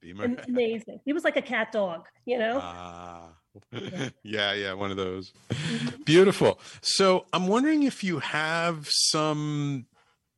Beamer. 0.00 0.24
amazing. 0.48 0.98
He 1.04 1.12
was 1.12 1.22
like 1.24 1.36
a 1.36 1.42
cat 1.42 1.70
dog 1.72 2.06
you 2.26 2.38
know? 2.38 2.58
Ah. 2.62 3.28
yeah, 4.22 4.52
yeah, 4.62 4.72
one 4.72 4.90
of 4.90 4.96
those. 4.96 5.32
Beautiful. 6.04 6.58
So 6.80 7.26
I'm 7.32 7.46
wondering 7.48 7.82
if 7.82 8.02
you 8.02 8.18
have 8.20 8.88
some 8.90 9.86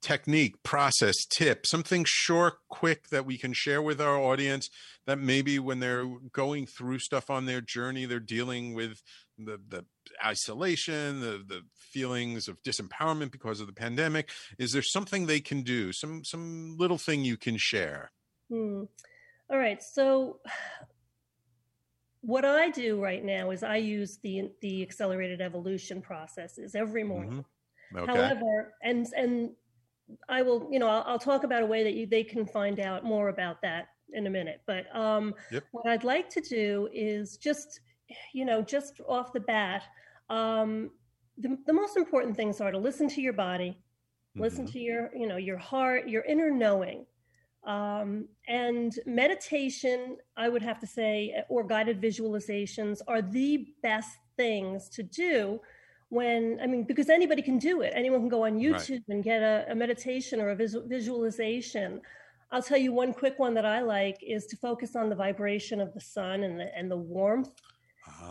technique, 0.05 0.63
process, 0.63 1.25
tip, 1.25 1.65
something 1.67 2.05
short, 2.07 2.59
quick 2.69 3.09
that 3.09 3.25
we 3.25 3.39
can 3.39 3.55
share 3.55 3.81
with 3.81 4.03
our 4.03 4.19
audience 4.19 4.69
that 5.07 5.19
maybe 5.19 5.59
when 5.59 5.81
they're 5.81 6.05
going 6.31 6.67
through 6.67 6.99
stuff 6.99 7.31
on 7.31 7.47
their 7.47 7.63
journey, 7.63 8.05
they're 8.05 8.21
dealing 8.21 8.75
with 8.75 9.03
the, 9.39 9.59
the 9.67 9.83
isolation, 10.23 11.21
the, 11.21 11.43
the 11.47 11.63
feelings 11.75 12.49
of 12.49 12.63
disempowerment 12.63 13.33
because 13.33 13.61
of 13.61 13.67
the 13.67 13.73
pandemic. 13.73 14.29
Is 14.59 14.73
there 14.73 14.83
something 14.83 15.25
they 15.25 15.41
can 15.41 15.63
do? 15.63 15.91
Some 15.91 16.23
some 16.23 16.77
little 16.79 16.99
thing 16.99 17.25
you 17.25 17.39
can 17.39 17.57
share? 17.57 18.13
Hmm. 18.51 18.83
All 19.51 19.59
right. 19.59 19.83
So 19.83 20.41
what 22.21 22.45
I 22.45 22.69
do 22.69 23.03
right 23.03 23.25
now 23.25 23.53
is 23.53 23.63
I 23.63 23.77
use 23.77 24.19
the 24.23 24.51
the 24.61 24.83
accelerated 24.83 25.41
evolution 25.41 26.03
processes 26.03 26.75
every 26.75 27.05
morning. 27.05 27.43
Mhm. 27.95 28.03
Okay. 28.03 28.13
However, 28.13 28.75
and 28.83 29.07
and 29.17 29.51
I 30.29 30.43
will, 30.43 30.69
you 30.71 30.79
know, 30.79 30.89
I'll, 30.89 31.05
I'll 31.07 31.19
talk 31.19 31.45
about 31.45 31.63
a 31.63 31.67
way 31.67 31.83
that 31.85 31.95
you, 31.95 32.07
they 32.07 32.25
can 32.25 32.47
find 32.47 32.81
out 32.81 33.05
more 33.05 33.29
about 33.29 33.61
that 33.63 33.89
in 34.13 34.27
a 34.27 34.31
minute. 34.31 34.63
But 34.67 34.95
um, 34.95 35.35
Yep. 35.51 35.65
what 35.73 35.87
I'd 35.87 36.05
like 36.05 36.29
to 36.31 36.41
do 36.41 36.89
is 36.93 37.37
just, 37.37 37.81
you 38.33 38.45
know, 38.45 38.63
just 38.63 39.01
off 39.09 39.33
the 39.33 39.41
bat, 39.41 39.85
um, 40.31 40.91
the, 41.39 41.59
the 41.67 41.73
most 41.73 41.97
important 41.97 42.37
things 42.37 42.61
are 42.61 42.71
to 42.71 42.79
listen 42.79 43.09
to 43.09 43.21
your 43.21 43.33
body, 43.33 43.79
listen 44.37 44.67
Mhm. 44.67 44.73
to 44.73 44.79
your, 44.79 45.11
you 45.17 45.27
know, 45.27 45.37
your 45.37 45.59
heart, 45.59 46.09
your 46.09 46.23
inner 46.25 46.51
knowing. 46.51 47.07
Um, 47.65 48.29
and 48.47 48.93
meditation, 49.07 50.19
I 50.37 50.49
would 50.49 50.63
have 50.63 50.79
to 50.81 50.87
say, 50.87 51.43
or 51.49 51.65
guided 51.65 52.01
visualizations 52.01 53.01
are 53.09 53.23
the 53.23 53.69
best 53.83 54.19
things 54.37 54.89
to 54.91 55.03
do 55.03 55.61
when, 56.15 56.59
I 56.63 56.67
mean, 56.67 56.85
because 56.85 57.09
anybody 57.11 57.43
can 57.43 57.59
do 57.59 57.83
it. 57.83 57.93
Anyone 57.95 58.21
can 58.21 58.29
go 58.29 58.45
on 58.47 58.55
Right. 58.55 58.63
YouTube 58.65 59.03
and 59.09 59.23
get 59.23 59.43
a, 59.43 59.67
a 59.71 59.75
meditation 59.75 60.41
or 60.41 60.51
a 60.51 60.57
visual, 60.57 60.87
visualization. 60.89 62.01
I'll 62.53 62.63
tell 62.63 62.79
you 62.79 62.93
one 62.93 63.13
quick 63.13 63.39
one 63.39 63.55
that 63.55 63.67
I 63.67 63.81
like 63.81 64.19
is 64.23 64.47
to 64.47 64.57
focus 64.57 64.95
on 64.97 65.09
the 65.11 65.17
vibration 65.17 65.81
of 65.81 65.93
the 65.93 66.01
sun 66.01 66.45
and 66.45 66.59
the, 66.61 66.69
and 66.79 66.91
the 66.91 66.97
warmth 66.97 67.51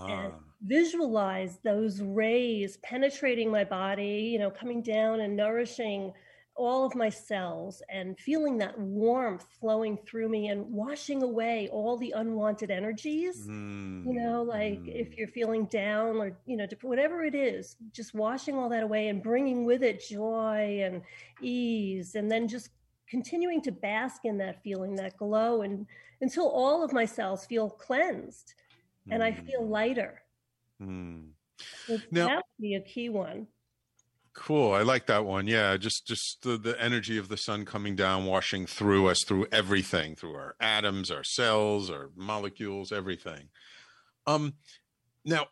and 0.07 0.31
Ah. 0.33 0.39
visualize 0.61 1.57
those 1.63 2.01
rays 2.01 2.77
penetrating 2.77 3.49
my 3.51 3.63
body, 3.63 4.29
you 4.31 4.39
know, 4.39 4.49
coming 4.49 4.81
down 4.81 5.19
and 5.21 5.35
nourishing 5.35 6.13
all 6.55 6.85
of 6.85 6.93
my 6.95 7.09
cells 7.09 7.81
and 7.89 8.17
feeling 8.19 8.57
that 8.59 8.77
warmth 8.77 9.45
flowing 9.59 9.97
through 10.05 10.29
me 10.29 10.49
and 10.49 10.63
washing 10.71 11.23
away 11.23 11.67
all 11.71 11.97
the 11.97 12.11
unwanted 12.15 12.69
energies. 12.69 13.47
Mm, 13.47 14.05
You 14.05 14.13
know, 14.13 14.43
like 14.43 14.79
if 14.85 15.17
you're 15.17 15.27
feeling 15.29 15.65
down 15.65 16.17
or, 16.17 16.37
you 16.45 16.55
know, 16.57 16.67
whatever 16.83 17.23
it 17.23 17.33
is, 17.33 17.75
just 17.91 18.13
washing 18.13 18.55
all 18.55 18.69
that 18.69 18.83
away 18.83 19.07
and 19.07 19.23
bringing 19.23 19.65
with 19.65 19.81
it 19.81 20.05
joy 20.07 20.81
and 20.83 21.01
ease 21.41 22.13
and 22.15 22.29
then 22.29 22.47
just 22.47 22.69
continuing 23.07 23.61
to 23.61 23.71
bask 23.71 24.21
in 24.25 24.37
that 24.37 24.61
feeling, 24.63 24.95
that 24.95 25.17
glow 25.17 25.63
and 25.63 25.87
until 26.21 26.47
all 26.49 26.83
of 26.83 26.93
my 26.93 27.05
cells 27.05 27.45
feel 27.45 27.69
cleansed 27.69 28.53
and 29.09 29.23
I 29.23 29.31
feel 29.33 29.67
lighter. 29.67 30.21
Hmm. 30.79 31.29
So 31.87 31.97
Now- 32.11 32.27
that 32.27 32.35
would 32.35 32.61
be 32.61 32.75
a 32.75 32.81
key 32.81 33.09
one. 33.09 33.47
Cool. 34.35 34.73
I 34.73 34.81
like 34.81 35.05
that 35.07 35.25
one. 35.25 35.47
Yeah, 35.47 35.77
just 35.77 36.07
just 36.07 36.41
the, 36.41 36.57
the 36.57 36.81
energy 36.81 37.17
of 37.19 37.29
the 37.29 37.37
sun 37.37 37.65
coming 37.65 37.95
down, 37.95 38.25
washing 38.25 38.65
through 38.65 39.07
us, 39.07 39.23
through 39.23 39.45
everything, 39.51 40.15
through 40.15 40.33
our 40.33 40.55
atoms, 40.59 41.11
our 41.11 41.23
cells, 41.23 41.91
our 41.91 42.09
molecules, 42.15 42.91
everything. 42.91 43.49
Um, 44.25 44.55
now 45.23 45.47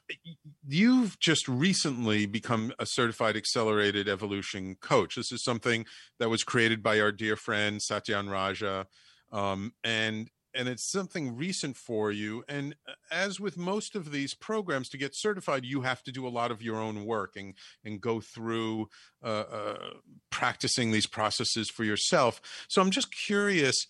you've 0.67 1.19
just 1.19 1.47
recently 1.47 2.25
become 2.25 2.73
a 2.79 2.85
certified 2.85 3.37
accelerated 3.37 4.09
evolution 4.09 4.75
coach. 4.81 5.15
This 5.15 5.31
is 5.31 5.43
something 5.43 5.85
that 6.19 6.29
was 6.29 6.43
created 6.43 6.81
by 6.81 6.99
our 6.99 7.11
dear 7.11 7.35
friend 7.35 7.79
Satyen 7.79 8.31
Raja, 8.31 8.87
um, 9.31 9.73
and 9.83 10.29
and 10.53 10.67
it's 10.67 10.89
something 10.89 11.35
recent 11.35 11.77
for 11.77 12.11
you. 12.11 12.43
And 12.47 12.75
uh, 12.87 12.93
as 13.11 13.39
with 13.39 13.57
most 13.57 13.95
of 13.95 14.11
these 14.11 14.33
programs, 14.33 14.89
to 14.89 14.97
get 14.97 15.15
certified, 15.15 15.65
you 15.65 15.81
have 15.81 16.03
to 16.03 16.11
do 16.11 16.27
a 16.27 16.29
lot 16.29 16.51
of 16.51 16.61
your 16.61 16.77
own 16.77 17.05
work 17.05 17.35
and 17.35 17.53
and 17.83 18.01
go 18.01 18.21
through 18.21 18.87
uh, 19.23 19.45
uh, 19.51 19.89
practicing 20.29 20.91
these 20.91 21.07
processes 21.07 21.69
for 21.69 21.83
yourself. 21.83 22.41
So 22.67 22.81
I'm 22.81 22.91
just 22.91 23.13
curious. 23.13 23.87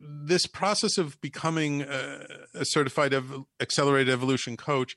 This 0.00 0.46
process 0.46 0.98
of 0.98 1.20
becoming 1.20 1.82
a, 1.82 2.26
a 2.52 2.64
certified 2.64 3.14
ev- 3.14 3.44
accelerated 3.60 4.12
evolution 4.12 4.56
coach, 4.56 4.96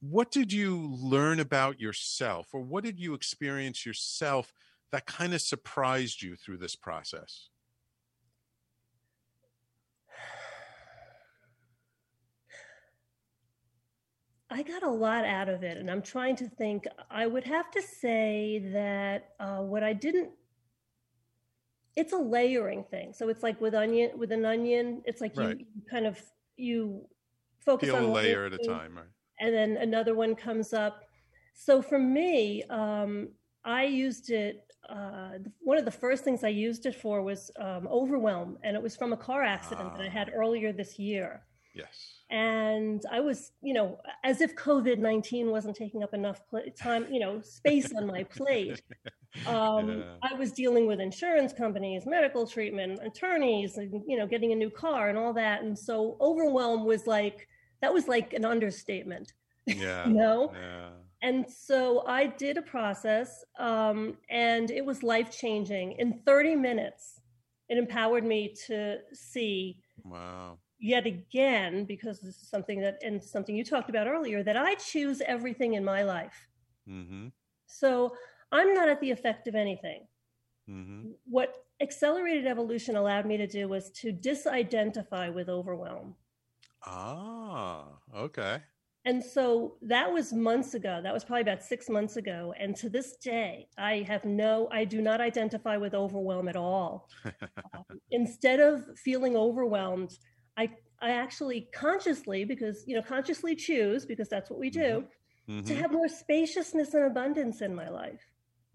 what 0.00 0.32
did 0.32 0.52
you 0.52 0.96
learn 1.00 1.38
about 1.38 1.80
yourself, 1.80 2.48
or 2.52 2.60
what 2.60 2.82
did 2.82 2.98
you 2.98 3.14
experience 3.14 3.86
yourself 3.86 4.52
that 4.90 5.06
kind 5.06 5.32
of 5.32 5.40
surprised 5.40 6.22
you 6.22 6.34
through 6.34 6.58
this 6.58 6.74
process? 6.74 7.50
I 14.52 14.62
got 14.62 14.82
a 14.82 14.90
lot 14.90 15.24
out 15.24 15.48
of 15.48 15.62
it, 15.62 15.78
and 15.78 15.90
I'm 15.90 16.02
trying 16.02 16.36
to 16.36 16.48
think. 16.48 16.86
I 17.10 17.26
would 17.26 17.44
have 17.44 17.70
to 17.72 17.82
say 17.82 18.70
that 18.72 19.30
uh, 19.40 19.58
what 19.62 19.82
I 19.82 19.92
didn't. 19.92 20.30
It's 21.96 22.12
a 22.12 22.18
layering 22.18 22.84
thing. 22.84 23.12
So 23.12 23.28
it's 23.28 23.42
like 23.42 23.60
with 23.60 23.74
onion, 23.74 24.18
with 24.18 24.32
an 24.32 24.44
onion, 24.44 25.02
it's 25.04 25.20
like 25.20 25.36
Right. 25.36 25.58
you, 25.58 25.66
you 25.74 25.82
kind 25.90 26.06
of 26.06 26.20
you 26.56 27.06
focus 27.60 27.88
Peel 27.88 27.96
on 27.96 28.04
a 28.04 28.12
layer 28.12 28.46
at 28.46 28.52
a 28.52 28.58
time, 28.58 28.96
right? 28.96 29.06
and 29.40 29.54
then 29.54 29.76
another 29.78 30.14
one 30.14 30.34
comes 30.34 30.72
up. 30.72 31.04
So 31.54 31.82
for 31.82 31.98
me, 31.98 32.62
um, 32.64 33.28
I 33.64 33.84
used 33.84 34.30
it. 34.30 34.64
Uh, 34.88 35.38
one 35.60 35.78
of 35.78 35.84
the 35.84 35.90
first 35.90 36.24
things 36.24 36.44
I 36.44 36.48
used 36.48 36.86
it 36.86 36.94
for 36.94 37.22
was 37.22 37.50
um, 37.58 37.86
overwhelm, 37.88 38.58
and 38.62 38.76
it 38.76 38.82
was 38.82 38.96
from 38.96 39.12
a 39.12 39.16
car 39.16 39.42
accident 39.42 39.92
that 39.96 40.06
I 40.06 40.08
had 40.08 40.30
earlier 40.34 40.72
this 40.72 40.98
year. 40.98 41.42
Yes. 41.74 42.22
And 42.30 43.02
I 43.10 43.20
was, 43.20 43.52
you 43.62 43.74
know, 43.74 43.98
as 44.24 44.40
if 44.40 44.54
COVID 44.56 44.98
19 44.98 45.50
wasn't 45.50 45.76
taking 45.76 46.02
up 46.02 46.14
enough 46.14 46.46
pla 46.48 46.60
time, 46.76 47.06
you 47.12 47.20
know, 47.20 47.40
space 47.40 47.92
on 47.94 48.06
my 48.06 48.24
plate. 48.24 48.82
Um, 49.46 49.88
Yeah. 49.88 50.16
I 50.22 50.34
was 50.34 50.52
dealing 50.52 50.86
with 50.86 51.00
insurance 51.00 51.54
companies, 51.54 52.04
medical 52.04 52.46
treatment, 52.46 53.00
attorneys, 53.02 53.78
and, 53.78 54.02
you 54.06 54.18
know, 54.18 54.26
getting 54.26 54.52
a 54.52 54.54
new 54.54 54.68
car 54.70 55.08
and 55.08 55.16
all 55.16 55.32
that. 55.32 55.62
And 55.62 55.78
so 55.78 56.18
overwhelm 56.20 56.84
was 56.84 57.06
like, 57.06 57.48
that 57.80 57.94
was 57.94 58.08
like 58.08 58.34
an 58.34 58.44
understatement. 58.44 59.32
Yeah. 59.66 60.06
You 60.06 60.14
know? 60.14 60.52
Yeah. 60.54 60.90
And 61.22 61.48
so 61.48 62.04
I 62.06 62.26
did 62.26 62.58
a 62.58 62.62
process, 62.62 63.44
um, 63.58 64.18
and 64.28 64.70
it 64.70 64.84
was 64.84 65.02
life 65.04 65.30
changing. 65.30 65.92
In 65.92 66.20
30 66.26 66.56
minutes, 66.56 67.20
it 67.68 67.78
empowered 67.78 68.24
me 68.24 68.54
to 68.66 68.98
see 69.12 69.78
Wow. 70.04 70.58
Yet 70.82 71.06
again, 71.06 71.84
because 71.84 72.20
this 72.20 72.42
is 72.42 72.48
something 72.48 72.80
that, 72.80 72.98
and 73.02 73.22
something 73.22 73.56
you 73.56 73.64
talked 73.64 73.88
about 73.88 74.08
earlier, 74.08 74.42
that 74.42 74.56
I 74.56 74.74
choose 74.74 75.22
everything 75.24 75.74
in 75.74 75.84
my 75.84 76.02
life. 76.02 76.48
Mm-hmm. 76.88 77.28
So 77.66 78.14
I'm 78.50 78.74
not 78.74 78.88
at 78.88 79.00
the 79.00 79.12
effect 79.12 79.46
of 79.46 79.54
anything. 79.54 80.06
Mm-hmm. 80.68 81.12
What 81.24 81.64
accelerated 81.80 82.46
evolution 82.46 82.96
allowed 82.96 83.26
me 83.26 83.36
to 83.36 83.46
do 83.46 83.68
was 83.68 83.90
to 83.92 84.12
disidentify 84.12 85.32
with 85.32 85.48
overwhelm. 85.48 86.16
Ah, 86.84 87.84
okay. 88.14 88.58
And 89.04 89.22
so 89.22 89.76
that 89.82 90.12
was 90.12 90.32
months 90.32 90.74
ago. 90.74 91.00
That 91.02 91.14
was 91.14 91.24
probably 91.24 91.42
about 91.42 91.62
six 91.62 91.88
months 91.88 92.16
ago. 92.16 92.54
And 92.58 92.74
to 92.76 92.88
this 92.88 93.16
day, 93.16 93.68
I 93.78 94.04
have 94.06 94.24
no, 94.24 94.68
I 94.70 94.84
do 94.84 95.00
not 95.00 95.20
identify 95.20 95.76
with 95.76 95.94
overwhelm 95.94 96.48
at 96.48 96.56
all. 96.56 97.08
um, 97.24 98.00
instead 98.12 98.60
of 98.60 98.84
feeling 98.96 99.36
overwhelmed, 99.36 100.18
I, 100.56 100.70
I 101.00 101.10
actually 101.10 101.68
consciously, 101.74 102.44
because, 102.44 102.84
you 102.86 102.96
know, 102.96 103.02
consciously 103.02 103.54
choose, 103.54 104.04
because 104.06 104.28
that's 104.28 104.50
what 104.50 104.58
we 104.58 104.70
do, 104.70 105.04
Mm-hmm. 105.48 105.66
to 105.66 105.74
have 105.74 105.90
more 105.90 106.06
spaciousness 106.08 106.94
and 106.94 107.04
abundance 107.04 107.62
in 107.62 107.74
my 107.74 107.88
life. 107.88 108.20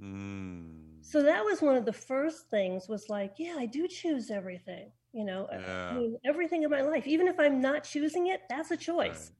Mm. 0.01 0.97
So 1.01 1.23
that 1.23 1.43
was 1.45 1.61
one 1.61 1.77
of 1.77 1.85
the 1.85 1.93
first 1.93 2.49
things 2.49 2.89
was 2.89 3.07
like, 3.07 3.35
yeah, 3.37 3.55
I 3.57 3.65
do 3.65 3.87
choose 3.87 4.29
everything, 4.29 4.91
you 5.13 5.23
know, 5.23 5.47
Yeah. 5.49 5.89
I 5.91 5.93
mean, 5.93 6.17
everything 6.25 6.63
in 6.63 6.69
my 6.69 6.81
life, 6.81 7.07
even 7.07 7.29
if 7.29 7.39
I'm 7.39 7.61
not 7.61 7.85
choosing 7.85 8.27
it, 8.27 8.41
that's 8.49 8.71
a 8.71 8.77
choice. 8.77 9.31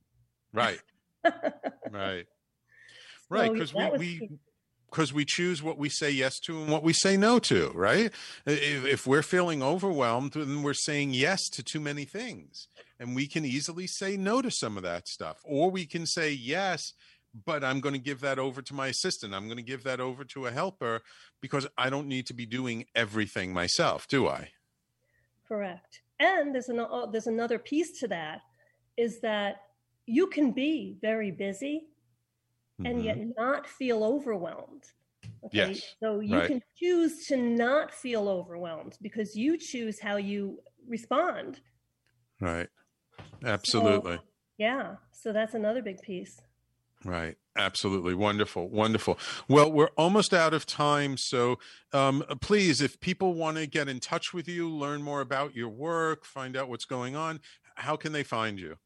Right. 0.54 0.80
right. 1.92 2.26
Right. 3.30 3.48
So, 3.48 3.54
Because 3.54 3.74
was 3.74 4.00
we, 4.00 4.20
we. 4.22 4.40
Because 4.90 5.14
we 5.14 5.26
choose 5.26 5.62
what 5.62 5.78
we 5.78 5.90
say 5.90 6.10
yes 6.10 6.40
to 6.40 6.62
and 6.62 6.72
what 6.72 6.84
we 6.84 6.94
say 6.94 7.18
no 7.18 7.40
to, 7.40 7.72
right? 7.74 8.12
If, 8.46 8.86
if 8.86 9.08
we're 9.08 9.24
feeling 9.24 9.62
overwhelmed, 9.62 10.34
then 10.34 10.64
we're 10.64 10.74
saying 10.74 11.14
yes 11.14 11.50
to 11.50 11.64
too 11.64 11.80
many 11.80 12.06
things. 12.06 12.68
And 13.00 13.16
we 13.16 13.28
can 13.28 13.46
easily 13.46 13.86
say 13.88 14.18
no 14.18 14.42
to 14.42 14.50
some 14.50 14.78
of 14.78 14.84
that 14.84 15.08
stuff. 15.08 15.38
Or 15.44 15.70
we 15.70 15.86
can 15.86 16.06
say 16.06 16.32
yes, 16.32 16.94
but 17.46 17.64
I'm 17.64 17.80
going 17.80 17.94
to 17.94 18.00
give 18.00 18.22
that 18.22 18.40
over 18.40 18.62
to 18.62 18.74
my 18.74 18.88
assistant. 18.88 19.36
I'm 19.36 19.46
going 19.46 19.58
to 19.58 19.64
give 19.64 19.84
that 19.84 20.00
over 20.00 20.24
to 20.26 20.48
a 20.48 20.52
helper 20.52 21.02
because 21.42 21.68
I 21.78 21.90
don't 21.90 22.08
need 22.08 22.26
to 22.28 22.34
be 22.34 22.46
doing 22.46 22.86
everything 22.96 23.54
myself, 23.54 24.08
do 24.08 24.28
I? 24.28 24.50
Correct. 25.48 26.02
And 26.20 26.56
there's 26.56 26.70
an, 26.70 26.80
uh, 26.80 27.06
there's 27.06 27.28
another 27.28 27.60
piece 27.60 28.00
to 28.00 28.08
that 28.08 28.42
is 28.96 29.20
that 29.22 29.62
you 30.08 30.28
can 30.28 30.52
be 30.52 30.98
very 31.02 31.30
busy 31.30 31.88
and 32.86 33.04
yet 33.04 33.18
not 33.38 33.68
feel 33.68 34.04
overwhelmed. 34.04 34.84
Okay. 35.46 35.58
Mm-hmm. 35.60 35.72
Yes, 35.72 35.96
So 36.00 36.20
you 36.20 36.38
right. 36.38 36.48
can 36.48 36.62
choose 36.80 37.26
to 37.28 37.38
not 37.38 37.94
feel 37.94 38.30
overwhelmed 38.30 38.98
because 39.02 39.36
you 39.36 39.58
choose 39.58 40.00
how 40.00 40.18
you 40.18 40.60
respond. 40.88 41.60
Right. 42.40 42.68
Absolutely. 43.44 44.20
Yeah. 44.58 44.96
So 45.12 45.34
that's 45.34 45.54
another 45.54 45.82
big 45.82 46.02
piece. 46.02 46.40
Right. 47.04 47.36
Absolutely. 47.56 48.14
Wonderful. 48.14 48.70
Wonderful. 48.70 49.18
Well, 49.48 49.72
we're 49.72 49.90
almost 49.98 50.34
out 50.34 50.54
of 50.54 50.66
time. 50.66 51.18
So 51.18 51.58
um, 51.94 52.24
please, 52.42 52.82
if 52.82 53.00
people 53.00 53.34
want 53.34 53.58
to 53.58 53.68
get 53.68 53.88
in 53.88 54.00
touch 54.00 54.34
with 54.34 54.48
you, 54.48 54.70
learn 54.70 55.02
more 55.02 55.22
about 55.22 55.56
your 55.56 55.70
work, 55.70 56.26
find 56.26 56.56
out 56.56 56.70
what's 56.70 56.86
going 56.86 57.16
on, 57.16 57.40
how 57.76 57.96
can 57.96 58.12
they 58.14 58.24
find 58.24 58.60
you? 58.60 58.78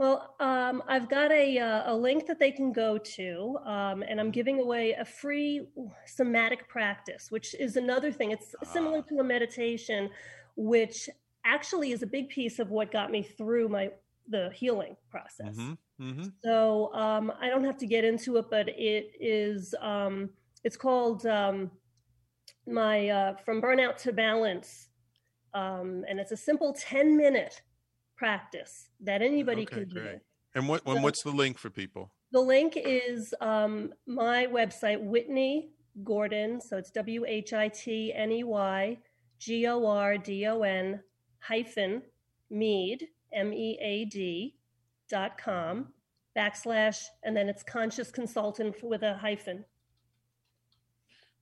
Well, 0.00 0.34
um, 0.40 0.82
I've 0.88 1.10
got 1.10 1.30
a, 1.30 1.58
uh, 1.58 1.92
a 1.92 1.94
link 1.94 2.24
that 2.24 2.38
they 2.38 2.52
can 2.52 2.72
go 2.72 2.96
to, 2.96 3.58
um, 3.66 4.02
and 4.02 4.18
I'm 4.18 4.30
giving 4.30 4.58
away 4.58 4.92
a 4.92 5.04
free 5.04 5.66
somatic 6.06 6.66
practice, 6.70 7.30
which 7.30 7.54
is 7.56 7.76
another 7.76 8.10
thing. 8.10 8.30
It's 8.30 8.54
similar 8.62 9.02
to 9.02 9.18
a 9.18 9.24
meditation, 9.24 10.08
which 10.56 11.10
actually 11.44 11.92
is 11.92 12.02
a 12.02 12.06
big 12.06 12.30
piece 12.30 12.58
of 12.58 12.70
what 12.70 12.90
got 12.90 13.10
me 13.10 13.22
through 13.22 13.68
my 13.68 13.90
the 14.26 14.50
healing 14.54 14.96
process. 15.10 15.54
hmm 15.54 15.72
hmm 15.98 16.22
So 16.42 16.94
um, 16.94 17.30
I 17.38 17.50
don't 17.50 17.64
have 17.64 17.76
to 17.76 17.86
get 17.86 18.02
into 18.02 18.38
it, 18.38 18.46
but 18.50 18.70
it 18.70 19.12
is 19.20 19.74
um, 19.82 20.30
it's 20.64 20.78
called 20.78 21.26
um, 21.26 21.70
my 22.66 23.10
uh, 23.10 23.36
from 23.44 23.60
burnout 23.60 23.98
to 23.98 24.14
balance, 24.14 24.88
um, 25.52 26.06
and 26.08 26.18
it's 26.18 26.32
a 26.32 26.38
simple 26.38 26.72
ten 26.72 27.18
minute 27.18 27.60
practice 28.24 28.90
that 29.00 29.22
anybody 29.22 29.62
Okay, 29.62 29.76
can 29.80 29.88
do. 29.88 29.94
great. 30.00 30.18
And 30.54 30.68
what? 30.68 30.84
When, 30.84 30.96
So- 30.98 31.02
what's 31.02 31.22
the 31.22 31.30
link 31.30 31.56
for 31.58 31.70
people? 31.70 32.12
The 32.32 32.40
link 32.40 32.74
is 32.76 33.34
um, 33.40 33.92
my 34.06 34.46
website, 34.46 35.00
Whitney 35.02 35.70
Gordon. 36.04 36.60
So 36.60 36.76
it's 36.76 36.90
W 36.90 37.24
H 37.26 37.52
I 37.54 37.68
T 37.68 38.12
N 38.14 38.30
E 38.30 38.44
Y 38.44 38.98
G 39.38 39.66
O 39.66 39.86
R 39.86 40.18
D 40.18 40.46
O 40.46 40.60
N 40.62 41.00
hyphen 41.40 42.02
Mead, 42.50 43.08
M 43.32 43.52
E 43.54 43.78
A 43.80 44.04
D 44.04 44.56
dot 45.08 45.38
com 45.38 45.92
backslash, 46.36 46.98
and 47.24 47.36
then 47.36 47.48
it's 47.48 47.62
conscious 47.64 48.10
consultant 48.12 48.76
with 48.84 49.02
a 49.02 49.14
hyphen 49.14 49.64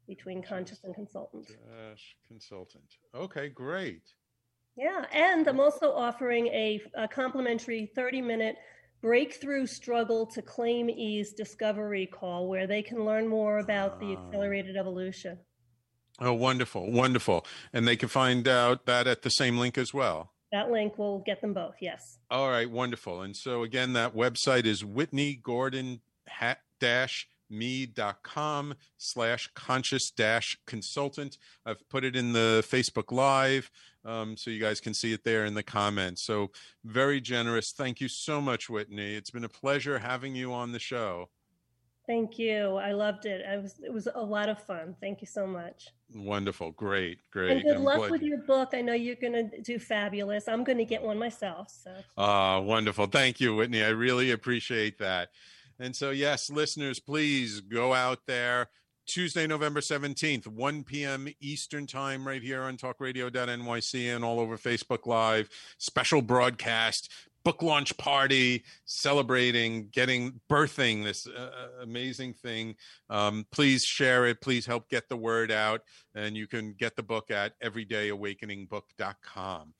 between 0.06 0.42
conscious 0.42 0.84
and 0.84 0.94
consultant. 0.94 1.46
Consultant. 2.28 2.96
Okay, 3.14 3.48
great. 3.50 4.04
Yeah, 4.78 5.04
and 5.12 5.46
I'm 5.48 5.58
also 5.58 5.92
offering 5.92 6.46
a, 6.48 6.80
a 6.94 7.08
complimentary 7.08 7.90
30 7.96 8.22
minute 8.22 8.56
breakthrough 9.00 9.66
struggle 9.66 10.24
to 10.26 10.40
claim 10.40 10.88
ease 10.88 11.32
discovery 11.32 12.06
call 12.06 12.48
where 12.48 12.68
they 12.68 12.82
can 12.82 13.04
learn 13.04 13.26
more 13.26 13.58
about 13.58 13.98
the 13.98 14.14
ah. 14.14 14.26
accelerated 14.26 14.76
evolution. 14.76 15.36
Oh, 16.20 16.32
wonderful, 16.32 16.90
wonderful. 16.92 17.44
And 17.72 17.88
they 17.88 17.96
can 17.96 18.08
find 18.08 18.46
out 18.46 18.86
that 18.86 19.08
at 19.08 19.22
the 19.22 19.30
same 19.30 19.58
link 19.58 19.76
as 19.76 19.92
well. 19.92 20.32
That 20.52 20.70
link 20.70 20.96
will 20.96 21.24
get 21.26 21.40
them 21.40 21.54
both, 21.54 21.74
yes. 21.80 22.18
All 22.30 22.48
right, 22.48 22.70
wonderful. 22.70 23.22
And 23.22 23.36
so 23.36 23.64
again, 23.64 23.94
that 23.94 24.14
website 24.14 24.64
is 24.64 24.84
Whitney 24.84 25.34
Gordon 25.34 26.02
dash 26.78 27.28
me.com 27.50 28.74
slash 28.96 29.48
conscious 29.54 30.10
dash 30.10 30.58
consultant. 30.66 31.38
I've 31.66 31.86
put 31.88 32.04
it 32.04 32.16
in 32.16 32.32
the 32.32 32.64
Facebook 32.66 33.12
Live. 33.12 33.70
Um, 34.04 34.36
so 34.36 34.50
you 34.50 34.60
guys 34.60 34.80
can 34.80 34.94
see 34.94 35.12
it 35.12 35.24
there 35.24 35.44
in 35.44 35.54
the 35.54 35.62
comments. 35.62 36.22
So 36.22 36.50
very 36.84 37.20
generous. 37.20 37.72
Thank 37.72 38.00
you 38.00 38.08
so 38.08 38.40
much, 38.40 38.70
Whitney. 38.70 39.14
It's 39.14 39.30
been 39.30 39.44
a 39.44 39.48
pleasure 39.48 39.98
having 39.98 40.34
you 40.34 40.52
on 40.52 40.72
the 40.72 40.78
show. 40.78 41.28
Thank 42.06 42.38
you. 42.38 42.76
I 42.76 42.92
loved 42.92 43.26
it. 43.26 43.44
I 43.46 43.58
was 43.58 43.74
it 43.84 43.92
was 43.92 44.08
a 44.14 44.22
lot 44.22 44.48
of 44.48 44.58
fun. 44.62 44.96
Thank 44.98 45.20
you 45.20 45.26
so 45.26 45.46
much. 45.46 45.88
Wonderful. 46.14 46.70
Great. 46.70 47.18
Great. 47.30 47.50
And 47.50 47.62
good 47.62 47.76
I'm 47.76 47.84
luck 47.84 48.08
with 48.08 48.22
you- 48.22 48.28
your 48.28 48.38
book. 48.38 48.70
I 48.72 48.80
know 48.80 48.94
you're 48.94 49.14
going 49.16 49.34
to 49.50 49.60
do 49.60 49.78
fabulous. 49.78 50.48
I'm 50.48 50.64
going 50.64 50.78
to 50.78 50.86
get 50.86 51.02
one 51.02 51.18
myself. 51.18 51.68
So 51.70 51.92
Ah, 52.16 52.60
wonderful. 52.60 53.08
Thank 53.08 53.40
you, 53.40 53.54
Whitney. 53.56 53.82
I 53.84 53.88
really 53.90 54.30
appreciate 54.30 54.96
that. 55.00 55.28
And 55.80 55.94
so, 55.94 56.10
yes, 56.10 56.50
listeners, 56.50 56.98
please 56.98 57.60
go 57.60 57.94
out 57.94 58.20
there. 58.26 58.68
Tuesday, 59.06 59.46
November 59.46 59.80
17th, 59.80 60.46
1 60.46 60.84
p.m. 60.84 61.28
Eastern 61.40 61.86
Time, 61.86 62.28
right 62.28 62.42
here 62.42 62.62
on 62.62 62.76
talkradio.nyc 62.76 64.14
and 64.14 64.22
all 64.22 64.38
over 64.38 64.58
Facebook 64.58 65.06
Live. 65.06 65.48
Special 65.78 66.20
broadcast, 66.20 67.10
book 67.42 67.62
launch 67.62 67.96
party, 67.96 68.64
celebrating, 68.84 69.88
getting, 69.88 70.42
birthing 70.50 71.04
this 71.04 71.26
uh, 71.26 71.68
amazing 71.80 72.34
thing. 72.34 72.76
Um, 73.08 73.46
please 73.50 73.82
share 73.82 74.26
it. 74.26 74.42
Please 74.42 74.66
help 74.66 74.90
get 74.90 75.08
the 75.08 75.16
word 75.16 75.50
out. 75.50 75.80
And 76.14 76.36
you 76.36 76.46
can 76.46 76.74
get 76.74 76.94
the 76.94 77.02
book 77.02 77.30
at 77.30 77.58
everydayawakeningbook.com. 77.60 79.72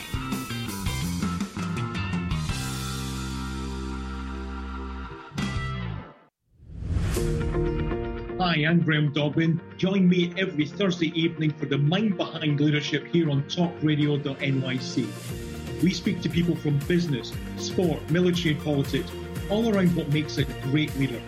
Hi, 8.38 8.66
I'm 8.68 8.82
Graham 8.82 9.10
Dobbin. 9.14 9.58
Join 9.78 10.06
me 10.06 10.34
every 10.36 10.66
Thursday 10.66 11.18
evening 11.18 11.54
for 11.54 11.64
the 11.64 11.78
Mind 11.78 12.18
Behind 12.18 12.60
Leadership 12.60 13.06
here 13.06 13.30
on 13.30 13.44
talkradio.nyc. 13.44 15.82
We 15.82 15.94
speak 15.94 16.20
to 16.20 16.28
people 16.28 16.56
from 16.56 16.76
business, 16.80 17.32
sport, 17.56 18.10
military, 18.10 18.54
and 18.54 18.62
politics, 18.62 19.10
all 19.50 19.74
around 19.74 19.94
what 19.96 20.08
makes 20.12 20.38
a 20.38 20.44
great 20.44 20.94
leader. 20.96 21.20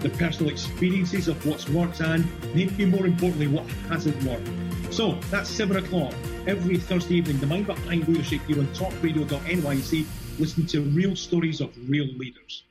The 0.00 0.10
personal 0.10 0.52
experiences 0.52 1.28
of 1.28 1.44
what's 1.46 1.68
worked 1.68 2.00
and, 2.00 2.24
maybe 2.54 2.84
more 2.86 3.06
importantly, 3.06 3.48
what 3.48 3.66
hasn't 3.88 4.22
worked. 4.24 4.48
So 4.92 5.14
that's 5.30 5.50
7 5.50 5.76
o'clock 5.76 6.14
every 6.46 6.78
Thursday 6.78 7.16
evening. 7.16 7.38
The 7.38 7.46
Mind 7.46 7.66
Behind 7.66 8.06
Leadership 8.06 8.40
here 8.46 8.58
on 8.58 8.66
talkradio.nyc. 8.68 10.06
Listen 10.38 10.66
to 10.66 10.82
real 10.82 11.16
stories 11.16 11.60
of 11.60 11.70
real 11.88 12.06
leaders. 12.06 12.64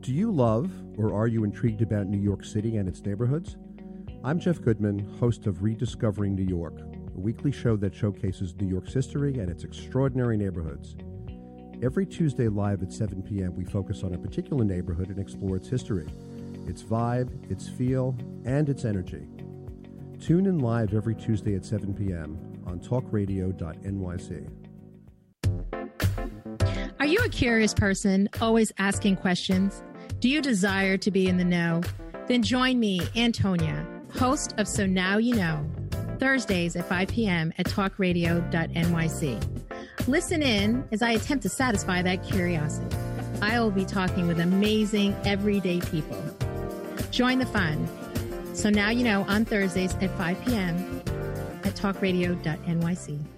Do 0.00 0.14
you 0.14 0.32
love 0.32 0.70
or 0.96 1.12
are 1.14 1.26
you 1.28 1.44
intrigued 1.44 1.82
about 1.82 2.06
New 2.06 2.20
York 2.20 2.44
City 2.44 2.76
and 2.76 2.88
its 2.88 3.04
neighborhoods? 3.04 3.56
I'm 4.24 4.40
Jeff 4.40 4.60
Goodman, 4.60 4.98
host 5.20 5.46
of 5.46 5.62
Rediscovering 5.62 6.34
New 6.34 6.44
York, 6.44 6.80
a 7.18 7.20
weekly 7.20 7.50
show 7.50 7.76
that 7.76 7.92
showcases 7.92 8.54
New 8.60 8.68
York's 8.68 8.94
history 8.94 9.38
and 9.40 9.50
its 9.50 9.64
extraordinary 9.64 10.36
neighborhoods. 10.36 10.94
Every 11.82 12.06
Tuesday 12.06 12.46
live 12.46 12.80
at 12.80 12.92
7 12.92 13.22
p.m., 13.22 13.56
we 13.56 13.64
focus 13.64 14.04
on 14.04 14.14
a 14.14 14.18
particular 14.18 14.64
neighborhood 14.64 15.08
and 15.08 15.18
explore 15.18 15.56
its 15.56 15.68
history, 15.68 16.06
its 16.68 16.84
vibe, 16.84 17.50
its 17.50 17.68
feel, 17.68 18.16
and 18.44 18.68
its 18.68 18.84
energy. 18.84 19.26
Tune 20.20 20.46
in 20.46 20.60
live 20.60 20.94
every 20.94 21.16
Tuesday 21.16 21.56
at 21.56 21.64
7 21.64 21.92
p.m. 21.92 22.38
on 22.66 22.78
talkradio.nyc. 22.78 24.48
Are 27.00 27.06
you 27.06 27.18
a 27.24 27.28
curious 27.28 27.74
person, 27.74 28.28
always 28.40 28.70
asking 28.78 29.16
questions? 29.16 29.82
Do 30.20 30.28
you 30.28 30.40
desire 30.40 30.96
to 30.98 31.10
be 31.10 31.26
in 31.26 31.36
the 31.36 31.44
know? 31.44 31.80
Then 32.28 32.44
join 32.44 32.78
me, 32.78 33.00
Antonia, 33.16 33.84
host 34.14 34.54
of 34.56 34.68
So 34.68 34.86
Now 34.86 35.18
You 35.18 35.34
Know, 35.34 35.68
Thursdays 36.18 36.76
at 36.76 36.88
5 36.88 37.08
p.m. 37.08 37.52
at 37.58 37.66
talkradio.nyc. 37.66 40.08
Listen 40.08 40.42
in 40.42 40.88
as 40.92 41.02
I 41.02 41.10
attempt 41.10 41.42
to 41.42 41.48
satisfy 41.48 42.02
that 42.02 42.24
curiosity. 42.24 42.96
I 43.40 43.60
will 43.60 43.70
be 43.70 43.84
talking 43.84 44.26
with 44.26 44.40
amazing, 44.40 45.16
everyday 45.24 45.80
people. 45.80 46.22
Join 47.10 47.38
the 47.38 47.46
fun. 47.46 47.88
So 48.54 48.70
Now 48.70 48.90
You 48.90 49.04
Know 49.04 49.22
on 49.28 49.44
Thursdays 49.44 49.94
at 49.96 50.10
5 50.16 50.44
p.m. 50.44 51.02
at 51.64 51.74
talkradio.nyc. 51.74 53.37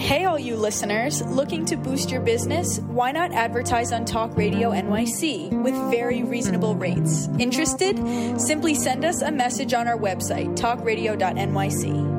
Hey, 0.00 0.24
all 0.24 0.38
you 0.38 0.56
listeners, 0.56 1.20
looking 1.26 1.66
to 1.66 1.76
boost 1.76 2.10
your 2.10 2.22
business? 2.22 2.78
Why 2.80 3.12
not 3.12 3.32
advertise 3.32 3.92
on 3.92 4.06
Talk 4.06 4.34
Radio 4.34 4.70
NYC 4.70 5.62
with 5.62 5.74
very 5.90 6.22
reasonable 6.22 6.74
rates? 6.74 7.28
Interested? 7.38 8.40
Simply 8.40 8.74
send 8.74 9.04
us 9.04 9.20
a 9.20 9.30
message 9.30 9.74
on 9.74 9.86
our 9.86 9.98
website, 9.98 10.56
talkradio.nyc. 10.56 12.10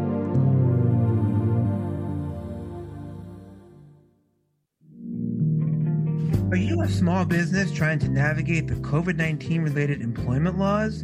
Are 6.51 6.55
you 6.55 6.81
a 6.83 6.87
small 6.87 7.25
business 7.25 7.71
trying 7.71 7.97
to 7.99 8.09
navigate 8.09 8.67
the 8.67 8.75
COVID 8.75 9.15
19 9.15 9.63
related 9.63 10.01
employment 10.01 10.59
laws? 10.59 11.03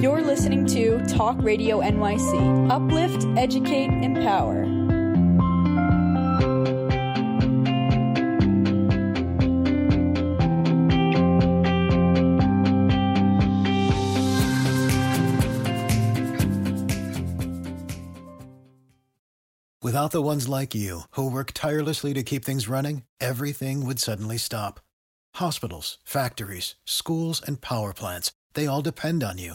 You're 0.00 0.22
listening 0.22 0.64
to 0.66 1.04
Talk 1.06 1.36
Radio 1.40 1.80
NYC. 1.80 2.70
Uplift, 2.70 3.26
educate, 3.36 3.90
empower. 4.04 4.62
Without 19.82 20.12
the 20.12 20.22
ones 20.22 20.48
like 20.48 20.76
you, 20.76 21.00
who 21.10 21.28
work 21.28 21.50
tirelessly 21.54 22.14
to 22.14 22.22
keep 22.22 22.44
things 22.44 22.68
running, 22.68 23.02
everything 23.20 23.84
would 23.84 23.98
suddenly 23.98 24.38
stop. 24.38 24.78
Hospitals, 25.34 25.98
factories, 26.04 26.76
schools, 26.84 27.42
and 27.44 27.60
power 27.60 27.92
plants, 27.92 28.30
they 28.54 28.68
all 28.68 28.80
depend 28.80 29.24
on 29.24 29.38
you. 29.38 29.54